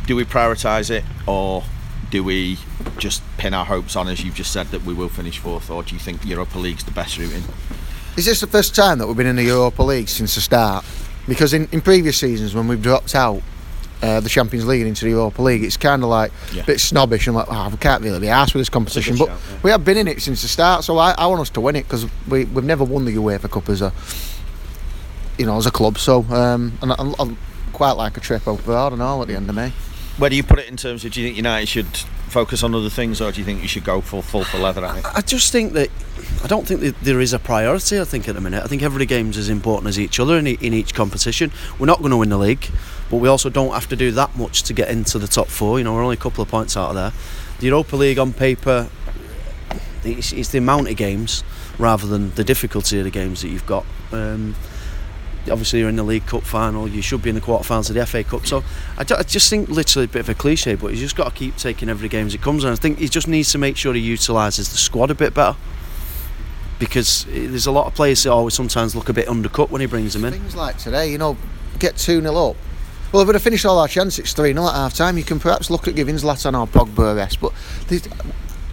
do 0.05 0.15
we 0.15 0.25
prioritise 0.25 0.89
it 0.89 1.05
or 1.25 1.63
do 2.09 2.23
we 2.23 2.57
just 2.97 3.21
pin 3.37 3.53
our 3.53 3.65
hopes 3.65 3.95
on, 3.95 4.07
as 4.07 4.23
you've 4.23 4.35
just 4.35 4.51
said, 4.51 4.67
that 4.67 4.83
we 4.83 4.93
will 4.93 5.09
finish 5.09 5.37
fourth, 5.39 5.69
or 5.69 5.83
do 5.83 5.93
you 5.93 5.99
think 5.99 6.25
Europa 6.25 6.57
League's 6.57 6.83
the 6.83 6.91
best 6.91 7.17
route 7.17 7.33
in? 7.33 7.43
Is 8.15 8.25
this 8.25 8.39
the 8.39 8.47
first 8.47 8.75
time 8.75 8.97
that 8.99 9.07
we've 9.07 9.17
been 9.17 9.27
in 9.27 9.35
the 9.35 9.43
Europa 9.43 9.83
League 9.83 10.07
since 10.07 10.35
the 10.35 10.41
start? 10.41 10.85
Because 11.27 11.53
in, 11.53 11.67
in 11.71 11.81
previous 11.81 12.17
seasons, 12.17 12.55
when 12.55 12.67
we've 12.67 12.81
dropped 12.81 13.13
out 13.13 13.41
uh, 14.01 14.19
the 14.19 14.29
Champions 14.29 14.65
League 14.67 14.81
and 14.81 14.89
into 14.89 15.05
the 15.05 15.11
Europa 15.11 15.41
League, 15.41 15.63
it's 15.63 15.77
kind 15.77 16.03
of 16.03 16.09
like 16.09 16.31
Yeah. 16.53 16.63
a 16.63 16.65
bit 16.65 16.79
snobbish 16.79 17.27
and 17.27 17.35
like, 17.35 17.47
oh, 17.49 17.69
we 17.69 17.77
can't 17.77 18.03
really 18.03 18.19
be 18.19 18.27
asked 18.29 18.53
with 18.53 18.61
this 18.61 18.69
competition. 18.69 19.17
But 19.17 19.27
shout, 19.27 19.39
yeah. 19.51 19.57
we 19.63 19.71
have 19.71 19.83
been 19.83 19.97
in 19.97 20.07
it 20.07 20.21
since 20.21 20.41
the 20.43 20.47
start, 20.47 20.83
so 20.83 20.97
I, 20.97 21.11
I 21.17 21.25
want 21.27 21.41
us 21.41 21.49
to 21.51 21.61
win 21.61 21.75
it 21.75 21.83
because 21.83 22.05
we, 22.27 22.45
we've 22.45 22.63
never 22.63 22.83
won 22.83 23.05
the 23.05 23.15
UEFA 23.15 23.49
Cup 23.49 23.69
as 23.69 23.81
a, 23.81 23.91
you 25.37 25.45
know, 25.45 25.57
as 25.57 25.65
a 25.65 25.71
club. 25.71 25.97
So 25.97 26.23
um, 26.29 26.77
and 26.81 26.91
I, 26.93 26.95
I 27.19 27.35
quite 27.73 27.91
like 27.93 28.17
a 28.17 28.19
trip 28.19 28.47
over 28.47 28.61
there 28.71 28.93
and 28.93 29.01
all 29.01 29.21
at 29.21 29.27
the 29.27 29.35
end 29.35 29.49
of 29.49 29.55
May. 29.55 29.71
Where 30.17 30.29
do 30.29 30.35
you 30.35 30.43
put 30.43 30.57
it 30.59 30.67
in 30.67 30.77
terms 30.77 31.05
of 31.05 31.11
do 31.11 31.21
you 31.21 31.27
think 31.27 31.37
United 31.37 31.67
should 31.67 31.87
focus 32.27 32.61
on 32.63 32.73
other 32.75 32.89
things, 32.89 33.21
or 33.21 33.31
do 33.31 33.39
you 33.39 33.45
think 33.45 33.61
you 33.61 33.67
should 33.67 33.83
go 33.83 34.01
full 34.01 34.21
full 34.23 34.43
for 34.43 34.57
leather 34.57 34.83
at 34.83 34.97
it? 34.97 35.05
I 35.13 35.21
just 35.21 35.51
think 35.51 35.73
that 35.73 35.89
I 36.43 36.47
don't 36.47 36.67
think 36.67 36.81
that 36.81 36.99
there 37.01 37.19
is 37.21 37.33
a 37.33 37.39
priority. 37.39 37.99
I 37.99 38.03
think 38.03 38.27
at 38.27 38.33
the 38.35 38.41
minute, 38.41 38.63
I 38.63 38.67
think 38.67 38.81
every 38.81 39.05
game's 39.05 39.37
as 39.37 39.47
important 39.49 39.87
as 39.89 39.99
each 39.99 40.19
other 40.19 40.37
in, 40.37 40.47
e- 40.47 40.57
in 40.59 40.73
each 40.73 40.93
competition. 40.95 41.51
We're 41.77 41.85
not 41.85 41.99
going 41.99 42.09
to 42.11 42.17
win 42.17 42.29
the 42.29 42.37
league, 42.37 42.67
but 43.09 43.17
we 43.17 43.27
also 43.27 43.49
don't 43.49 43.73
have 43.73 43.87
to 43.89 43.95
do 43.95 44.11
that 44.11 44.37
much 44.37 44.63
to 44.63 44.73
get 44.73 44.89
into 44.89 45.17
the 45.19 45.27
top 45.27 45.47
four. 45.47 45.77
You 45.77 45.85
know, 45.85 45.93
we're 45.93 46.03
only 46.03 46.15
a 46.15 46.19
couple 46.19 46.41
of 46.41 46.49
points 46.49 46.75
out 46.75 46.89
of 46.89 46.95
there. 46.95 47.13
The 47.59 47.67
Europa 47.67 47.95
League 47.95 48.19
on 48.19 48.33
paper, 48.33 48.89
it's, 50.03 50.33
it's 50.33 50.49
the 50.49 50.57
amount 50.57 50.89
of 50.89 50.97
games 50.97 51.43
rather 51.77 52.07
than 52.07 52.31
the 52.31 52.43
difficulty 52.43 52.97
of 52.99 53.05
the 53.05 53.11
games 53.11 53.41
that 53.41 53.49
you've 53.49 53.65
got. 53.65 53.85
Um, 54.11 54.55
obviously, 55.49 55.79
you're 55.79 55.89
in 55.89 55.95
the 55.95 56.03
League 56.03 56.25
Cup 56.25 56.43
final. 56.43 56.87
You 56.87 57.01
should 57.01 57.21
be 57.21 57.29
in 57.29 57.35
the 57.35 57.41
quarterfinals 57.41 57.89
of 57.89 57.95
the 57.95 58.05
FA 58.05 58.23
Cup. 58.23 58.45
So 58.45 58.63
I, 58.97 59.01
I 59.01 59.23
just 59.23 59.49
think 59.49 59.69
literally 59.69 60.05
a 60.05 60.09
bit 60.09 60.19
of 60.19 60.29
a 60.29 60.33
cliche, 60.33 60.75
but 60.75 60.91
he's 60.91 60.99
just 60.99 61.15
got 61.15 61.29
to 61.29 61.35
keep 61.35 61.55
taking 61.57 61.89
every 61.89 62.09
game 62.09 62.27
as 62.27 62.33
it 62.33 62.41
comes. 62.41 62.63
And 62.63 62.73
I 62.73 62.75
think 62.75 62.99
he 62.99 63.07
just 63.07 63.27
needs 63.27 63.51
to 63.53 63.57
make 63.57 63.77
sure 63.77 63.93
he 63.93 64.01
utilises 64.01 64.69
the 64.69 64.77
squad 64.77 65.11
a 65.11 65.15
bit 65.15 65.33
better 65.33 65.57
because 66.79 67.25
there's 67.25 67.65
a 67.65 67.71
lot 67.71 67.87
of 67.87 67.95
players 67.95 68.23
that 68.23 68.31
always 68.31 68.53
sometimes 68.53 68.95
look 68.95 69.09
a 69.09 69.13
bit 69.13 69.27
undercut 69.27 69.71
when 69.71 69.81
he 69.81 69.87
brings 69.87 70.13
them 70.13 70.25
in. 70.25 70.33
Things 70.33 70.55
like 70.55 70.77
today, 70.77 71.11
you 71.11 71.17
know, 71.17 71.37
get 71.79 71.97
2 71.97 72.21
0 72.21 72.35
up. 72.35 72.55
Well, 73.11 73.21
if 73.21 73.27
we'd 73.27 73.35
have 73.35 73.43
finished 73.43 73.65
all 73.65 73.79
our 73.79 73.87
chances, 73.87 74.19
it's 74.19 74.33
3 74.33 74.53
0 74.53 74.67
at 74.67 74.73
half 74.73 74.93
time, 74.93 75.17
you 75.17 75.23
can 75.23 75.39
perhaps 75.39 75.69
look 75.69 75.87
at 75.87 75.95
giving 75.95 76.15
Zlatan 76.15 76.59
or 76.59 76.67
Pogba 76.67 77.13
a 77.13 77.15
rest. 77.15 77.39
But 77.39 77.53
there's 77.87 78.07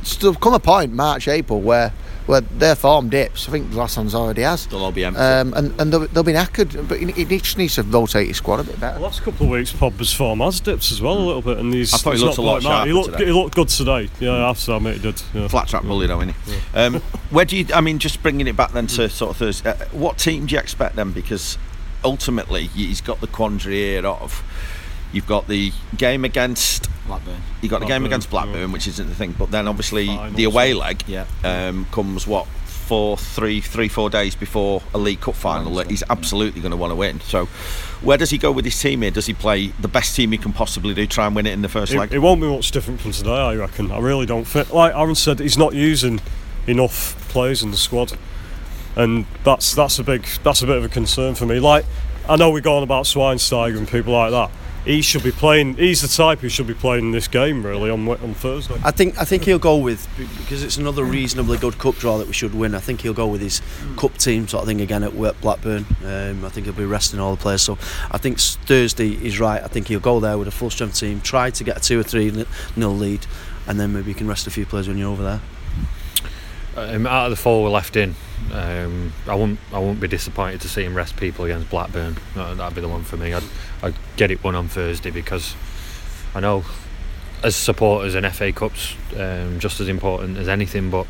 still 0.02 0.34
come 0.34 0.54
a 0.54 0.58
point, 0.58 0.92
March, 0.92 1.28
April, 1.28 1.60
where 1.60 1.92
where 2.26 2.40
their 2.40 2.74
form 2.74 3.10
dips. 3.10 3.48
I 3.48 3.52
think 3.52 3.70
Zlatan's 3.70 4.14
already 4.14 4.42
has. 4.42 4.66
They'll 4.66 4.82
all 4.82 4.92
be 4.92 5.04
empty. 5.04 5.20
Um, 5.20 5.52
and 5.54 5.78
and 5.80 5.92
they'll, 5.92 6.06
they'll 6.08 6.22
be 6.22 6.32
knackered, 6.32 6.88
but 6.88 6.98
he, 6.98 7.12
he 7.12 7.38
just 7.38 7.58
needs 7.58 7.74
to 7.74 7.82
rotate 7.82 8.28
his 8.28 8.38
squad 8.38 8.60
a 8.60 8.64
bit 8.64 8.80
better. 8.80 8.94
The 8.94 9.00
better. 9.00 9.00
last 9.00 9.22
couple 9.22 9.46
of 9.46 9.52
weeks, 9.52 9.72
Pogba's 9.72 10.12
form 10.12 10.40
has 10.40 10.60
dipped 10.60 10.90
as 10.90 11.00
well 11.00 11.18
a 11.18 11.20
little 11.20 11.42
bit, 11.42 11.58
and 11.58 11.72
he's. 11.72 11.92
I 11.92 11.98
thought 11.98 12.14
he 12.14 12.20
he's 12.20 12.22
looked 12.22 12.38
not 12.38 12.44
a 12.44 12.46
lot 12.46 12.62
quite. 12.62 12.86
He 12.86 12.92
looked, 12.92 13.12
today. 13.12 13.24
he 13.26 13.32
looked 13.32 13.54
good 13.54 13.68
today. 13.68 14.08
Yeah, 14.20 14.44
I 14.44 14.48
have 14.48 14.60
to 14.64 14.76
admit 14.76 14.94
he 14.96 15.02
did. 15.02 15.22
Yeah. 15.34 15.48
Flat 15.48 15.68
track 15.68 15.82
bully, 15.82 16.06
though, 16.06 16.20
isn't 16.22 16.34
he? 16.46 16.56
Um, 16.74 16.94
where 17.30 17.44
do 17.44 17.56
you? 17.56 17.66
I 17.74 17.80
mean, 17.80 17.98
just 17.98 18.22
bringing 18.22 18.46
it 18.46 18.56
back 18.56 18.72
then 18.72 18.86
to 18.88 19.08
sort 19.08 19.32
of 19.32 19.36
Thursday. 19.36 19.70
Uh, 19.70 19.84
what 19.92 20.18
team 20.18 20.46
do 20.46 20.54
you 20.54 20.60
expect 20.60 20.96
then? 20.96 21.12
Because 21.12 21.58
ultimately, 22.04 22.66
he's 22.68 23.00
got 23.00 23.20
the 23.20 23.26
quandary 23.26 23.76
here 23.76 24.06
of 24.06 24.42
you've 25.12 25.26
got 25.26 25.48
the 25.48 25.72
game 25.96 26.24
against 26.24 26.88
Blackburn. 27.06 27.40
you 27.62 27.68
got 27.68 27.80
the 27.80 27.86
game 27.86 28.04
against 28.04 28.30
Blackburn, 28.30 28.56
yeah. 28.68 28.72
which 28.72 28.86
isn't 28.86 29.08
the 29.08 29.14
thing. 29.14 29.34
But 29.38 29.50
then 29.50 29.68
obviously 29.68 30.06
Finals, 30.06 30.36
the 30.36 30.44
away 30.44 30.72
yeah. 30.72 30.78
leg 30.78 31.04
Yeah. 31.06 31.26
um, 31.44 31.86
comes 31.92 32.26
what 32.26 32.46
four, 32.64 33.16
three, 33.16 33.60
three, 33.62 33.88
four 33.88 34.10
days 34.10 34.34
before 34.34 34.82
a 34.92 34.98
League 34.98 35.20
Cup 35.20 35.34
final 35.34 35.74
that 35.76 35.88
he's 35.90 36.02
absolutely 36.10 36.60
going 36.60 36.70
to 36.70 36.76
want 36.76 36.90
to 36.90 36.94
win. 36.94 37.18
So, 37.20 37.46
where 38.02 38.18
does 38.18 38.28
he 38.28 38.36
go 38.36 38.52
with 38.52 38.66
his 38.66 38.78
team 38.78 39.00
here? 39.02 39.10
Does 39.10 39.24
he 39.24 39.32
play 39.32 39.68
the 39.80 39.88
best 39.88 40.14
team 40.14 40.32
he 40.32 40.38
can 40.38 40.52
possibly 40.52 40.92
do? 40.92 41.06
Try 41.06 41.26
and 41.26 41.34
win 41.34 41.46
it 41.46 41.52
in 41.52 41.62
the 41.62 41.68
first 41.70 41.94
It, 41.94 41.98
leg. 41.98 42.12
it 42.12 42.18
won't 42.18 42.42
be 42.42 42.46
much 42.46 42.70
different 42.72 43.00
from 43.00 43.12
today, 43.12 43.30
I 43.34 43.54
reckon. 43.54 43.90
I 43.90 43.98
really 44.00 44.26
don't 44.26 44.44
think. 44.44 44.70
Like 44.72 44.94
Aaron 44.94 45.14
said, 45.14 45.40
he's 45.40 45.56
not 45.56 45.74
using 45.74 46.20
enough 46.66 47.16
players 47.30 47.62
in 47.62 47.70
the 47.70 47.76
squad, 47.78 48.18
and 48.96 49.26
that's 49.44 49.74
that's 49.74 49.98
a 49.98 50.04
big 50.04 50.26
that's 50.42 50.62
a 50.62 50.66
bit 50.66 50.76
of 50.76 50.84
a 50.84 50.88
concern 50.88 51.34
for 51.34 51.46
me. 51.46 51.60
Like 51.60 51.84
I 52.28 52.36
know 52.36 52.50
we're 52.50 52.60
going 52.60 52.82
about 52.82 53.04
Schweinsteiger 53.04 53.76
and 53.76 53.88
people 53.88 54.12
like 54.12 54.30
that. 54.30 54.50
He 54.84 55.00
should 55.00 55.22
be 55.22 55.32
playing. 55.32 55.76
He's 55.76 56.02
the 56.02 56.08
type 56.08 56.40
who 56.40 56.50
should 56.50 56.66
be 56.66 56.74
playing 56.74 57.12
this 57.12 57.26
game 57.26 57.64
really 57.64 57.88
on 57.88 58.06
on 58.06 58.34
Thursday. 58.34 58.78
I 58.84 58.90
think 58.90 59.18
I 59.18 59.24
think 59.24 59.44
he'll 59.44 59.58
go 59.58 59.78
with 59.78 60.06
because 60.16 60.62
it's 60.62 60.76
another 60.76 61.04
reasonably 61.04 61.56
good 61.56 61.78
cup 61.78 61.94
draw 61.96 62.18
that 62.18 62.26
we 62.26 62.34
should 62.34 62.54
win. 62.54 62.74
I 62.74 62.80
think 62.80 63.00
he'll 63.00 63.14
go 63.14 63.26
with 63.26 63.40
his 63.40 63.62
cup 63.96 64.18
team 64.18 64.46
sort 64.46 64.62
of 64.62 64.68
thing 64.68 64.82
again 64.82 65.02
at 65.02 65.12
Blackburn. 65.40 65.86
Um, 66.04 66.44
I 66.44 66.50
think 66.50 66.66
he'll 66.66 66.74
be 66.74 66.84
resting 66.84 67.18
all 67.18 67.34
the 67.34 67.40
players. 67.40 67.62
So 67.62 67.78
I 68.10 68.18
think 68.18 68.38
Thursday 68.38 69.08
is 69.08 69.40
right. 69.40 69.62
I 69.62 69.68
think 69.68 69.88
he'll 69.88 70.00
go 70.00 70.20
there 70.20 70.36
with 70.36 70.48
a 70.48 70.52
full 70.52 70.70
strength 70.70 71.00
team, 71.00 71.22
try 71.22 71.48
to 71.48 71.64
get 71.64 71.78
a 71.78 71.80
two 71.80 71.98
or 71.98 72.02
three 72.02 72.44
nil 72.76 72.94
lead, 72.94 73.26
and 73.66 73.80
then 73.80 73.94
maybe 73.94 74.10
you 74.10 74.14
can 74.14 74.28
rest 74.28 74.46
a 74.46 74.50
few 74.50 74.66
players 74.66 74.86
when 74.86 74.98
you're 74.98 75.10
over 75.10 75.22
there. 75.22 75.40
Um, 76.76 77.06
out 77.06 77.26
of 77.26 77.30
the 77.30 77.36
four 77.36 77.62
we're 77.62 77.70
left 77.70 77.96
in, 77.96 78.16
um, 78.52 79.12
I 79.28 79.34
won't 79.34 79.60
I 79.72 79.78
won't 79.78 80.00
be 80.00 80.08
disappointed 80.08 80.60
to 80.62 80.68
see 80.68 80.82
him 80.84 80.94
rest 80.94 81.16
people 81.16 81.44
against 81.44 81.70
Blackburn. 81.70 82.16
That, 82.34 82.56
that'd 82.56 82.74
be 82.74 82.80
the 82.80 82.88
one 82.88 83.04
for 83.04 83.16
me. 83.16 83.32
I'd, 83.32 83.44
I'd 83.82 83.94
get 84.16 84.30
it 84.30 84.42
won 84.42 84.54
on 84.54 84.68
Thursday 84.68 85.10
because 85.10 85.54
I 86.34 86.40
know 86.40 86.64
as 87.44 87.54
supporters 87.54 88.14
and 88.14 88.26
FA 88.34 88.52
Cups 88.52 88.96
um, 89.16 89.60
just 89.60 89.78
as 89.80 89.88
important 89.88 90.38
as 90.38 90.48
anything, 90.48 90.90
but 90.90 91.06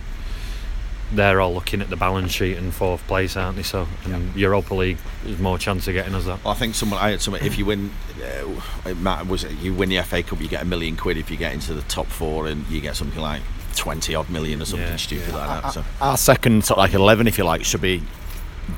they're 1.13 1.41
all 1.41 1.55
looking 1.55 1.81
at 1.81 1.91
the 1.91 1.97
balance 1.97 2.33
sheet 2.33 2.57
and 2.57 2.75
fourth 2.75 3.07
place, 3.07 3.37
aren't 3.37 3.57
they? 3.57 3.63
So 3.63 3.87
and 4.05 4.35
Europa 4.35 4.75
League 4.75 4.99
there's 5.25 5.39
more 5.39 5.59
chance 5.59 5.87
of 5.89 5.95
getting 5.95 6.15
us 6.15 6.25
that. 6.27 6.45
Well, 6.45 6.53
I 6.53 6.57
think 6.57 6.75
someone 6.75 7.01
I 7.01 7.11
had 7.11 7.23
someone. 7.23 7.43
If 7.43 7.57
you 7.57 7.65
win, 7.65 7.91
uh, 8.23 8.61
it 8.85 8.99
matter 8.99 9.25
was 9.25 9.45
it 9.45 9.53
you 9.59 9.73
win 9.73 9.89
the 9.89 10.03
FA 10.03 10.23
Cup, 10.23 10.41
you 10.41 10.49
get 10.49 10.63
a 10.63 10.67
million 10.67 10.97
quid. 10.97 11.17
If 11.17 11.31
you 11.31 11.37
get 11.37 11.53
into 11.53 11.73
the 11.73 11.83
top 11.83 12.07
four, 12.07 12.49
and 12.49 12.67
you 12.69 12.81
get 12.81 12.97
something 12.97 13.21
like 13.21 13.43
twenty 13.75 14.15
odd 14.15 14.29
million 14.31 14.63
or 14.63 14.65
something 14.65 14.87
Yeah, 14.89 14.97
stupid 14.97 15.35
like 15.35 15.63
that. 15.63 15.71
So 15.73 15.85
Our 16.01 16.17
second 16.17 16.65
sort 16.65 16.79
of 16.79 16.83
like 16.85 16.95
eleven, 16.95 17.27
if 17.27 17.39
you 17.39 17.45
like, 17.45 17.65
should 17.65 17.81
be 17.83 18.03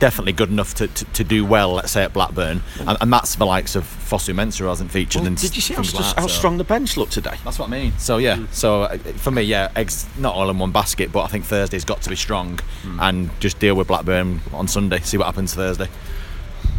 definitely 0.00 0.32
good 0.32 0.50
enough 0.50 0.74
to, 0.74 0.88
to, 0.88 1.04
to 1.04 1.22
do 1.22 1.44
well. 1.44 1.74
Let's 1.74 1.92
say 1.92 2.02
at 2.02 2.12
Blackburn, 2.12 2.60
and, 2.80 2.98
and 3.00 3.12
that's 3.12 3.36
the 3.36 3.46
likes 3.46 3.76
of 3.76 3.84
Fosu 3.84 4.34
Mensah 4.34 4.58
who 4.58 4.64
hasn't 4.66 4.90
featured. 4.90 5.20
Well, 5.20 5.28
and 5.28 5.36
did 5.36 5.54
you 5.54 5.62
see 5.62 5.74
how, 5.74 5.82
things 5.82 5.94
like 5.94 6.16
how 6.16 6.22
so- 6.22 6.28
strong 6.28 6.58
the 6.58 6.64
bench 6.64 6.96
looked 6.96 7.12
today? 7.12 7.36
That's 7.44 7.58
what 7.58 7.68
I 7.68 7.70
mean. 7.70 7.92
So 7.98 8.18
yeah, 8.18 8.44
so 8.50 8.82
uh, 8.82 8.98
for 8.98 9.30
me, 9.30 9.42
yeah, 9.42 9.70
eggs 9.76 10.06
not 10.18 10.34
all 10.34 10.50
in 10.50 10.58
one 10.58 10.72
basket, 10.72 11.12
but 11.12 11.22
I 11.22 11.28
think 11.28 11.44
Thursday's 11.44 11.84
got 11.84 12.02
to 12.02 12.10
be 12.10 12.16
strong 12.16 12.58
and 13.00 13.30
just 13.40 13.58
deal 13.58 13.74
with 13.76 13.86
Blackburn 13.88 14.40
on 14.52 14.66
Sunday. 14.66 14.98
See 15.00 15.16
what 15.18 15.26
happens 15.26 15.54
Thursday. 15.54 15.88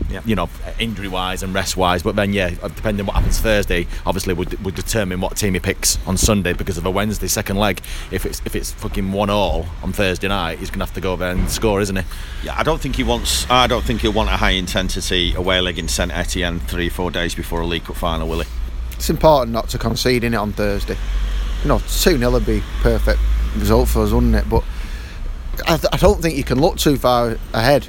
Yeah. 0.09 0.21
You 0.25 0.35
know, 0.35 0.49
injury 0.79 1.07
wise 1.09 1.43
and 1.43 1.53
rest 1.53 1.75
wise, 1.75 2.01
but 2.01 2.15
then 2.15 2.31
yeah, 2.31 2.55
uh, 2.61 2.69
depending 2.69 3.01
on 3.01 3.07
what 3.07 3.15
happens 3.17 3.39
Thursday, 3.39 3.87
obviously 4.05 4.33
would 4.33 4.63
would 4.63 4.75
determine 4.75 5.19
what 5.19 5.35
team 5.35 5.53
he 5.53 5.59
picks 5.59 5.99
on 6.07 6.15
Sunday 6.17 6.53
because 6.53 6.77
of 6.77 6.85
a 6.85 6.91
Wednesday 6.91 7.27
second 7.27 7.57
leg. 7.57 7.81
If 8.09 8.25
it's 8.25 8.41
if 8.45 8.55
it's 8.55 8.71
fucking 8.71 9.11
one 9.11 9.29
all 9.29 9.65
on 9.83 9.91
Thursday 9.91 10.27
night, 10.29 10.59
he's 10.59 10.69
gonna 10.69 10.85
have 10.85 10.93
to 10.95 11.01
go 11.01 11.15
there 11.17 11.31
and 11.31 11.49
score, 11.49 11.81
isn't 11.81 11.95
he? 11.95 12.03
Yeah, 12.43 12.55
I 12.57 12.63
don't 12.63 12.79
think 12.79 12.95
he 12.95 13.03
wants. 13.03 13.49
I 13.49 13.67
don't 13.67 13.83
think 13.83 14.01
he'll 14.01 14.13
want 14.13 14.29
a 14.29 14.37
high 14.37 14.51
intensity 14.51 15.33
away 15.33 15.59
leg 15.59 15.77
in 15.77 15.87
Saint 15.87 16.11
Etienne 16.15 16.59
three 16.61 16.87
four 16.89 17.11
days 17.11 17.35
before 17.35 17.59
a 17.61 17.65
League 17.65 17.83
Cup 17.83 17.97
final, 17.97 18.27
will 18.29 18.39
he? 18.39 18.47
It's 18.93 19.09
important 19.09 19.51
not 19.51 19.69
to 19.69 19.77
concede 19.77 20.23
in 20.23 20.33
it 20.33 20.37
on 20.37 20.53
Thursday. 20.53 20.97
You 21.63 21.69
know, 21.69 21.79
2 21.79 22.17
0 22.17 22.31
would 22.31 22.45
be 22.45 22.63
perfect 22.81 23.19
result 23.55 23.89
for 23.89 24.03
us, 24.03 24.11
wouldn't 24.11 24.35
it? 24.35 24.49
But 24.49 24.63
I, 25.67 25.77
th- 25.77 25.89
I 25.91 25.97
don't 25.97 26.21
think 26.21 26.35
you 26.35 26.43
can 26.43 26.59
look 26.61 26.77
too 26.77 26.97
far 26.97 27.37
ahead. 27.53 27.87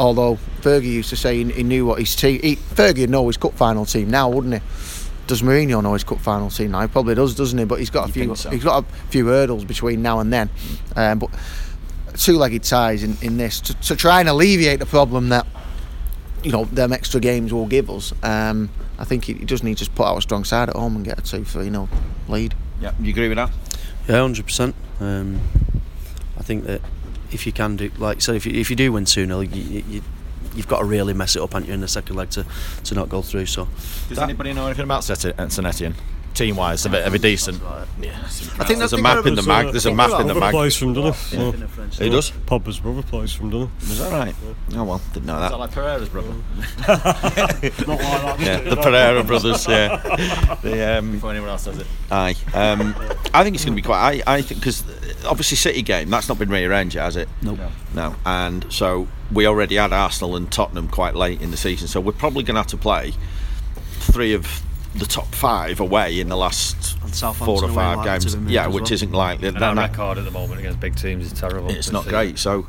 Although 0.00 0.38
Fergie 0.62 0.84
used 0.86 1.10
to 1.10 1.16
say 1.16 1.44
he, 1.44 1.52
he 1.52 1.62
knew 1.62 1.84
what 1.84 1.98
his 1.98 2.16
team. 2.16 2.40
He, 2.42 2.56
Fergie 2.56 3.00
would 3.02 3.10
know 3.10 3.26
his 3.26 3.36
cup 3.36 3.52
final 3.54 3.84
team 3.84 4.10
now, 4.10 4.30
wouldn't 4.30 4.54
he? 4.54 4.60
Does 5.26 5.42
Mourinho 5.42 5.82
know 5.82 5.92
his 5.92 6.04
cup 6.04 6.18
final 6.20 6.48
team 6.50 6.70
now? 6.70 6.80
He 6.80 6.88
probably 6.88 7.14
does, 7.14 7.34
doesn't 7.34 7.58
he? 7.58 7.66
But 7.66 7.78
he's 7.80 7.90
got 7.90 8.04
a 8.04 8.06
You 8.08 8.12
few. 8.14 8.34
so? 8.34 8.48
He's 8.50 8.64
got 8.64 8.82
a 8.82 8.86
few 9.10 9.26
hurdles 9.26 9.64
between 9.64 10.00
now 10.02 10.20
and 10.20 10.32
then. 10.32 10.48
Um, 10.96 11.18
but 11.18 11.30
two-legged 12.16 12.64
ties 12.64 13.02
in, 13.04 13.16
in 13.22 13.36
this 13.36 13.60
to, 13.60 13.74
to 13.82 13.94
try 13.94 14.20
and 14.20 14.28
alleviate 14.28 14.80
the 14.80 14.86
problem 14.86 15.28
that 15.28 15.46
you 16.42 16.50
know 16.50 16.64
them 16.64 16.92
extra 16.94 17.20
games 17.20 17.52
will 17.52 17.66
give 17.66 17.90
us. 17.90 18.12
Um, 18.22 18.70
I 18.98 19.04
think 19.04 19.24
he, 19.26 19.34
he 19.34 19.44
does 19.44 19.62
need 19.62 19.74
to 19.74 19.80
just 19.84 19.94
put 19.94 20.06
out 20.06 20.16
a 20.16 20.22
strong 20.22 20.44
side 20.44 20.70
at 20.70 20.76
home 20.76 20.96
and 20.96 21.04
get 21.04 21.18
a 21.18 21.22
two 21.22 21.44
three 21.44 21.66
you 21.66 21.70
know 21.70 21.88
lead. 22.26 22.54
Yeah, 22.80 22.92
you 23.00 23.10
agree 23.10 23.28
with 23.28 23.36
that? 23.36 23.50
Yeah, 24.08 24.22
hundred 24.22 24.46
percent. 24.46 24.74
Um, 24.98 25.40
I 26.38 26.42
think 26.42 26.64
that 26.64 26.80
if 27.32 27.46
you 27.46 27.52
can 27.52 27.76
do, 27.76 27.90
like, 27.98 28.20
so 28.20 28.32
if 28.32 28.46
you, 28.46 28.52
if 28.52 28.70
you 28.70 28.76
do 28.76 28.92
win 28.92 29.04
2 29.04 29.26
0, 29.26 29.40
you, 29.40 29.62
you, 29.62 29.84
you, 29.88 30.02
you've 30.54 30.68
got 30.68 30.78
to 30.80 30.84
really 30.84 31.14
mess 31.14 31.36
it 31.36 31.42
up, 31.42 31.52
haven't 31.52 31.68
you, 31.68 31.74
in 31.74 31.80
the 31.80 31.88
second 31.88 32.16
leg 32.16 32.30
to, 32.30 32.44
to 32.84 32.94
not 32.94 33.08
go 33.08 33.22
through. 33.22 33.46
So 33.46 33.68
Does 34.08 34.18
anybody 34.18 34.52
know 34.52 34.66
anything 34.66 34.84
about 34.84 35.04
St 35.04 35.24
Etienne? 35.38 35.94
Uh, 35.94 36.19
Team 36.34 36.56
wise, 36.56 36.86
are 36.86 36.88
they, 36.90 37.02
are 37.02 37.10
they 37.10 37.18
decent? 37.18 37.60
I 37.62 38.64
think 38.64 38.78
There's 38.78 38.92
a 38.92 39.02
map 39.02 39.26
in 39.26 39.34
the 39.34 39.42
mag. 39.42 39.72
There's 39.72 39.86
a 39.86 39.94
map 39.94 40.20
in 40.20 40.26
the 40.26 40.34
Brother 40.34 40.40
mag. 40.40 40.52
plays 40.52 40.76
from 40.76 40.94
Dunne. 40.94 41.12
So. 41.12 41.50
Who 41.52 42.08
does? 42.10 42.30
Pogba's 42.30 42.78
brother 42.78 43.02
plays 43.02 43.32
from 43.32 43.50
Dunne. 43.50 43.70
Is 43.80 43.98
that 43.98 44.12
right? 44.12 44.34
Oh 44.74 44.84
well, 44.84 45.00
didn't 45.12 45.26
know 45.26 45.40
that. 45.40 45.58
like 45.58 45.72
Pereira's 45.72 46.08
brother? 46.08 46.28
Not 46.88 47.04
like 47.04 47.62
that. 47.86 48.36
Yeah, 48.40 48.60
the 48.60 48.76
Pereira 48.76 49.24
brothers. 49.24 49.66
Yeah, 49.66 49.96
the 50.62 50.98
um, 50.98 51.12
Before 51.12 51.30
anyone 51.30 51.50
else 51.50 51.64
does 51.64 51.78
it. 51.78 51.86
aye. 52.10 52.36
Um, 52.54 52.94
I 53.34 53.42
think 53.42 53.56
it's 53.56 53.64
going 53.64 53.74
to 53.76 53.82
be 53.82 53.82
quite. 53.82 54.22
I, 54.26 54.36
I 54.36 54.42
think 54.42 54.60
because 54.60 54.84
obviously 55.26 55.56
City 55.56 55.82
game 55.82 56.08
that's 56.10 56.28
not 56.28 56.38
been 56.38 56.48
rearranged, 56.50 56.94
yet, 56.94 57.04
has 57.04 57.16
it? 57.16 57.28
Nope. 57.42 57.58
No, 57.94 58.14
and 58.24 58.70
so 58.72 59.08
we 59.32 59.46
already 59.46 59.76
had 59.76 59.92
Arsenal 59.92 60.36
and 60.36 60.50
Tottenham 60.50 60.88
quite 60.88 61.14
late 61.16 61.40
in 61.42 61.50
the 61.50 61.56
season, 61.56 61.88
so 61.88 62.00
we're 62.00 62.12
probably 62.12 62.44
going 62.44 62.54
to 62.54 62.60
have 62.60 62.68
to 62.68 62.76
play 62.76 63.12
three 63.98 64.32
of 64.32 64.62
the 64.94 65.06
top 65.06 65.26
five 65.34 65.80
away 65.80 66.20
in 66.20 66.28
the 66.28 66.36
last 66.36 66.98
four 67.36 67.64
or 67.64 67.68
five 67.68 68.04
games. 68.04 68.34
Yeah, 68.50 68.66
which 68.66 68.84
well. 68.84 68.92
isn't 68.92 69.12
likely. 69.12 69.48
And 69.48 69.62
our 69.62 69.74
record 69.74 70.18
at 70.18 70.24
the 70.24 70.30
moment 70.30 70.60
against 70.60 70.80
big 70.80 70.96
teams 70.96 71.26
is 71.26 71.32
terrible. 71.32 71.70
it's 71.70 71.92
not 71.92 72.06
great. 72.06 72.38
So, 72.38 72.66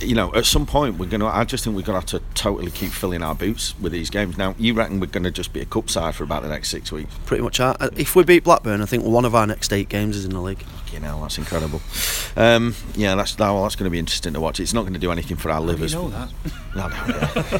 you 0.00 0.14
know, 0.14 0.34
at 0.34 0.44
some 0.44 0.66
point 0.66 0.98
we're 0.98 1.06
going 1.06 1.20
to. 1.20 1.26
I 1.26 1.44
just 1.44 1.64
think 1.64 1.74
we're 1.74 1.82
going 1.82 2.00
to 2.00 2.14
have 2.14 2.22
to 2.22 2.34
totally 2.34 2.70
keep 2.70 2.90
filling 2.90 3.22
our 3.22 3.34
boots 3.34 3.78
with 3.80 3.92
these 3.92 4.10
games. 4.10 4.36
Now, 4.36 4.54
you 4.58 4.74
reckon 4.74 5.00
we're 5.00 5.06
going 5.06 5.24
to 5.24 5.30
just 5.30 5.52
be 5.52 5.60
a 5.60 5.64
cup 5.64 5.88
side 5.88 6.14
for 6.14 6.24
about 6.24 6.42
the 6.42 6.48
next 6.48 6.68
six 6.68 6.92
weeks? 6.92 7.14
pretty 7.24 7.42
much 7.42 7.58
are. 7.60 7.76
If 7.96 8.14
we 8.14 8.24
beat 8.24 8.44
Blackburn, 8.44 8.82
I 8.82 8.86
think 8.86 9.04
one 9.04 9.24
of 9.24 9.34
our 9.34 9.46
next 9.46 9.72
eight 9.72 9.88
games 9.88 10.16
is 10.16 10.24
in 10.24 10.32
the 10.32 10.40
league. 10.40 10.64
You 10.96 11.02
know, 11.02 11.20
that's 11.20 11.36
incredible. 11.36 11.82
Um, 12.38 12.74
yeah, 12.94 13.14
that's 13.16 13.34
that, 13.34 13.50
well, 13.50 13.64
that's 13.64 13.76
going 13.76 13.84
to 13.84 13.90
be 13.90 13.98
interesting 13.98 14.32
to 14.32 14.40
watch. 14.40 14.60
It's 14.60 14.72
not 14.72 14.80
going 14.82 14.94
to 14.94 14.98
do 14.98 15.12
anything 15.12 15.36
for 15.36 15.50
our 15.50 15.60
livers. 15.60 15.92
You 15.92 15.98
know 15.98 16.08
that. 16.08 16.30
No, 16.76 16.88
no, 16.88 16.96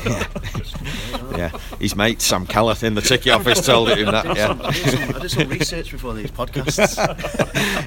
yeah. 0.04 1.36
yeah. 1.38 1.58
His 1.80 1.96
mate 1.96 2.20
Sam 2.20 2.46
Calleth 2.46 2.82
in 2.82 2.94
the 2.94 3.00
ticket 3.00 3.32
office 3.32 3.64
told 3.64 3.88
him 3.88 4.06
that. 4.06 4.26
Yeah. 4.36 4.58
I, 4.62 4.70
did 4.70 4.90
some, 4.90 5.14
I 5.14 5.18
did 5.18 5.30
some 5.30 5.48
research 5.48 5.90
before 5.90 6.12
these 6.12 6.30
podcasts. 6.30 6.96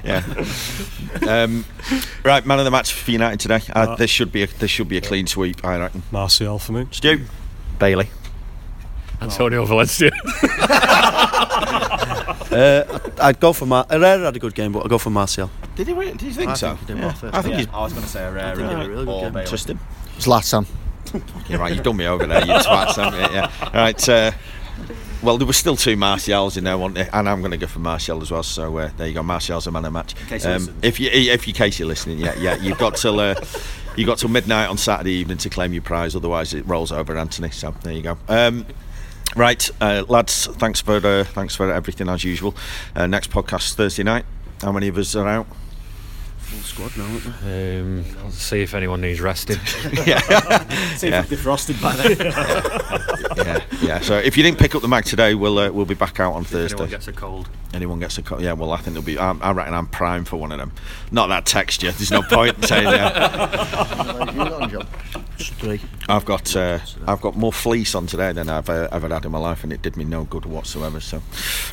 yeah. 1.24 1.42
Um, 1.44 1.64
right, 2.24 2.44
man 2.44 2.58
of 2.58 2.64
the 2.64 2.72
match 2.72 2.92
for 2.92 3.10
United 3.12 3.38
today. 3.38 3.60
Uh, 3.72 3.94
this 3.94 4.10
should 4.10 4.32
be 4.32 4.42
a 4.42 4.48
this 4.48 4.72
should 4.72 4.88
be 4.88 4.96
a 4.96 5.00
clean 5.00 5.28
sweep, 5.28 5.64
I 5.64 5.78
reckon. 5.78 6.02
Martial 6.10 6.58
for 6.58 6.72
me. 6.72 6.86
Stu, 6.90 7.24
Bailly. 7.78 8.10
Antonio 9.20 9.64
Valencia. 9.64 10.10
Uh, 12.50 12.98
I'd 13.20 13.38
go 13.38 13.52
for 13.52 13.64
Mar- 13.66 13.86
Herrera 13.88 14.24
had 14.24 14.34
a 14.36 14.38
good 14.40 14.54
game, 14.54 14.72
but 14.72 14.84
I'd 14.84 14.90
go 14.90 14.98
for 14.98 15.10
Martial. 15.10 15.50
did 15.76 15.86
he? 15.86 15.92
Win? 15.92 16.16
did 16.16 16.22
you 16.22 16.32
think 16.32 16.50
I 16.50 16.54
so? 16.54 16.68
think 16.68 16.80
he 16.80 16.86
did 16.86 16.96
yeah. 16.98 17.04
well 17.06 17.14
first 17.14 17.34
I 17.34 17.42
think 17.42 17.54
half. 17.54 17.64
he's. 17.64 17.74
I 17.74 17.80
was 17.82 17.92
going 17.92 18.04
to 18.04 18.10
say 18.10 18.20
Herrera 18.20 18.56
think 18.56 18.68
he 18.70 18.74
did 18.76 18.84
a 18.86 18.88
really 18.88 19.04
good 19.04 19.12
or 19.12 19.20
game. 19.22 19.32
Bailly. 19.34 19.46
Trust 19.46 19.70
him. 19.70 19.80
It's 20.16 20.26
Zlatan. 20.26 20.66
You're 21.48 21.58
right. 21.60 21.72
You've 21.74 21.84
done 21.84 21.96
me 21.96 22.06
over 22.06 22.26
there. 22.26 22.44
You 22.44 22.52
twats. 22.54 22.96
haven't 22.96 23.20
you? 23.20 23.36
Yeah. 23.36 23.70
Right. 23.72 24.08
Uh, 24.08 24.32
well, 25.22 25.36
there 25.38 25.46
were 25.46 25.52
still 25.52 25.76
two 25.76 25.96
Martials 25.96 26.56
in 26.56 26.64
there, 26.64 26.78
weren't 26.78 26.94
there? 26.94 27.10
and 27.12 27.28
I'm 27.28 27.40
going 27.40 27.50
to 27.50 27.56
go 27.56 27.66
for 27.66 27.78
Martial 27.78 28.22
as 28.22 28.30
well. 28.30 28.42
So 28.42 28.78
uh, 28.78 28.90
there 28.96 29.06
you 29.06 29.14
go. 29.14 29.22
Martial's 29.22 29.66
a 29.66 29.70
man 29.70 29.84
of 29.84 29.92
the 29.92 29.98
match. 29.98 30.16
case 30.28 30.44
he 30.44 30.50
listens. 30.50 30.76
if 30.82 30.98
you, 30.98 31.10
if 31.10 31.46
you, 31.46 31.52
case 31.54 31.78
you're 31.78 31.88
listening, 31.88 32.18
yeah, 32.18 32.34
yeah, 32.38 32.56
you've 32.56 32.78
got 32.78 32.96
till 32.96 33.20
uh, 33.20 33.34
you 33.96 34.06
got 34.06 34.18
till 34.18 34.30
midnight 34.30 34.68
on 34.68 34.78
Saturday 34.78 35.12
evening 35.12 35.38
to 35.38 35.50
claim 35.50 35.72
your 35.72 35.82
prize. 35.82 36.16
Otherwise, 36.16 36.54
it 36.54 36.66
rolls 36.66 36.90
over, 36.90 37.16
Anthony. 37.16 37.50
So 37.50 37.74
there 37.82 37.92
you 37.92 38.02
go. 38.02 38.18
Um, 38.28 38.66
right, 39.36 39.70
uh, 39.80 40.04
lads. 40.08 40.46
Thanks 40.46 40.80
for 40.80 40.96
uh, 40.96 41.24
thanks 41.24 41.54
for 41.56 41.72
everything 41.72 42.08
as 42.08 42.24
usual. 42.24 42.54
Uh, 42.94 43.06
next 43.06 43.30
podcast 43.30 43.74
Thursday 43.74 44.02
night. 44.02 44.24
How 44.62 44.72
many 44.72 44.88
of 44.88 44.98
us 44.98 45.14
are 45.16 45.26
out? 45.28 45.46
Full 46.38 46.60
squad 46.60 46.96
now, 46.96 47.04
aren't 47.04 47.40
they? 47.44 47.78
Um, 47.80 48.04
I'll 48.24 48.30
see 48.32 48.60
if 48.62 48.74
anyone 48.74 49.00
needs 49.00 49.20
resting. 49.20 49.56
yeah. 50.06 50.18
See 50.96 51.08
Yeah. 51.08 51.20
if 51.20 51.28
they're 51.28 51.38
defrosted 51.38 51.80
by 51.80 51.94
then. 51.94 52.16
yeah, 53.46 53.64
yeah. 53.80 54.00
So 54.00 54.18
if 54.18 54.36
you 54.36 54.42
didn't 54.42 54.58
pick 54.58 54.74
up 54.74 54.82
the 54.82 54.88
mag 54.88 55.04
today, 55.04 55.34
we'll 55.34 55.58
uh, 55.58 55.70
we'll 55.70 55.86
be 55.86 55.94
back 55.94 56.18
out 56.18 56.32
on 56.34 56.42
If 56.42 56.52
anyone 56.52 56.68
Thursday. 56.68 56.88
gets 56.90 57.06
a 57.08 57.12
cold. 57.12 57.48
Anyone 57.72 58.00
gets 58.00 58.18
a 58.18 58.22
co- 58.22 58.40
yeah, 58.40 58.52
well, 58.54 58.72
I 58.72 58.78
think 58.78 58.96
it'll 58.96 59.06
be. 59.06 59.16
I, 59.16 59.30
I 59.30 59.52
reckon 59.52 59.74
I'm 59.74 59.86
prime 59.86 60.24
for 60.24 60.38
one 60.38 60.50
of 60.50 60.58
them. 60.58 60.72
Not 61.12 61.28
that 61.28 61.46
texture. 61.46 61.92
There's 61.92 62.10
no 62.10 62.22
point 62.22 62.56
in 62.56 62.62
saying 62.64 62.84
that. 62.84 63.50
I've 66.08 66.24
got 66.24 66.54
uh, 66.56 66.78
I've 67.06 67.20
got 67.20 67.36
more 67.36 67.52
fleece 67.52 67.94
on 67.94 68.06
today 68.06 68.32
than 68.32 68.48
I've 68.48 68.68
uh, 68.68 68.88
ever 68.92 69.08
had 69.08 69.24
in 69.24 69.32
my 69.32 69.38
life, 69.38 69.64
and 69.64 69.72
it 69.72 69.82
did 69.82 69.96
me 69.96 70.04
no 70.04 70.24
good 70.24 70.44
whatsoever. 70.44 71.00
So, 71.00 71.22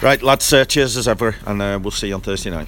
right, 0.02 0.22
lads, 0.22 0.52
uh, 0.54 0.66
cheers 0.66 0.98
as 0.98 1.08
ever, 1.08 1.36
and 1.46 1.62
uh, 1.62 1.80
we'll 1.82 1.92
see 1.92 2.08
you 2.08 2.16
on 2.16 2.22
Thursday 2.22 2.50
night. 2.50 2.68